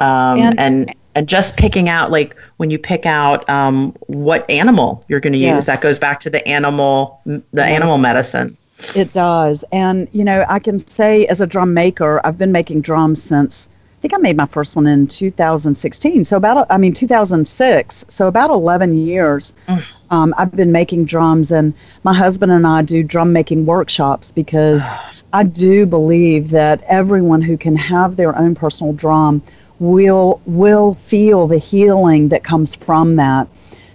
um, 0.00 0.38
and, 0.38 0.58
and 0.58 0.94
and 1.14 1.28
just 1.28 1.56
picking 1.56 1.88
out 1.88 2.10
like 2.10 2.34
when 2.56 2.70
you 2.70 2.78
pick 2.78 3.04
out 3.04 3.48
um, 3.50 3.94
what 4.06 4.48
animal 4.48 5.04
you're 5.08 5.20
going 5.20 5.34
to 5.34 5.38
yes. 5.38 5.54
use 5.54 5.66
that 5.66 5.82
goes 5.82 5.98
back 5.98 6.20
to 6.20 6.30
the 6.30 6.46
animal 6.46 7.20
the 7.24 7.42
yes. 7.54 7.68
animal 7.68 7.98
medicine 7.98 8.56
it 8.94 9.12
does 9.12 9.64
and 9.72 10.08
you 10.12 10.24
know 10.24 10.44
i 10.48 10.58
can 10.58 10.78
say 10.78 11.26
as 11.26 11.40
a 11.40 11.46
drum 11.46 11.74
maker 11.74 12.24
i've 12.24 12.38
been 12.38 12.52
making 12.52 12.80
drums 12.80 13.22
since 13.22 13.68
think 14.02 14.12
i 14.12 14.18
made 14.18 14.36
my 14.36 14.46
first 14.46 14.74
one 14.74 14.86
in 14.86 15.06
2016 15.06 16.24
so 16.24 16.36
about 16.36 16.66
i 16.70 16.76
mean 16.76 16.92
2006 16.92 18.04
so 18.08 18.26
about 18.26 18.50
11 18.50 18.92
years 18.94 19.54
mm. 19.68 19.82
um, 20.10 20.34
i've 20.36 20.50
been 20.50 20.72
making 20.72 21.04
drums 21.04 21.52
and 21.52 21.72
my 22.02 22.12
husband 22.12 22.50
and 22.50 22.66
i 22.66 22.82
do 22.82 23.02
drum 23.04 23.32
making 23.32 23.64
workshops 23.64 24.32
because 24.32 24.82
i 25.32 25.44
do 25.44 25.86
believe 25.86 26.50
that 26.50 26.82
everyone 26.82 27.40
who 27.40 27.56
can 27.56 27.76
have 27.76 28.16
their 28.16 28.36
own 28.36 28.54
personal 28.56 28.92
drum 28.92 29.40
will 29.82 30.40
will 30.46 30.94
feel 30.94 31.48
the 31.48 31.58
healing 31.58 32.28
that 32.28 32.44
comes 32.44 32.76
from 32.76 33.16
that. 33.16 33.48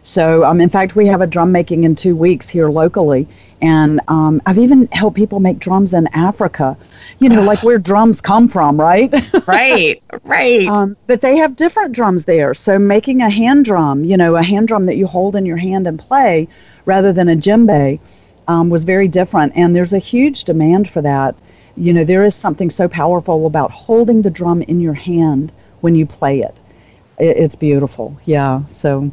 So, 0.08 0.46
um, 0.46 0.62
in 0.62 0.70
fact, 0.70 0.96
we 0.96 1.06
have 1.08 1.20
a 1.20 1.28
drum 1.28 1.52
making 1.52 1.84
in 1.84 1.94
two 1.94 2.16
weeks 2.16 2.48
here 2.48 2.70
locally, 2.70 3.28
and 3.62 4.00
um, 4.08 4.42
I've 4.46 4.58
even 4.58 4.88
helped 4.94 5.18
people 5.18 5.42
make 5.42 5.60
drums 5.60 5.94
in 5.94 6.08
Africa. 6.14 6.78
You 7.20 7.28
know, 7.28 7.42
like 7.42 7.62
where 7.62 7.78
drums 7.78 8.22
come 8.22 8.48
from, 8.48 8.80
right? 8.80 9.14
right, 9.48 10.02
right. 10.24 10.66
Um, 10.66 10.96
but 11.08 11.20
they 11.20 11.36
have 11.36 11.58
different 11.58 11.94
drums 11.94 12.24
there. 12.24 12.54
So, 12.54 12.80
making 12.80 13.22
a 13.22 13.30
hand 13.30 13.66
drum, 13.66 14.06
you 14.06 14.16
know, 14.16 14.38
a 14.38 14.44
hand 14.44 14.70
drum 14.70 14.86
that 14.86 14.96
you 14.96 15.08
hold 15.08 15.36
in 15.36 15.46
your 15.46 15.58
hand 15.58 15.88
and 15.88 16.00
play, 16.00 16.48
rather 16.86 17.12
than 17.12 17.28
a 17.28 17.36
djembe, 17.36 18.00
um, 18.48 18.70
was 18.70 18.86
very 18.86 19.10
different. 19.10 19.58
And 19.58 19.76
there's 19.76 19.92
a 19.92 20.00
huge 20.00 20.46
demand 20.46 20.90
for 20.90 21.02
that. 21.02 21.36
You 21.76 21.92
know, 21.92 22.06
there 22.06 22.24
is 22.24 22.34
something 22.34 22.70
so 22.70 22.88
powerful 22.88 23.46
about 23.46 23.72
holding 23.72 24.22
the 24.22 24.32
drum 24.32 24.62
in 24.62 24.80
your 24.80 24.94
hand 24.94 25.52
when 25.82 25.96
you 25.96 26.06
play 26.06 26.40
it. 26.40 26.56
It's 27.20 27.56
beautiful. 27.56 28.18
Yeah. 28.26 28.64
So 28.68 29.12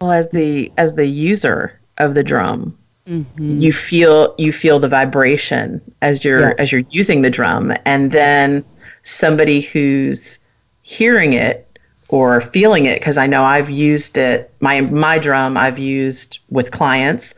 well 0.00 0.12
as 0.12 0.28
the 0.30 0.72
as 0.78 0.94
the 0.94 1.06
user 1.06 1.78
of 1.98 2.14
the 2.14 2.22
drum, 2.22 2.76
mm-hmm. 3.06 3.58
you 3.58 3.72
feel 3.72 4.34
you 4.38 4.52
feel 4.52 4.78
the 4.80 4.88
vibration 4.88 5.80
as 6.02 6.24
you're 6.24 6.48
yes. 6.48 6.54
as 6.58 6.72
you're 6.72 6.84
using 6.90 7.22
the 7.22 7.30
drum 7.30 7.72
and 7.84 8.12
then 8.12 8.64
somebody 9.02 9.60
who's 9.60 10.40
hearing 10.82 11.32
it 11.34 11.66
or 12.10 12.40
feeling 12.40 12.86
it 12.86 13.00
because 13.00 13.16
I 13.16 13.26
know 13.26 13.44
I've 13.44 13.70
used 13.70 14.18
it 14.18 14.52
my 14.60 14.80
my 14.80 15.18
drum 15.18 15.56
I've 15.56 15.78
used 15.78 16.40
with 16.50 16.72
clients 16.72 17.34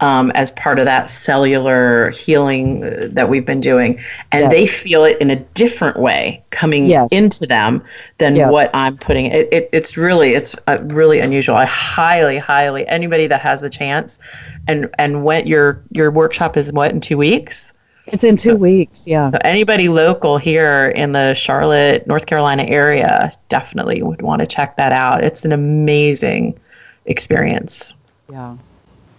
um, 0.00 0.30
as 0.32 0.50
part 0.52 0.78
of 0.78 0.84
that 0.84 1.08
cellular 1.08 2.10
healing 2.10 2.84
uh, 2.84 3.02
that 3.10 3.28
we've 3.28 3.46
been 3.46 3.60
doing, 3.60 4.00
and 4.32 4.44
yes. 4.44 4.52
they 4.52 4.66
feel 4.66 5.04
it 5.04 5.20
in 5.20 5.30
a 5.30 5.36
different 5.36 5.98
way 5.98 6.42
coming 6.50 6.86
yes. 6.86 7.10
into 7.12 7.46
them 7.46 7.82
than 8.18 8.36
yes. 8.36 8.50
what 8.50 8.70
I'm 8.74 8.96
putting. 8.96 9.26
It, 9.26 9.48
it 9.52 9.68
it's 9.72 9.96
really 9.96 10.34
it's 10.34 10.54
uh, 10.66 10.78
really 10.82 11.20
unusual. 11.20 11.56
I 11.56 11.64
highly 11.64 12.38
highly 12.38 12.86
anybody 12.88 13.28
that 13.28 13.40
has 13.40 13.60
the 13.60 13.70
chance, 13.70 14.18
and 14.66 14.90
and 14.98 15.24
when 15.24 15.46
your 15.46 15.82
your 15.92 16.10
workshop 16.10 16.56
is 16.56 16.72
what 16.72 16.90
in 16.90 17.00
two 17.00 17.16
weeks. 17.16 17.72
It's 18.12 18.24
in 18.24 18.36
two 18.36 18.50
so, 18.50 18.56
weeks, 18.56 19.06
yeah. 19.06 19.30
So 19.30 19.38
anybody 19.42 19.88
local 19.88 20.38
here 20.38 20.88
in 20.96 21.12
the 21.12 21.34
Charlotte, 21.34 22.06
North 22.06 22.26
Carolina 22.26 22.64
area 22.64 23.32
definitely 23.48 24.02
would 24.02 24.22
want 24.22 24.40
to 24.40 24.46
check 24.46 24.76
that 24.76 24.92
out. 24.92 25.22
It's 25.22 25.44
an 25.44 25.52
amazing 25.52 26.58
experience. 27.06 27.94
Yeah. 28.30 28.56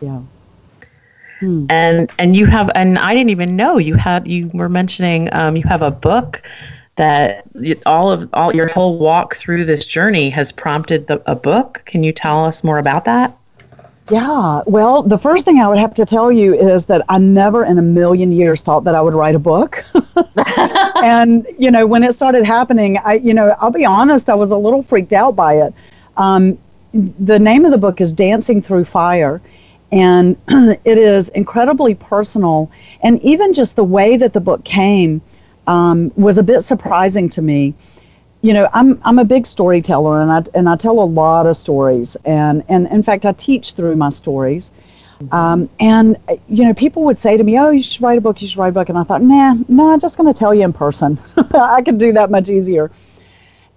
Yeah. 0.01 0.21
Hmm. 1.39 1.65
And 1.69 2.11
and 2.17 2.35
you 2.35 2.45
have 2.47 2.69
and 2.75 2.99
I 2.99 3.13
didn't 3.13 3.29
even 3.29 3.55
know 3.55 3.77
you 3.77 3.95
had 3.95 4.27
you 4.27 4.49
were 4.53 4.69
mentioning 4.69 5.29
um, 5.33 5.55
you 5.55 5.63
have 5.63 5.81
a 5.81 5.91
book 5.91 6.41
that 6.97 7.45
all 7.85 8.11
of 8.11 8.29
all 8.33 8.53
your 8.53 8.67
whole 8.67 8.99
walk 8.99 9.35
through 9.35 9.63
this 9.63 9.85
journey 9.85 10.29
has 10.29 10.51
prompted 10.51 11.07
the, 11.07 11.21
a 11.31 11.35
book. 11.35 11.83
Can 11.85 12.03
you 12.03 12.11
tell 12.11 12.43
us 12.43 12.61
more 12.61 12.77
about 12.77 13.05
that? 13.05 13.38
Yeah, 14.10 14.64
well, 14.66 15.03
the 15.03 15.20
first 15.20 15.45
thing 15.45 15.60
I 15.60 15.68
would 15.68 15.78
have 15.78 15.93
to 15.95 16.05
tell 16.05 16.32
you 16.32 16.55
is 16.55 16.88
that 16.88 17.03
I 17.10 17.20
never 17.20 17.64
in 17.64 17.78
a 17.78 17.82
million 17.84 18.32
years 18.32 18.62
thought 18.64 18.84
that 18.86 18.95
I 18.95 19.01
would 19.01 19.14
write 19.14 19.36
a 19.36 19.39
book. 19.39 19.86
and, 21.03 21.45
you 21.60 21.70
know, 21.70 21.86
when 21.86 22.03
it 22.03 22.14
started 22.16 22.43
happening, 22.43 22.97
I, 22.97 23.16
you 23.16 23.36
know, 23.36 23.55
I'll 23.60 23.70
be 23.70 23.86
honest, 23.86 24.28
I 24.30 24.34
was 24.34 24.49
a 24.49 24.57
little 24.57 24.82
freaked 24.82 25.14
out 25.14 25.36
by 25.36 25.55
it. 25.57 25.74
Um, 26.18 26.57
the 26.91 27.38
name 27.38 27.66
of 27.66 27.72
the 27.72 27.78
book 27.78 28.01
is 28.01 28.12
Dancing 28.12 28.64
Through 28.64 28.86
Fire, 28.86 29.41
and 29.91 30.36
it 30.49 30.97
is 30.97 31.30
incredibly 31.30 31.93
personal. 31.93 32.72
And 33.03 33.22
even 33.22 33.53
just 33.53 33.76
the 33.76 33.84
way 33.84 34.18
that 34.18 34.34
the 34.34 34.41
book 34.41 34.64
came 34.64 35.22
um, 35.68 36.12
was 36.16 36.39
a 36.39 36.43
bit 36.43 36.62
surprising 36.62 37.30
to 37.30 37.43
me 37.43 37.76
you 38.41 38.53
know, 38.53 38.69
I'm 38.73 38.99
I'm 39.03 39.19
a 39.19 39.25
big 39.25 39.45
storyteller, 39.45 40.21
and 40.21 40.31
I 40.31 40.43
and 40.57 40.69
I 40.69 40.75
tell 40.75 40.99
a 40.99 41.03
lot 41.03 41.45
of 41.45 41.57
stories, 41.57 42.15
and 42.25 42.63
and 42.69 42.87
in 42.87 43.03
fact, 43.03 43.25
I 43.25 43.33
teach 43.33 43.73
through 43.73 43.95
my 43.95 44.09
stories. 44.09 44.71
Um, 45.33 45.69
and 45.81 46.15
you 46.47 46.63
know, 46.63 46.73
people 46.73 47.03
would 47.03 47.17
say 47.17 47.35
to 47.35 47.43
me, 47.43 47.59
"Oh, 47.59 47.71
you 47.71 47.83
should 47.83 48.01
write 48.01 48.17
a 48.17 48.21
book. 48.21 48.41
You 48.41 48.47
should 48.47 48.57
write 48.57 48.69
a 48.69 48.71
book." 48.71 48.87
And 48.87 48.97
I 48.97 49.03
thought, 49.03 49.21
"Nah, 49.21 49.55
no, 49.67 49.91
I'm 49.91 49.99
just 49.99 50.17
going 50.17 50.33
to 50.33 50.37
tell 50.37 50.53
you 50.53 50.63
in 50.63 50.71
person. 50.71 51.19
I 51.53 51.81
can 51.81 51.97
do 51.97 52.13
that 52.13 52.31
much 52.31 52.49
easier." 52.49 52.89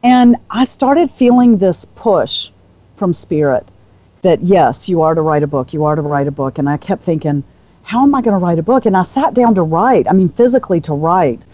And 0.04 0.36
I 0.50 0.64
started 0.64 1.10
feeling 1.10 1.58
this 1.58 1.84
push 1.84 2.50
from 2.96 3.12
spirit 3.12 3.66
that 4.22 4.42
yes, 4.42 4.88
you 4.88 5.02
are 5.02 5.14
to 5.16 5.22
write 5.22 5.42
a 5.42 5.48
book. 5.48 5.72
You 5.72 5.84
are 5.84 5.96
to 5.96 6.02
write 6.02 6.28
a 6.28 6.32
book. 6.32 6.58
And 6.58 6.68
I 6.68 6.76
kept 6.76 7.02
thinking, 7.02 7.42
"How 7.82 8.04
am 8.04 8.14
I 8.14 8.22
going 8.22 8.38
to 8.38 8.44
write 8.44 8.60
a 8.60 8.62
book?" 8.62 8.86
And 8.86 8.96
I 8.96 9.02
sat 9.02 9.34
down 9.34 9.56
to 9.56 9.62
write. 9.62 10.06
I 10.08 10.12
mean, 10.12 10.28
physically 10.28 10.80
to 10.82 10.94
write. 10.94 11.44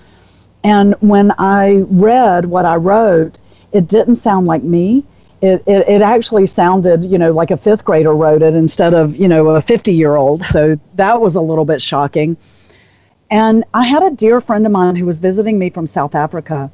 And 0.65 0.95
when 1.01 1.33
I 1.39 1.85
read 1.89 2.47
what 2.47 2.65
I 2.65 2.77
wrote, 2.77 3.41
it 3.73 3.89
didn't 3.89 4.17
sound 4.17 4.47
like 4.47 4.63
me. 4.63 5.05
It, 5.41 5.63
it, 5.67 5.89
it 5.89 6.03
actually 6.03 6.47
sounded, 6.47 7.05
you 7.05 7.17
know, 7.17 7.33
like 7.33 7.51
a 7.51 7.57
fifth 7.57 7.85
grader 7.85 8.15
wrote 8.15 8.43
it 8.43 8.55
instead 8.55 8.93
of, 8.93 9.17
you 9.17 9.29
know, 9.29 9.51
a 9.51 9.61
50 9.61 9.95
year 9.95 10.17
old. 10.17 10.43
So 10.43 10.79
that 10.97 11.21
was 11.21 11.37
a 11.37 11.41
little 11.41 11.65
bit 11.65 11.81
shocking. 11.81 12.37
And 13.31 13.65
I 13.75 13.85
had 13.85 14.03
a 14.03 14.11
dear 14.11 14.41
friend 14.41 14.67
of 14.67 14.73
mine 14.73 14.97
who 14.97 15.05
was 15.05 15.19
visiting 15.19 15.59
me 15.59 15.71
from 15.71 15.87
South 15.87 16.15
Africa. 16.15 16.71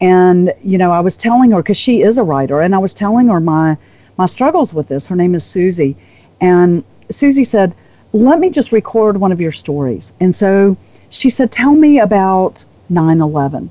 And, 0.00 0.52
you 0.62 0.76
know, 0.78 0.92
I 0.92 1.00
was 1.00 1.16
telling 1.16 1.50
her, 1.52 1.62
because 1.62 1.78
she 1.78 2.02
is 2.02 2.18
a 2.18 2.22
writer, 2.22 2.60
and 2.60 2.74
I 2.74 2.78
was 2.78 2.92
telling 2.92 3.28
her 3.28 3.40
my, 3.40 3.78
my 4.18 4.26
struggles 4.26 4.74
with 4.74 4.88
this. 4.88 5.08
Her 5.08 5.16
name 5.16 5.34
is 5.34 5.42
Susie. 5.42 5.96
And 6.40 6.84
Susie 7.10 7.44
said, 7.44 7.74
let 8.12 8.38
me 8.38 8.50
just 8.50 8.72
record 8.72 9.16
one 9.16 9.32
of 9.32 9.40
your 9.40 9.52
stories. 9.52 10.12
And 10.20 10.34
so 10.34 10.76
she 11.08 11.30
said, 11.30 11.50
tell 11.50 11.74
me 11.74 11.98
about 11.98 12.64
9 12.88 13.20
11, 13.20 13.70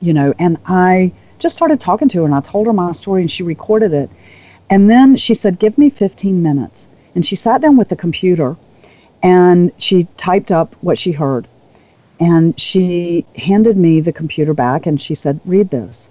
you 0.00 0.12
know, 0.12 0.34
and 0.38 0.58
I 0.66 1.12
just 1.38 1.54
started 1.54 1.80
talking 1.80 2.08
to 2.08 2.20
her 2.20 2.24
and 2.24 2.34
I 2.34 2.40
told 2.40 2.66
her 2.66 2.72
my 2.72 2.92
story 2.92 3.20
and 3.20 3.30
she 3.30 3.42
recorded 3.42 3.92
it. 3.92 4.10
And 4.70 4.88
then 4.88 5.16
she 5.16 5.34
said, 5.34 5.58
Give 5.58 5.76
me 5.76 5.90
15 5.90 6.42
minutes. 6.42 6.88
And 7.14 7.24
she 7.24 7.36
sat 7.36 7.60
down 7.60 7.76
with 7.76 7.88
the 7.88 7.96
computer 7.96 8.56
and 9.22 9.72
she 9.78 10.08
typed 10.16 10.50
up 10.50 10.74
what 10.80 10.98
she 10.98 11.12
heard. 11.12 11.46
And 12.20 12.58
she 12.58 13.26
handed 13.36 13.76
me 13.76 14.00
the 14.00 14.12
computer 14.12 14.54
back 14.54 14.86
and 14.86 15.00
she 15.00 15.14
said, 15.14 15.40
Read 15.44 15.70
this. 15.70 16.08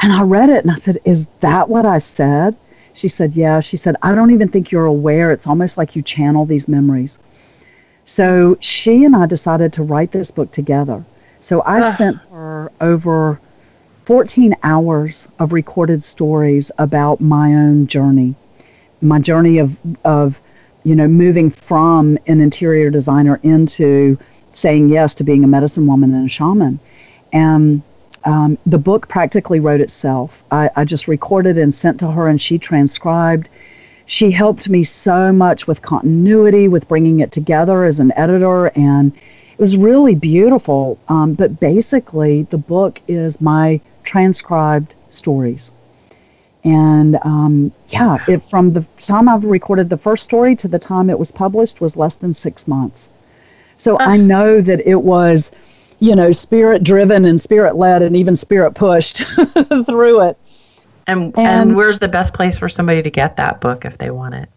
And 0.00 0.12
I 0.12 0.22
read 0.22 0.48
it 0.48 0.62
and 0.62 0.70
I 0.70 0.76
said, 0.76 0.98
Is 1.04 1.26
that 1.40 1.68
what 1.68 1.84
I 1.84 1.98
said? 1.98 2.56
She 2.94 3.08
said, 3.08 3.34
Yeah. 3.34 3.60
She 3.60 3.76
said, 3.76 3.96
I 4.02 4.14
don't 4.14 4.32
even 4.32 4.48
think 4.48 4.70
you're 4.70 4.86
aware. 4.86 5.32
It's 5.32 5.46
almost 5.46 5.76
like 5.76 5.94
you 5.94 6.02
channel 6.02 6.46
these 6.46 6.68
memories. 6.68 7.18
So 8.04 8.56
she 8.60 9.04
and 9.04 9.14
I 9.14 9.26
decided 9.26 9.72
to 9.74 9.82
write 9.82 10.12
this 10.12 10.30
book 10.30 10.50
together. 10.50 11.04
So 11.42 11.60
I 11.66 11.82
sent 11.82 12.18
her 12.30 12.70
over 12.80 13.40
14 14.04 14.54
hours 14.62 15.26
of 15.40 15.52
recorded 15.52 16.00
stories 16.04 16.70
about 16.78 17.20
my 17.20 17.52
own 17.52 17.88
journey, 17.88 18.36
my 19.00 19.18
journey 19.18 19.58
of, 19.58 19.76
of 20.04 20.40
you 20.84 20.94
know, 20.94 21.08
moving 21.08 21.50
from 21.50 22.16
an 22.28 22.40
interior 22.40 22.90
designer 22.90 23.40
into 23.42 24.16
saying 24.52 24.88
yes 24.88 25.16
to 25.16 25.24
being 25.24 25.42
a 25.42 25.48
medicine 25.48 25.88
woman 25.88 26.14
and 26.14 26.26
a 26.26 26.28
shaman. 26.28 26.78
And 27.32 27.82
um, 28.24 28.56
the 28.64 28.78
book 28.78 29.08
practically 29.08 29.58
wrote 29.58 29.80
itself. 29.80 30.44
I, 30.52 30.70
I 30.76 30.84
just 30.84 31.08
recorded 31.08 31.58
and 31.58 31.74
sent 31.74 31.98
to 32.00 32.10
her, 32.12 32.28
and 32.28 32.40
she 32.40 32.56
transcribed. 32.56 33.48
She 34.06 34.30
helped 34.30 34.68
me 34.68 34.84
so 34.84 35.32
much 35.32 35.66
with 35.66 35.82
continuity, 35.82 36.68
with 36.68 36.86
bringing 36.86 37.18
it 37.18 37.32
together 37.32 37.82
as 37.82 37.98
an 37.98 38.12
editor, 38.14 38.66
and 38.78 39.12
it 39.52 39.58
was 39.58 39.76
really 39.76 40.14
beautiful. 40.14 40.98
Um, 41.08 41.34
but 41.34 41.60
basically, 41.60 42.42
the 42.44 42.58
book 42.58 43.00
is 43.08 43.40
my 43.40 43.80
transcribed 44.04 44.94
stories. 45.10 45.72
And 46.64 47.18
um, 47.22 47.72
yeah, 47.88 48.18
it, 48.28 48.42
from 48.42 48.72
the 48.72 48.84
time 49.00 49.28
I've 49.28 49.44
recorded 49.44 49.90
the 49.90 49.96
first 49.96 50.22
story 50.24 50.54
to 50.56 50.68
the 50.68 50.78
time 50.78 51.10
it 51.10 51.18
was 51.18 51.32
published 51.32 51.80
was 51.80 51.96
less 51.96 52.16
than 52.16 52.32
six 52.32 52.68
months. 52.68 53.10
So 53.76 53.96
uh. 53.96 54.04
I 54.04 54.16
know 54.16 54.60
that 54.60 54.86
it 54.86 55.02
was, 55.02 55.50
you 55.98 56.14
know, 56.14 56.30
spirit 56.30 56.84
driven 56.84 57.24
and 57.24 57.40
spirit 57.40 57.76
led 57.76 58.02
and 58.02 58.16
even 58.16 58.36
spirit 58.36 58.74
pushed 58.74 59.18
through 59.86 60.28
it. 60.28 60.38
And, 61.08 61.36
and, 61.36 61.46
and 61.46 61.76
where's 61.76 61.98
the 61.98 62.08
best 62.08 62.32
place 62.32 62.58
for 62.58 62.68
somebody 62.68 63.02
to 63.02 63.10
get 63.10 63.36
that 63.36 63.60
book 63.60 63.84
if 63.84 63.98
they 63.98 64.10
want 64.10 64.34
it? 64.34 64.48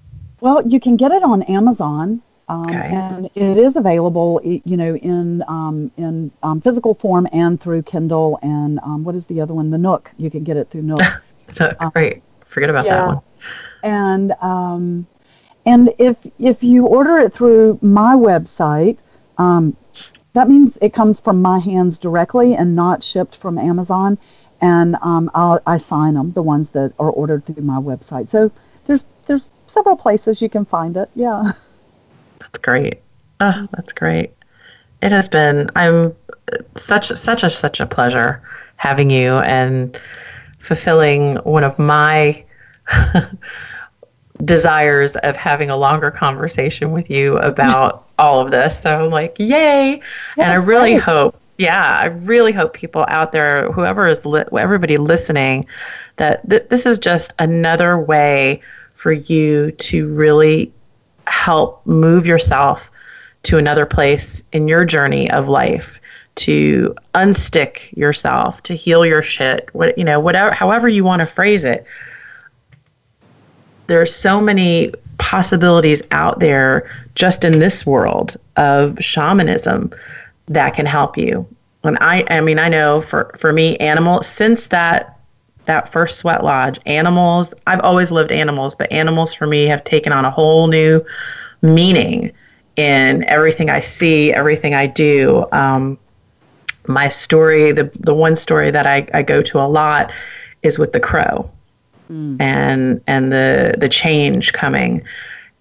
Well, 0.42 0.62
you 0.68 0.80
can 0.80 0.96
get 0.96 1.12
it 1.12 1.24
on 1.24 1.42
Amazon. 1.44 2.22
Um, 2.48 2.68
okay. 2.68 2.76
And 2.76 3.26
it 3.34 3.58
is 3.58 3.76
available, 3.76 4.40
you 4.44 4.78
know, 4.78 4.96
in 4.96 5.44
um, 5.48 5.92
in 5.98 6.32
um, 6.44 6.62
physical 6.62 6.94
form 6.94 7.28
and 7.34 7.60
through 7.60 7.84
Kindle. 7.84 8.40
And 8.42 8.80
um, 8.80 9.04
what 9.04 9.16
is 9.16 9.26
the 9.26 9.42
other 9.42 9.54
one? 9.54 9.72
The 9.72 9.78
Nook. 9.78 10.12
You 10.18 10.30
can 10.30 10.44
get 10.44 10.58
it 10.58 10.70
through 10.70 10.84
Nook. 10.84 11.00
Uh, 11.60 11.92
great. 11.92 12.24
Forget 12.44 12.72
about 12.72 12.86
yeah. 12.86 12.96
that 12.96 13.08
one. 13.08 13.22
And 13.84 14.32
um, 14.42 15.08
and 15.64 15.94
if 16.00 16.18
if 16.40 16.64
you 16.64 16.88
order 16.88 17.20
it 17.20 17.34
through 17.34 17.78
my 17.84 18.16
website, 18.16 18.98
um, 19.38 19.78
that 20.34 20.50
means 20.50 20.78
it 20.82 20.92
comes 20.92 21.20
from 21.20 21.42
my 21.42 21.60
hands 21.60 22.00
directly 22.00 22.56
and 22.56 22.76
not 22.76 23.04
shipped 23.04 23.36
from 23.38 23.60
Amazon. 23.60 24.18
And 24.60 24.98
I'll, 25.02 25.62
I 25.68 25.78
sign 25.78 26.16
them, 26.16 26.32
the 26.32 26.42
ones 26.42 26.72
that 26.72 26.94
are 26.98 27.10
ordered 27.10 27.46
through 27.46 27.64
my 27.64 27.78
website. 27.78 28.28
So 28.30 28.52
there's 28.86 29.06
there's 29.28 29.50
several 29.68 29.96
places 29.96 30.42
you 30.42 30.50
can 30.50 30.66
find 30.66 30.98
it. 30.98 31.10
Yeah. 31.16 31.52
That's 32.40 32.58
great. 32.58 33.02
Oh, 33.40 33.68
that's 33.74 33.94
great. 33.94 34.32
It 35.02 35.12
has 35.12 35.30
been. 35.30 35.70
I'm 35.76 36.16
such 36.76 37.08
such 37.08 37.44
a 37.44 37.50
such 37.50 37.80
a 37.80 37.86
pleasure 37.86 38.42
having 38.78 39.10
you 39.10 39.38
and 39.40 40.00
fulfilling 40.60 41.36
one 41.38 41.64
of 41.64 41.78
my 41.78 42.44
desires 44.44 45.16
of 45.18 45.36
having 45.36 45.70
a 45.70 45.78
longer 45.78 46.12
conversation 46.12 46.92
with 46.92 47.10
you 47.10 47.38
about 47.38 48.06
all 48.20 48.40
of 48.40 48.52
this. 48.52 48.82
So 48.82 49.06
I'm 49.06 49.12
like, 49.12 49.36
yay! 49.40 50.02
Yeah, 50.38 50.44
and 50.44 50.52
I 50.52 50.56
really 50.56 50.94
great. 50.94 51.04
hope, 51.04 51.40
yeah, 51.58 52.00
I 52.00 52.06
really 52.06 52.52
hope 52.52 52.74
people 52.74 53.06
out 53.08 53.32
there, 53.32 53.72
whoever 53.72 54.08
is, 54.08 54.26
li- 54.26 54.44
everybody 54.58 54.98
listening, 54.98 55.64
that 56.18 56.48
th- 56.50 56.68
this 56.70 56.86
is 56.86 57.00
just 57.00 57.34
another 57.40 58.00
way 58.00 58.62
for 58.94 59.12
you 59.12 59.72
to 59.72 60.08
really 60.14 60.72
help 61.28 61.86
move 61.86 62.26
yourself 62.26 62.92
to 63.44 63.58
another 63.58 63.86
place 63.86 64.44
in 64.52 64.68
your 64.68 64.86
journey 64.86 65.30
of 65.32 65.48
life 65.48 66.00
to 66.36 66.94
unstick 67.14 67.96
yourself 67.96 68.62
to 68.64 68.76
heal 68.76 69.06
your 69.06 69.22
shit 69.22 69.70
what 69.74 69.98
you 69.98 70.04
know 70.04 70.20
whatever 70.20 70.52
however 70.52 70.90
you 70.90 71.04
want 71.04 71.22
to 71.22 71.26
phrase 71.26 71.64
it. 71.64 71.86
There 73.88 74.02
are 74.02 74.06
so 74.06 74.42
many 74.42 74.92
possibilities 75.18 76.02
out 76.12 76.40
there 76.40 76.90
just 77.14 77.46
in 77.46 77.60
this 77.60 77.86
world 77.86 78.36
of 78.58 78.98
shamanism 79.00 79.92
that 80.48 80.74
can 80.74 80.86
help 80.86 81.18
you. 81.18 81.48
And 81.84 81.98
i 82.02 82.26
i 82.30 82.42
mean 82.42 82.60
i 82.60 82.68
know 82.68 83.00
for 83.00 83.32
for 83.38 83.54
me 83.54 83.78
animal 83.78 84.22
since 84.22 84.68
that 84.68 85.15
that 85.66 85.92
first 85.92 86.20
sweat 86.20 86.44
lodge, 86.44 86.80
animals, 86.86 87.54
I've 87.68 87.82
always 87.82 88.12
loved 88.12 88.32
animals, 88.32 88.76
but 88.76 88.92
animals 88.92 89.34
for 89.34 89.48
me 89.48 89.66
have 89.66 89.84
taken 89.84 90.12
on 90.12 90.26
a 90.26 90.32
whole 90.32 90.68
new 90.68 91.04
meaning 91.62 92.32
in 92.76 93.24
everything 93.26 93.70
I 93.70 93.80
see, 93.80 94.34
everything 94.34 94.74
I 94.74 94.88
do. 94.88 95.46
Um, 95.52 95.98
my 96.88 97.08
story, 97.08 97.72
the, 97.72 97.90
the 98.00 98.14
one 98.14 98.36
story 98.36 98.70
that 98.72 98.86
I, 98.86 99.08
I 99.14 99.22
go 99.22 99.42
to 99.42 99.60
a 99.60 99.68
lot 99.68 100.12
is 100.62 100.78
with 100.78 100.94
the 100.94 101.00
crow 101.00 101.50
mm. 102.12 102.40
and 102.40 103.02
and 103.08 103.32
the 103.32 103.76
the 103.78 103.90
change 103.90 104.54
coming. 104.54 105.04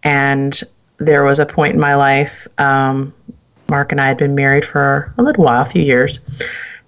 And 0.02 0.60
there 0.98 1.24
was 1.24 1.38
a 1.38 1.46
point 1.46 1.74
in 1.74 1.80
my 1.80 1.94
life, 1.94 2.46
um, 2.58 3.12
Mark 3.68 3.92
and 3.92 4.00
I 4.00 4.06
had 4.06 4.16
been 4.16 4.34
married 4.34 4.64
for 4.64 5.12
a 5.18 5.22
little 5.22 5.44
while, 5.44 5.62
a 5.62 5.64
few 5.64 5.82
years, 5.82 6.20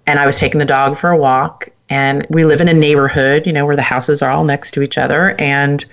and 0.06 0.18
I 0.18 0.26
was 0.26 0.38
taking 0.38 0.58
the 0.58 0.66
dog 0.66 0.96
for 0.96 1.10
a 1.10 1.16
walk. 1.16 1.68
And 1.88 2.26
we 2.30 2.44
live 2.44 2.60
in 2.60 2.68
a 2.68 2.74
neighborhood, 2.74 3.46
you 3.46 3.52
know, 3.52 3.64
where 3.64 3.76
the 3.76 3.82
houses 3.82 4.22
are 4.22 4.30
all 4.30 4.44
next 4.44 4.72
to 4.72 4.82
each 4.82 4.98
other. 4.98 5.36
And 5.38 5.84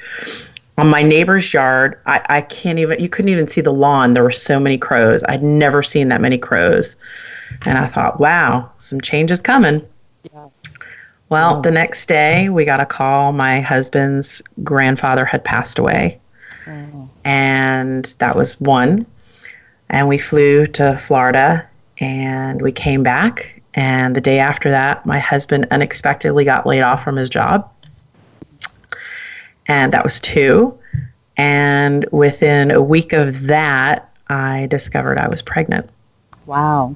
on 0.78 0.88
my 0.88 1.04
neighbor's 1.04 1.54
yard, 1.54 2.00
I, 2.08 2.26
I 2.30 2.42
can't 2.42 2.80
even, 2.80 3.00
you 3.00 3.10
couldn't 3.10 3.30
even 3.30 3.46
see 3.46 3.62
the 3.62 3.74
lawn. 3.74 4.14
There 4.14 4.24
were 4.24 4.32
so 4.32 4.60
many 4.60 4.78
crows. 4.78 5.24
I'd 5.30 5.44
never 5.44 5.84
seen 5.84 6.10
that 6.10 6.22
many 6.22 6.38
crows. 6.38 6.96
And 7.66 7.78
I 7.78 7.88
thought, 7.88 8.20
wow, 8.20 8.72
some 8.80 9.00
change 9.00 9.30
is 9.30 9.40
coming. 9.40 9.86
Yeah. 10.34 10.48
Well, 11.30 11.62
the 11.62 11.72
next 11.72 12.08
day 12.08 12.50
we 12.50 12.66
got 12.66 12.80
a 12.80 12.86
call. 12.86 13.32
My 13.32 13.62
husband's 13.62 14.42
grandfather 14.64 15.26
had 15.26 15.44
passed 15.44 15.78
away. 15.78 16.20
Oh. 16.68 17.10
And 17.24 18.06
that 18.20 18.36
was 18.36 18.60
one. 18.60 19.06
And 19.90 20.08
we 20.08 20.18
flew 20.18 20.66
to 20.68 20.98
Florida 20.98 21.68
and 22.00 22.62
we 22.62 22.72
came 22.72 23.04
back. 23.04 23.53
And 23.76 24.16
the 24.16 24.22
day 24.22 24.40
after 24.40 24.70
that, 24.70 25.06
my 25.06 25.20
husband 25.20 25.68
unexpectedly 25.72 26.46
got 26.46 26.66
laid 26.66 26.82
off 26.82 27.04
from 27.04 27.16
his 27.16 27.30
job. 27.30 27.70
And 29.68 29.92
that 29.94 30.04
was 30.04 30.20
two. 30.20 30.78
And 31.38 32.06
within 32.12 32.70
a 32.70 32.82
week 32.82 33.14
of 33.14 33.48
that, 33.48 34.10
I 34.28 34.68
discovered 34.68 35.18
I 35.18 35.28
was 35.28 35.42
pregnant. 35.42 35.90
Wow 36.46 36.96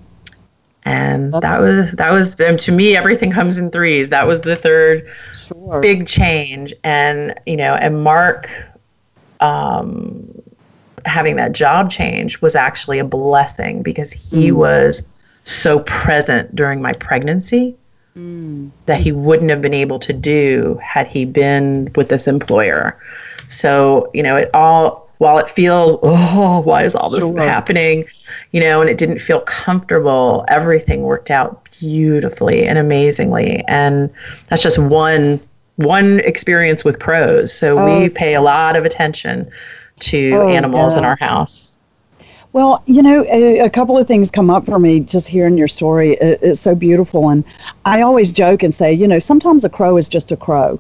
and 0.88 1.34
That's 1.34 1.42
that 1.42 1.60
was 1.60 1.92
that 1.94 2.12
was 2.12 2.36
to 2.36 2.72
me 2.72 2.96
everything 2.96 3.30
comes 3.30 3.58
in 3.58 3.72
threes 3.72 4.10
that 4.10 4.26
was 4.26 4.42
the 4.42 4.56
third 4.56 5.06
sure. 5.34 5.82
big 5.82 6.08
change 6.08 6.74
and 6.86 7.38
you 7.46 7.58
know 7.58 7.74
and 7.76 8.04
mark 8.04 8.50
um, 9.42 10.42
having 11.06 11.36
that 11.36 11.52
job 11.52 11.92
change 11.92 12.42
was 12.42 12.56
actually 12.56 13.00
a 13.00 13.04
blessing 13.04 13.84
because 13.84 14.12
he 14.14 14.50
mm. 14.50 14.54
was 14.54 15.04
so 15.50 15.80
present 15.80 16.54
during 16.56 16.82
my 16.82 16.94
pregnancy 16.94 17.76
mm. 18.16 18.70
that 18.86 19.00
he 19.00 19.12
wouldn't 19.12 19.50
have 19.50 19.62
been 19.62 19.74
able 19.74 20.00
to 20.00 20.14
do 20.14 20.80
had 20.84 21.08
he 21.08 21.26
been 21.26 21.92
with 21.96 22.10
this 22.10 22.28
employer 22.28 22.98
so 23.48 24.10
you 24.14 24.24
know 24.24 24.36
it 24.36 24.50
all 24.54 25.08
while 25.20 25.38
it 25.40 25.50
feels, 25.50 25.96
oh, 26.04 26.62
why 26.62 26.84
is 26.84 26.96
all 26.96 27.10
this 27.10 27.24
sure. 27.24 27.40
happening? 27.40 28.06
You 28.52 28.62
know, 28.62 28.82
and 28.82 28.90
it 28.90 28.98
didn't 28.98 29.20
feel 29.20 29.42
comfortable, 29.42 30.46
everything 30.48 31.04
worked 31.04 31.32
out 31.32 31.68
beautifully 31.80 32.66
and 32.66 32.78
amazingly. 32.78 33.64
And 33.68 34.10
that's 34.48 34.64
just 34.64 34.80
one 34.80 35.40
one 35.78 36.20
experience 36.22 36.84
with 36.84 37.00
crows. 37.00 37.54
So 37.54 37.78
oh. 37.78 38.02
we 38.02 38.10
pay 38.10 38.34
a 38.34 38.42
lot 38.42 38.76
of 38.76 38.84
attention 38.84 39.50
to 40.00 40.32
oh, 40.32 40.48
animals 40.48 40.94
yeah. 40.94 41.00
in 41.00 41.06
our 41.06 41.18
house. 41.18 41.77
Well, 42.58 42.82
you 42.88 43.04
know, 43.04 43.24
a, 43.26 43.60
a, 43.60 43.70
couple 43.70 44.00
of 44.00 44.08
things 44.08 44.32
come 44.32 44.50
up 44.50 44.66
for 44.66 44.80
me 44.80 45.02
just 45.02 45.28
hearing 45.28 45.60
your 45.60 45.68
story. 45.68 46.14
It, 46.14 46.40
it's 46.42 46.60
so 46.60 46.74
beautiful. 46.74 47.30
And 47.30 47.44
I 47.86 48.02
always 48.02 48.32
joke 48.32 48.64
and 48.64 48.74
say, 48.74 48.92
you 48.92 49.08
know, 49.08 49.20
sometimes 49.20 49.64
a 49.64 49.70
crow 49.70 49.96
is 49.96 50.10
just 50.10 50.32
a 50.32 50.36
crow. 50.36 50.80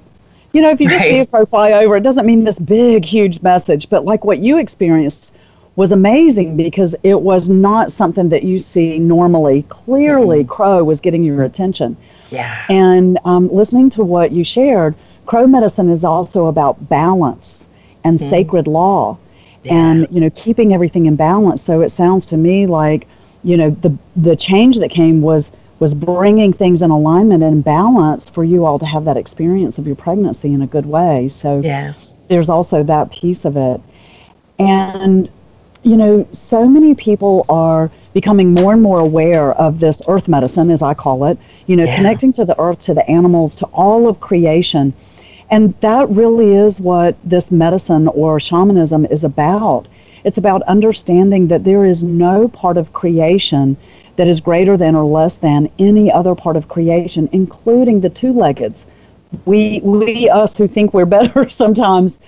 You 0.53 0.61
know, 0.61 0.71
if 0.71 0.82
you 0.82 0.89
just 0.89 1.03
right. 1.03 1.11
see 1.11 1.19
a 1.19 1.28
crow 1.28 1.45
fly 1.45 1.73
over, 1.73 1.95
it 1.95 2.01
doesn't 2.01 2.25
mean 2.25 2.45
this 2.45 2.57
big, 2.57 3.05
huge 3.05 3.43
message. 3.43 3.91
But 3.91 4.05
like 4.05 4.25
what 4.25 4.39
you 4.39 4.57
experienced 4.57 5.36
was 5.75 5.91
amazing 5.91 6.57
because 6.57 6.95
it 7.03 7.21
was 7.21 7.47
not 7.47 7.91
something 7.91 8.30
that 8.30 8.41
you 8.41 8.57
see 8.57 8.97
normally. 8.97 9.61
Clearly, 9.69 10.39
mm-hmm. 10.39 10.49
crow 10.49 10.84
was 10.84 10.99
getting 10.99 11.23
your 11.23 11.43
attention. 11.43 11.95
Yeah. 12.32 12.65
And 12.71 13.19
um, 13.23 13.49
listening 13.49 13.91
to 13.91 14.03
what 14.03 14.32
you 14.32 14.43
shared, 14.43 14.95
crow 15.28 15.45
medicine 15.45 15.91
is 15.91 16.03
also 16.03 16.47
about 16.47 16.89
balance 16.89 17.69
and 18.03 18.17
mm-hmm. 18.17 18.30
sacred 18.32 18.65
law, 18.65 19.19
yeah. 19.68 19.76
and 19.76 20.07
you 20.09 20.20
know, 20.20 20.32
keeping 20.32 20.74
everything 20.74 21.05
in 21.05 21.15
balance. 21.15 21.61
So 21.61 21.82
it 21.82 21.89
sounds 21.89 22.26
to 22.28 22.38
me 22.38 22.65
like, 22.65 23.07
you 23.43 23.55
know, 23.55 23.70
the 23.70 23.95
the 24.15 24.36
change 24.36 24.80
that 24.80 24.89
came 24.89 25.22
was 25.22 25.51
was 25.80 25.93
bringing 25.93 26.53
things 26.53 26.82
in 26.82 26.89
alignment 26.89 27.43
and 27.43 27.63
balance 27.63 28.30
for 28.30 28.43
you 28.43 28.65
all 28.65 28.80
to 28.80 28.86
have 28.86 29.05
that 29.05 29.18
experience 29.18 29.78
of 29.78 29.86
your 29.86 29.95
pregnancy 29.95 30.53
in 30.53 30.61
a 30.61 30.68
good 30.68 30.86
way. 30.86 31.28
So 31.28 31.59
yeah. 31.59 31.93
there's 32.28 32.49
also 32.49 32.84
that 32.84 33.11
piece 33.11 33.45
of 33.45 33.57
it. 33.57 33.80
And, 34.57 35.30
you 35.84 35.95
know, 35.95 36.28
so 36.32 36.68
many 36.68 36.95
people 36.95 37.45
are 37.47 37.91
becoming 38.13 38.55
more 38.55 38.74
and 38.74 38.82
more 38.82 38.99
aware 38.99 39.51
of 39.53 39.80
this 39.80 40.01
earth 40.07 40.28
medicine, 40.28 40.72
as 40.72 40.82
I 40.82 40.95
call 40.95 41.26
it, 41.26 41.38
you 41.68 41.76
know, 41.76 41.84
yeah. 41.84 41.95
connecting 41.95 42.34
to 42.34 42.45
the 42.45 42.59
earth, 42.59 42.80
to 42.80 42.95
the 42.95 43.07
animals, 43.07 43.55
to 43.57 43.68
all 43.68 44.07
of 44.07 44.20
creation. 44.20 44.93
And 45.49 45.73
that 45.79 46.09
really 46.09 46.53
is 46.53 46.81
what 46.81 47.15
this 47.23 47.51
medicine 47.51 48.07
or 48.09 48.39
shamanism 48.39 49.05
is 49.05 49.23
about. 49.23 49.87
It's 50.23 50.37
about 50.37 50.61
understanding 50.63 51.47
that 51.47 51.63
there 51.63 51.85
is 51.85 52.03
no 52.03 52.49
part 52.49 52.77
of 52.77 52.91
creation 52.91 53.77
that 54.17 54.27
is 54.27 54.41
greater 54.41 54.75
than 54.75 54.95
or 54.95 55.05
less 55.05 55.37
than 55.37 55.69
any 55.79 56.11
other 56.11 56.35
part 56.35 56.57
of 56.57 56.67
creation, 56.67 57.29
including 57.31 58.01
the 58.01 58.09
two-leggeds. 58.09 58.85
We, 59.45 59.79
we 59.83 60.29
us 60.29 60.57
who 60.57 60.67
think 60.67 60.93
we're 60.93 61.05
better 61.05 61.47
sometimes, 61.63 62.19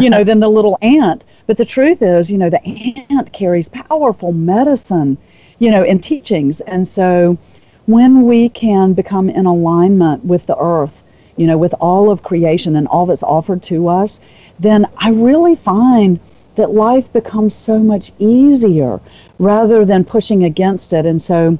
you 0.00 0.10
know, 0.10 0.24
than 0.24 0.40
the 0.40 0.48
little 0.48 0.78
ant. 0.82 1.24
But 1.46 1.58
the 1.58 1.64
truth 1.64 2.02
is, 2.02 2.32
you 2.32 2.38
know, 2.38 2.50
the 2.50 2.64
ant 2.66 3.32
carries 3.32 3.68
powerful 3.68 4.32
medicine, 4.32 5.16
you 5.58 5.70
know, 5.70 5.84
and 5.84 6.02
teachings. 6.02 6.60
And 6.62 6.88
so 6.88 7.38
when 7.86 8.26
we 8.26 8.48
can 8.48 8.94
become 8.94 9.30
in 9.30 9.46
alignment 9.46 10.24
with 10.24 10.46
the 10.46 10.56
earth, 10.58 11.03
you 11.36 11.46
know, 11.46 11.58
with 11.58 11.74
all 11.80 12.10
of 12.10 12.22
creation 12.22 12.76
and 12.76 12.86
all 12.88 13.06
that's 13.06 13.22
offered 13.22 13.62
to 13.64 13.88
us, 13.88 14.20
then 14.58 14.86
I 14.98 15.10
really 15.10 15.56
find 15.56 16.20
that 16.54 16.72
life 16.72 17.12
becomes 17.12 17.54
so 17.54 17.78
much 17.78 18.12
easier 18.18 19.00
rather 19.38 19.84
than 19.84 20.04
pushing 20.04 20.44
against 20.44 20.92
it. 20.92 21.06
And 21.06 21.20
so 21.20 21.58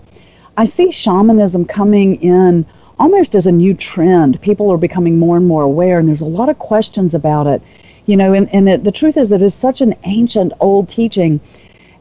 I 0.57 0.65
see 0.65 0.91
shamanism 0.91 1.65
coming 1.65 2.23
in 2.23 2.65
almost 2.99 3.35
as 3.35 3.47
a 3.47 3.53
new 3.53 3.75
trend. 3.75 4.41
People 4.41 4.71
are 4.71 4.79
becoming 4.79 5.19
more 5.19 5.37
and 5.37 5.47
more 5.47 5.63
aware, 5.63 5.99
and 5.99 6.09
there's 6.09 6.21
a 6.21 6.27
lot 6.27 6.49
of 6.49 6.59
questions 6.59 7.15
about 7.15 7.47
it. 7.47 7.61
You 8.07 8.17
know, 8.17 8.33
and, 8.33 8.49
and 8.55 8.69
it, 8.69 8.85
the 8.85 8.93
truth 8.93 9.17
is 9.17 9.31
that 9.31 9.43
it's 9.43 9.55
such 9.55 9.81
an 9.81 9.95
ancient, 10.05 10.53
old 10.61 10.89
teaching. 10.89 11.41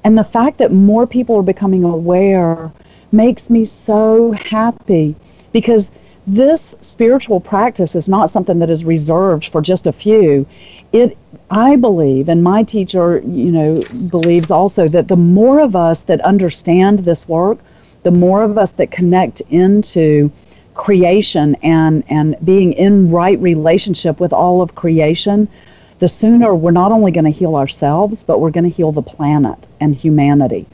And 0.03 0.17
the 0.17 0.23
fact 0.23 0.57
that 0.57 0.71
more 0.71 1.07
people 1.07 1.35
are 1.37 1.43
becoming 1.43 1.83
aware 1.83 2.71
makes 3.11 3.49
me 3.49 3.65
so 3.65 4.31
happy 4.33 5.15
because 5.51 5.91
this 6.25 6.75
spiritual 6.81 7.39
practice 7.39 7.95
is 7.95 8.07
not 8.07 8.29
something 8.29 8.59
that 8.59 8.69
is 8.69 8.85
reserved 8.85 9.49
for 9.49 9.61
just 9.61 9.87
a 9.87 9.91
few. 9.91 10.45
It, 10.93 11.17
I 11.49 11.75
believe, 11.75 12.29
and 12.29 12.43
my 12.43 12.63
teacher, 12.63 13.19
you 13.19 13.51
know, 13.51 13.83
believes 14.09 14.49
also 14.49 14.87
that 14.89 15.07
the 15.07 15.15
more 15.15 15.59
of 15.59 15.75
us 15.75 16.03
that 16.03 16.21
understand 16.21 16.99
this 16.99 17.27
work, 17.27 17.59
the 18.03 18.11
more 18.11 18.43
of 18.43 18.57
us 18.57 18.71
that 18.73 18.91
connect 18.91 19.41
into 19.49 20.31
creation 20.75 21.55
and 21.61 22.03
and 22.09 22.35
being 22.43 22.73
in 22.73 23.09
right 23.09 23.39
relationship 23.39 24.19
with 24.19 24.33
all 24.33 24.61
of 24.61 24.75
creation, 24.75 25.47
the 25.99 26.07
sooner 26.07 26.55
we're 26.55 26.71
not 26.71 26.91
only 26.91 27.11
going 27.11 27.25
to 27.25 27.31
heal 27.31 27.55
ourselves, 27.55 28.23
but 28.23 28.39
we're 28.39 28.51
going 28.51 28.63
to 28.63 28.69
heal 28.69 28.91
the 28.91 29.01
planet 29.01 29.67
and 29.79 29.95
humanity. 29.95 30.65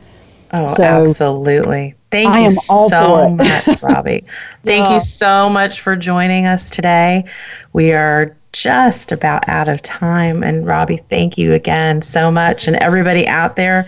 Oh, 0.53 0.67
so, 0.67 0.83
absolutely. 0.83 1.95
Thank 2.11 2.29
I 2.29 2.43
you 2.43 2.49
so 2.49 3.29
much, 3.29 3.67
Robbie. 3.81 4.25
Thank 4.65 4.85
yeah. 4.85 4.93
you 4.93 4.99
so 4.99 5.49
much 5.49 5.81
for 5.81 5.95
joining 5.95 6.47
us 6.47 6.69
today. 6.69 7.25
We 7.73 7.91
are 7.91 8.35
just 8.51 9.11
about 9.11 9.47
out 9.47 9.67
of 9.67 9.81
time. 9.81 10.43
And 10.43 10.65
Robbie, 10.65 11.01
thank 11.09 11.37
you 11.37 11.53
again 11.53 12.01
so 12.01 12.31
much. 12.31 12.67
And 12.67 12.75
everybody 12.77 13.27
out 13.27 13.55
there, 13.55 13.85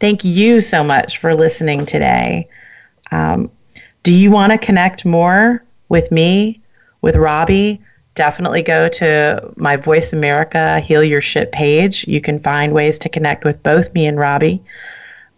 thank 0.00 0.24
you 0.24 0.60
so 0.60 0.84
much 0.84 1.18
for 1.18 1.34
listening 1.34 1.86
today. 1.86 2.48
Um, 3.10 3.50
do 4.02 4.12
you 4.12 4.30
want 4.30 4.52
to 4.52 4.58
connect 4.58 5.04
more 5.04 5.64
with 5.88 6.10
me, 6.10 6.60
with 7.00 7.16
Robbie? 7.16 7.80
Definitely 8.14 8.62
go 8.62 8.88
to 8.88 9.52
my 9.56 9.76
Voice 9.76 10.12
America 10.12 10.80
Heal 10.80 11.02
Your 11.02 11.22
Shit 11.22 11.52
page. 11.52 12.06
You 12.06 12.20
can 12.20 12.38
find 12.38 12.74
ways 12.74 12.98
to 13.00 13.08
connect 13.08 13.44
with 13.44 13.62
both 13.62 13.94
me 13.94 14.06
and 14.06 14.18
Robbie. 14.18 14.62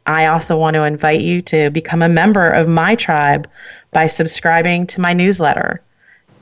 I 0.07 0.27
also 0.27 0.55
want 0.57 0.75
to 0.75 0.83
invite 0.83 1.23
you 1.23 1.41
to 1.43 1.71
become 1.71 2.03
a 2.03 2.09
member 2.09 2.51
of 2.51 2.69
my 2.69 2.95
tribe 2.95 3.49
by 3.93 4.07
subscribing 4.07 4.87
to 4.89 5.01
my 5.01 5.15
newsletter. 5.15 5.81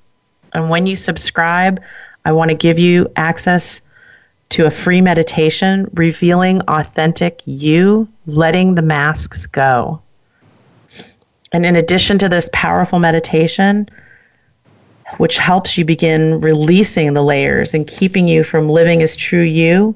And 0.53 0.69
when 0.69 0.85
you 0.85 0.95
subscribe, 0.95 1.81
I 2.23 2.31
want 2.31 2.47
to 2.49 2.55
give 2.55 2.79
you 2.79 3.11
access 3.15 3.81
to 4.49 4.65
a 4.65 4.69
free 4.69 5.01
meditation 5.01 5.89
revealing 5.93 6.61
authentic 6.69 7.41
you, 7.45 8.07
letting 8.27 8.75
the 8.75 8.81
masks 8.81 9.45
go. 9.45 10.01
And 11.53 11.65
in 11.65 11.75
addition 11.75 12.17
to 12.19 12.29
this 12.29 12.49
powerful 12.53 12.99
meditation, 12.99 13.89
which 15.17 15.37
helps 15.37 15.77
you 15.77 15.85
begin 15.85 16.41
releasing 16.41 17.13
the 17.13 17.23
layers 17.23 17.73
and 17.73 17.87
keeping 17.87 18.27
you 18.27 18.43
from 18.43 18.69
living 18.69 19.01
as 19.01 19.15
true 19.15 19.43
you, 19.43 19.95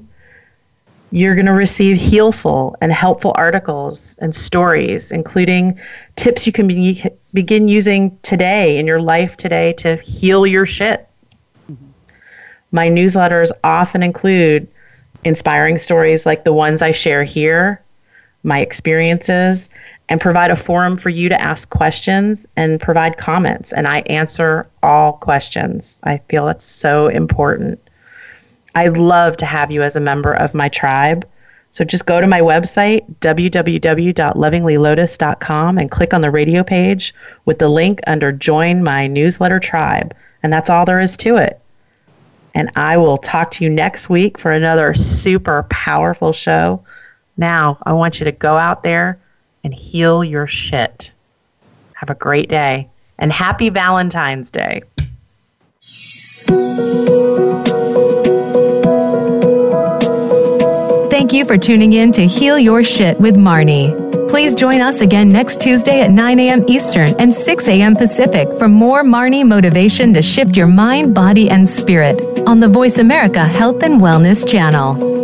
you're 1.10 1.34
going 1.34 1.46
to 1.46 1.52
receive 1.52 1.98
healful 1.98 2.74
and 2.80 2.90
helpful 2.90 3.32
articles 3.34 4.16
and 4.20 4.34
stories, 4.34 5.12
including 5.12 5.78
tips 6.16 6.46
you 6.46 6.52
can 6.52 6.66
be, 6.66 7.04
begin 7.34 7.68
using 7.68 8.18
today 8.22 8.78
in 8.78 8.86
your 8.86 9.00
life 9.00 9.36
today 9.36 9.74
to 9.74 9.96
heal 9.96 10.46
your 10.46 10.64
shit. 10.64 11.06
Mm-hmm. 11.70 11.90
My 12.70 12.88
newsletters 12.88 13.50
often 13.62 14.02
include 14.02 14.66
inspiring 15.24 15.76
stories 15.76 16.24
like 16.24 16.44
the 16.44 16.52
ones 16.54 16.80
I 16.80 16.92
share 16.92 17.24
here, 17.24 17.82
my 18.42 18.60
experiences, 18.60 19.68
and 20.12 20.20
provide 20.20 20.50
a 20.50 20.56
forum 20.56 20.94
for 20.94 21.08
you 21.08 21.30
to 21.30 21.40
ask 21.40 21.70
questions 21.70 22.46
and 22.54 22.82
provide 22.82 23.16
comments. 23.16 23.72
And 23.72 23.88
I 23.88 24.00
answer 24.00 24.68
all 24.82 25.14
questions. 25.14 25.98
I 26.02 26.18
feel 26.28 26.48
it's 26.48 26.66
so 26.66 27.08
important. 27.08 27.80
I'd 28.74 28.98
love 28.98 29.38
to 29.38 29.46
have 29.46 29.70
you 29.70 29.82
as 29.82 29.96
a 29.96 30.00
member 30.00 30.34
of 30.34 30.52
my 30.52 30.68
tribe. 30.68 31.26
So 31.70 31.82
just 31.82 32.04
go 32.04 32.20
to 32.20 32.26
my 32.26 32.42
website, 32.42 33.06
www.lovinglylotus.com, 33.20 35.78
and 35.78 35.90
click 35.90 36.12
on 36.12 36.20
the 36.20 36.30
radio 36.30 36.62
page 36.62 37.14
with 37.46 37.58
the 37.58 37.70
link 37.70 38.00
under 38.06 38.32
Join 38.32 38.84
My 38.84 39.06
Newsletter 39.06 39.60
Tribe. 39.60 40.14
And 40.42 40.52
that's 40.52 40.68
all 40.68 40.84
there 40.84 41.00
is 41.00 41.16
to 41.16 41.36
it. 41.36 41.58
And 42.52 42.70
I 42.76 42.98
will 42.98 43.16
talk 43.16 43.50
to 43.52 43.64
you 43.64 43.70
next 43.70 44.10
week 44.10 44.36
for 44.36 44.52
another 44.52 44.92
super 44.92 45.62
powerful 45.70 46.34
show. 46.34 46.84
Now, 47.38 47.78
I 47.84 47.94
want 47.94 48.20
you 48.20 48.26
to 48.26 48.32
go 48.32 48.58
out 48.58 48.82
there 48.82 49.18
and 49.64 49.74
heal 49.74 50.24
your 50.24 50.46
shit. 50.46 51.12
Have 51.94 52.10
a 52.10 52.14
great 52.14 52.48
day 52.48 52.88
and 53.18 53.32
happy 53.32 53.68
Valentine's 53.68 54.50
Day. 54.50 54.82
Thank 61.10 61.32
you 61.32 61.44
for 61.44 61.56
tuning 61.56 61.92
in 61.92 62.10
to 62.12 62.26
Heal 62.26 62.58
Your 62.58 62.82
Shit 62.82 63.20
with 63.20 63.36
Marnie. 63.36 64.12
Please 64.28 64.54
join 64.54 64.80
us 64.80 65.02
again 65.02 65.30
next 65.30 65.60
Tuesday 65.60 66.00
at 66.00 66.10
9 66.10 66.38
a.m. 66.40 66.64
Eastern 66.66 67.10
and 67.20 67.32
6 67.32 67.68
a.m. 67.68 67.94
Pacific 67.94 68.48
for 68.58 68.66
more 68.66 69.04
Marnie 69.04 69.44
motivation 69.44 70.12
to 70.14 70.22
shift 70.22 70.56
your 70.56 70.66
mind, 70.66 71.14
body, 71.14 71.50
and 71.50 71.68
spirit 71.68 72.18
on 72.46 72.58
the 72.58 72.68
Voice 72.68 72.98
America 72.98 73.44
Health 73.44 73.82
and 73.82 74.00
Wellness 74.00 74.48
channel. 74.48 75.21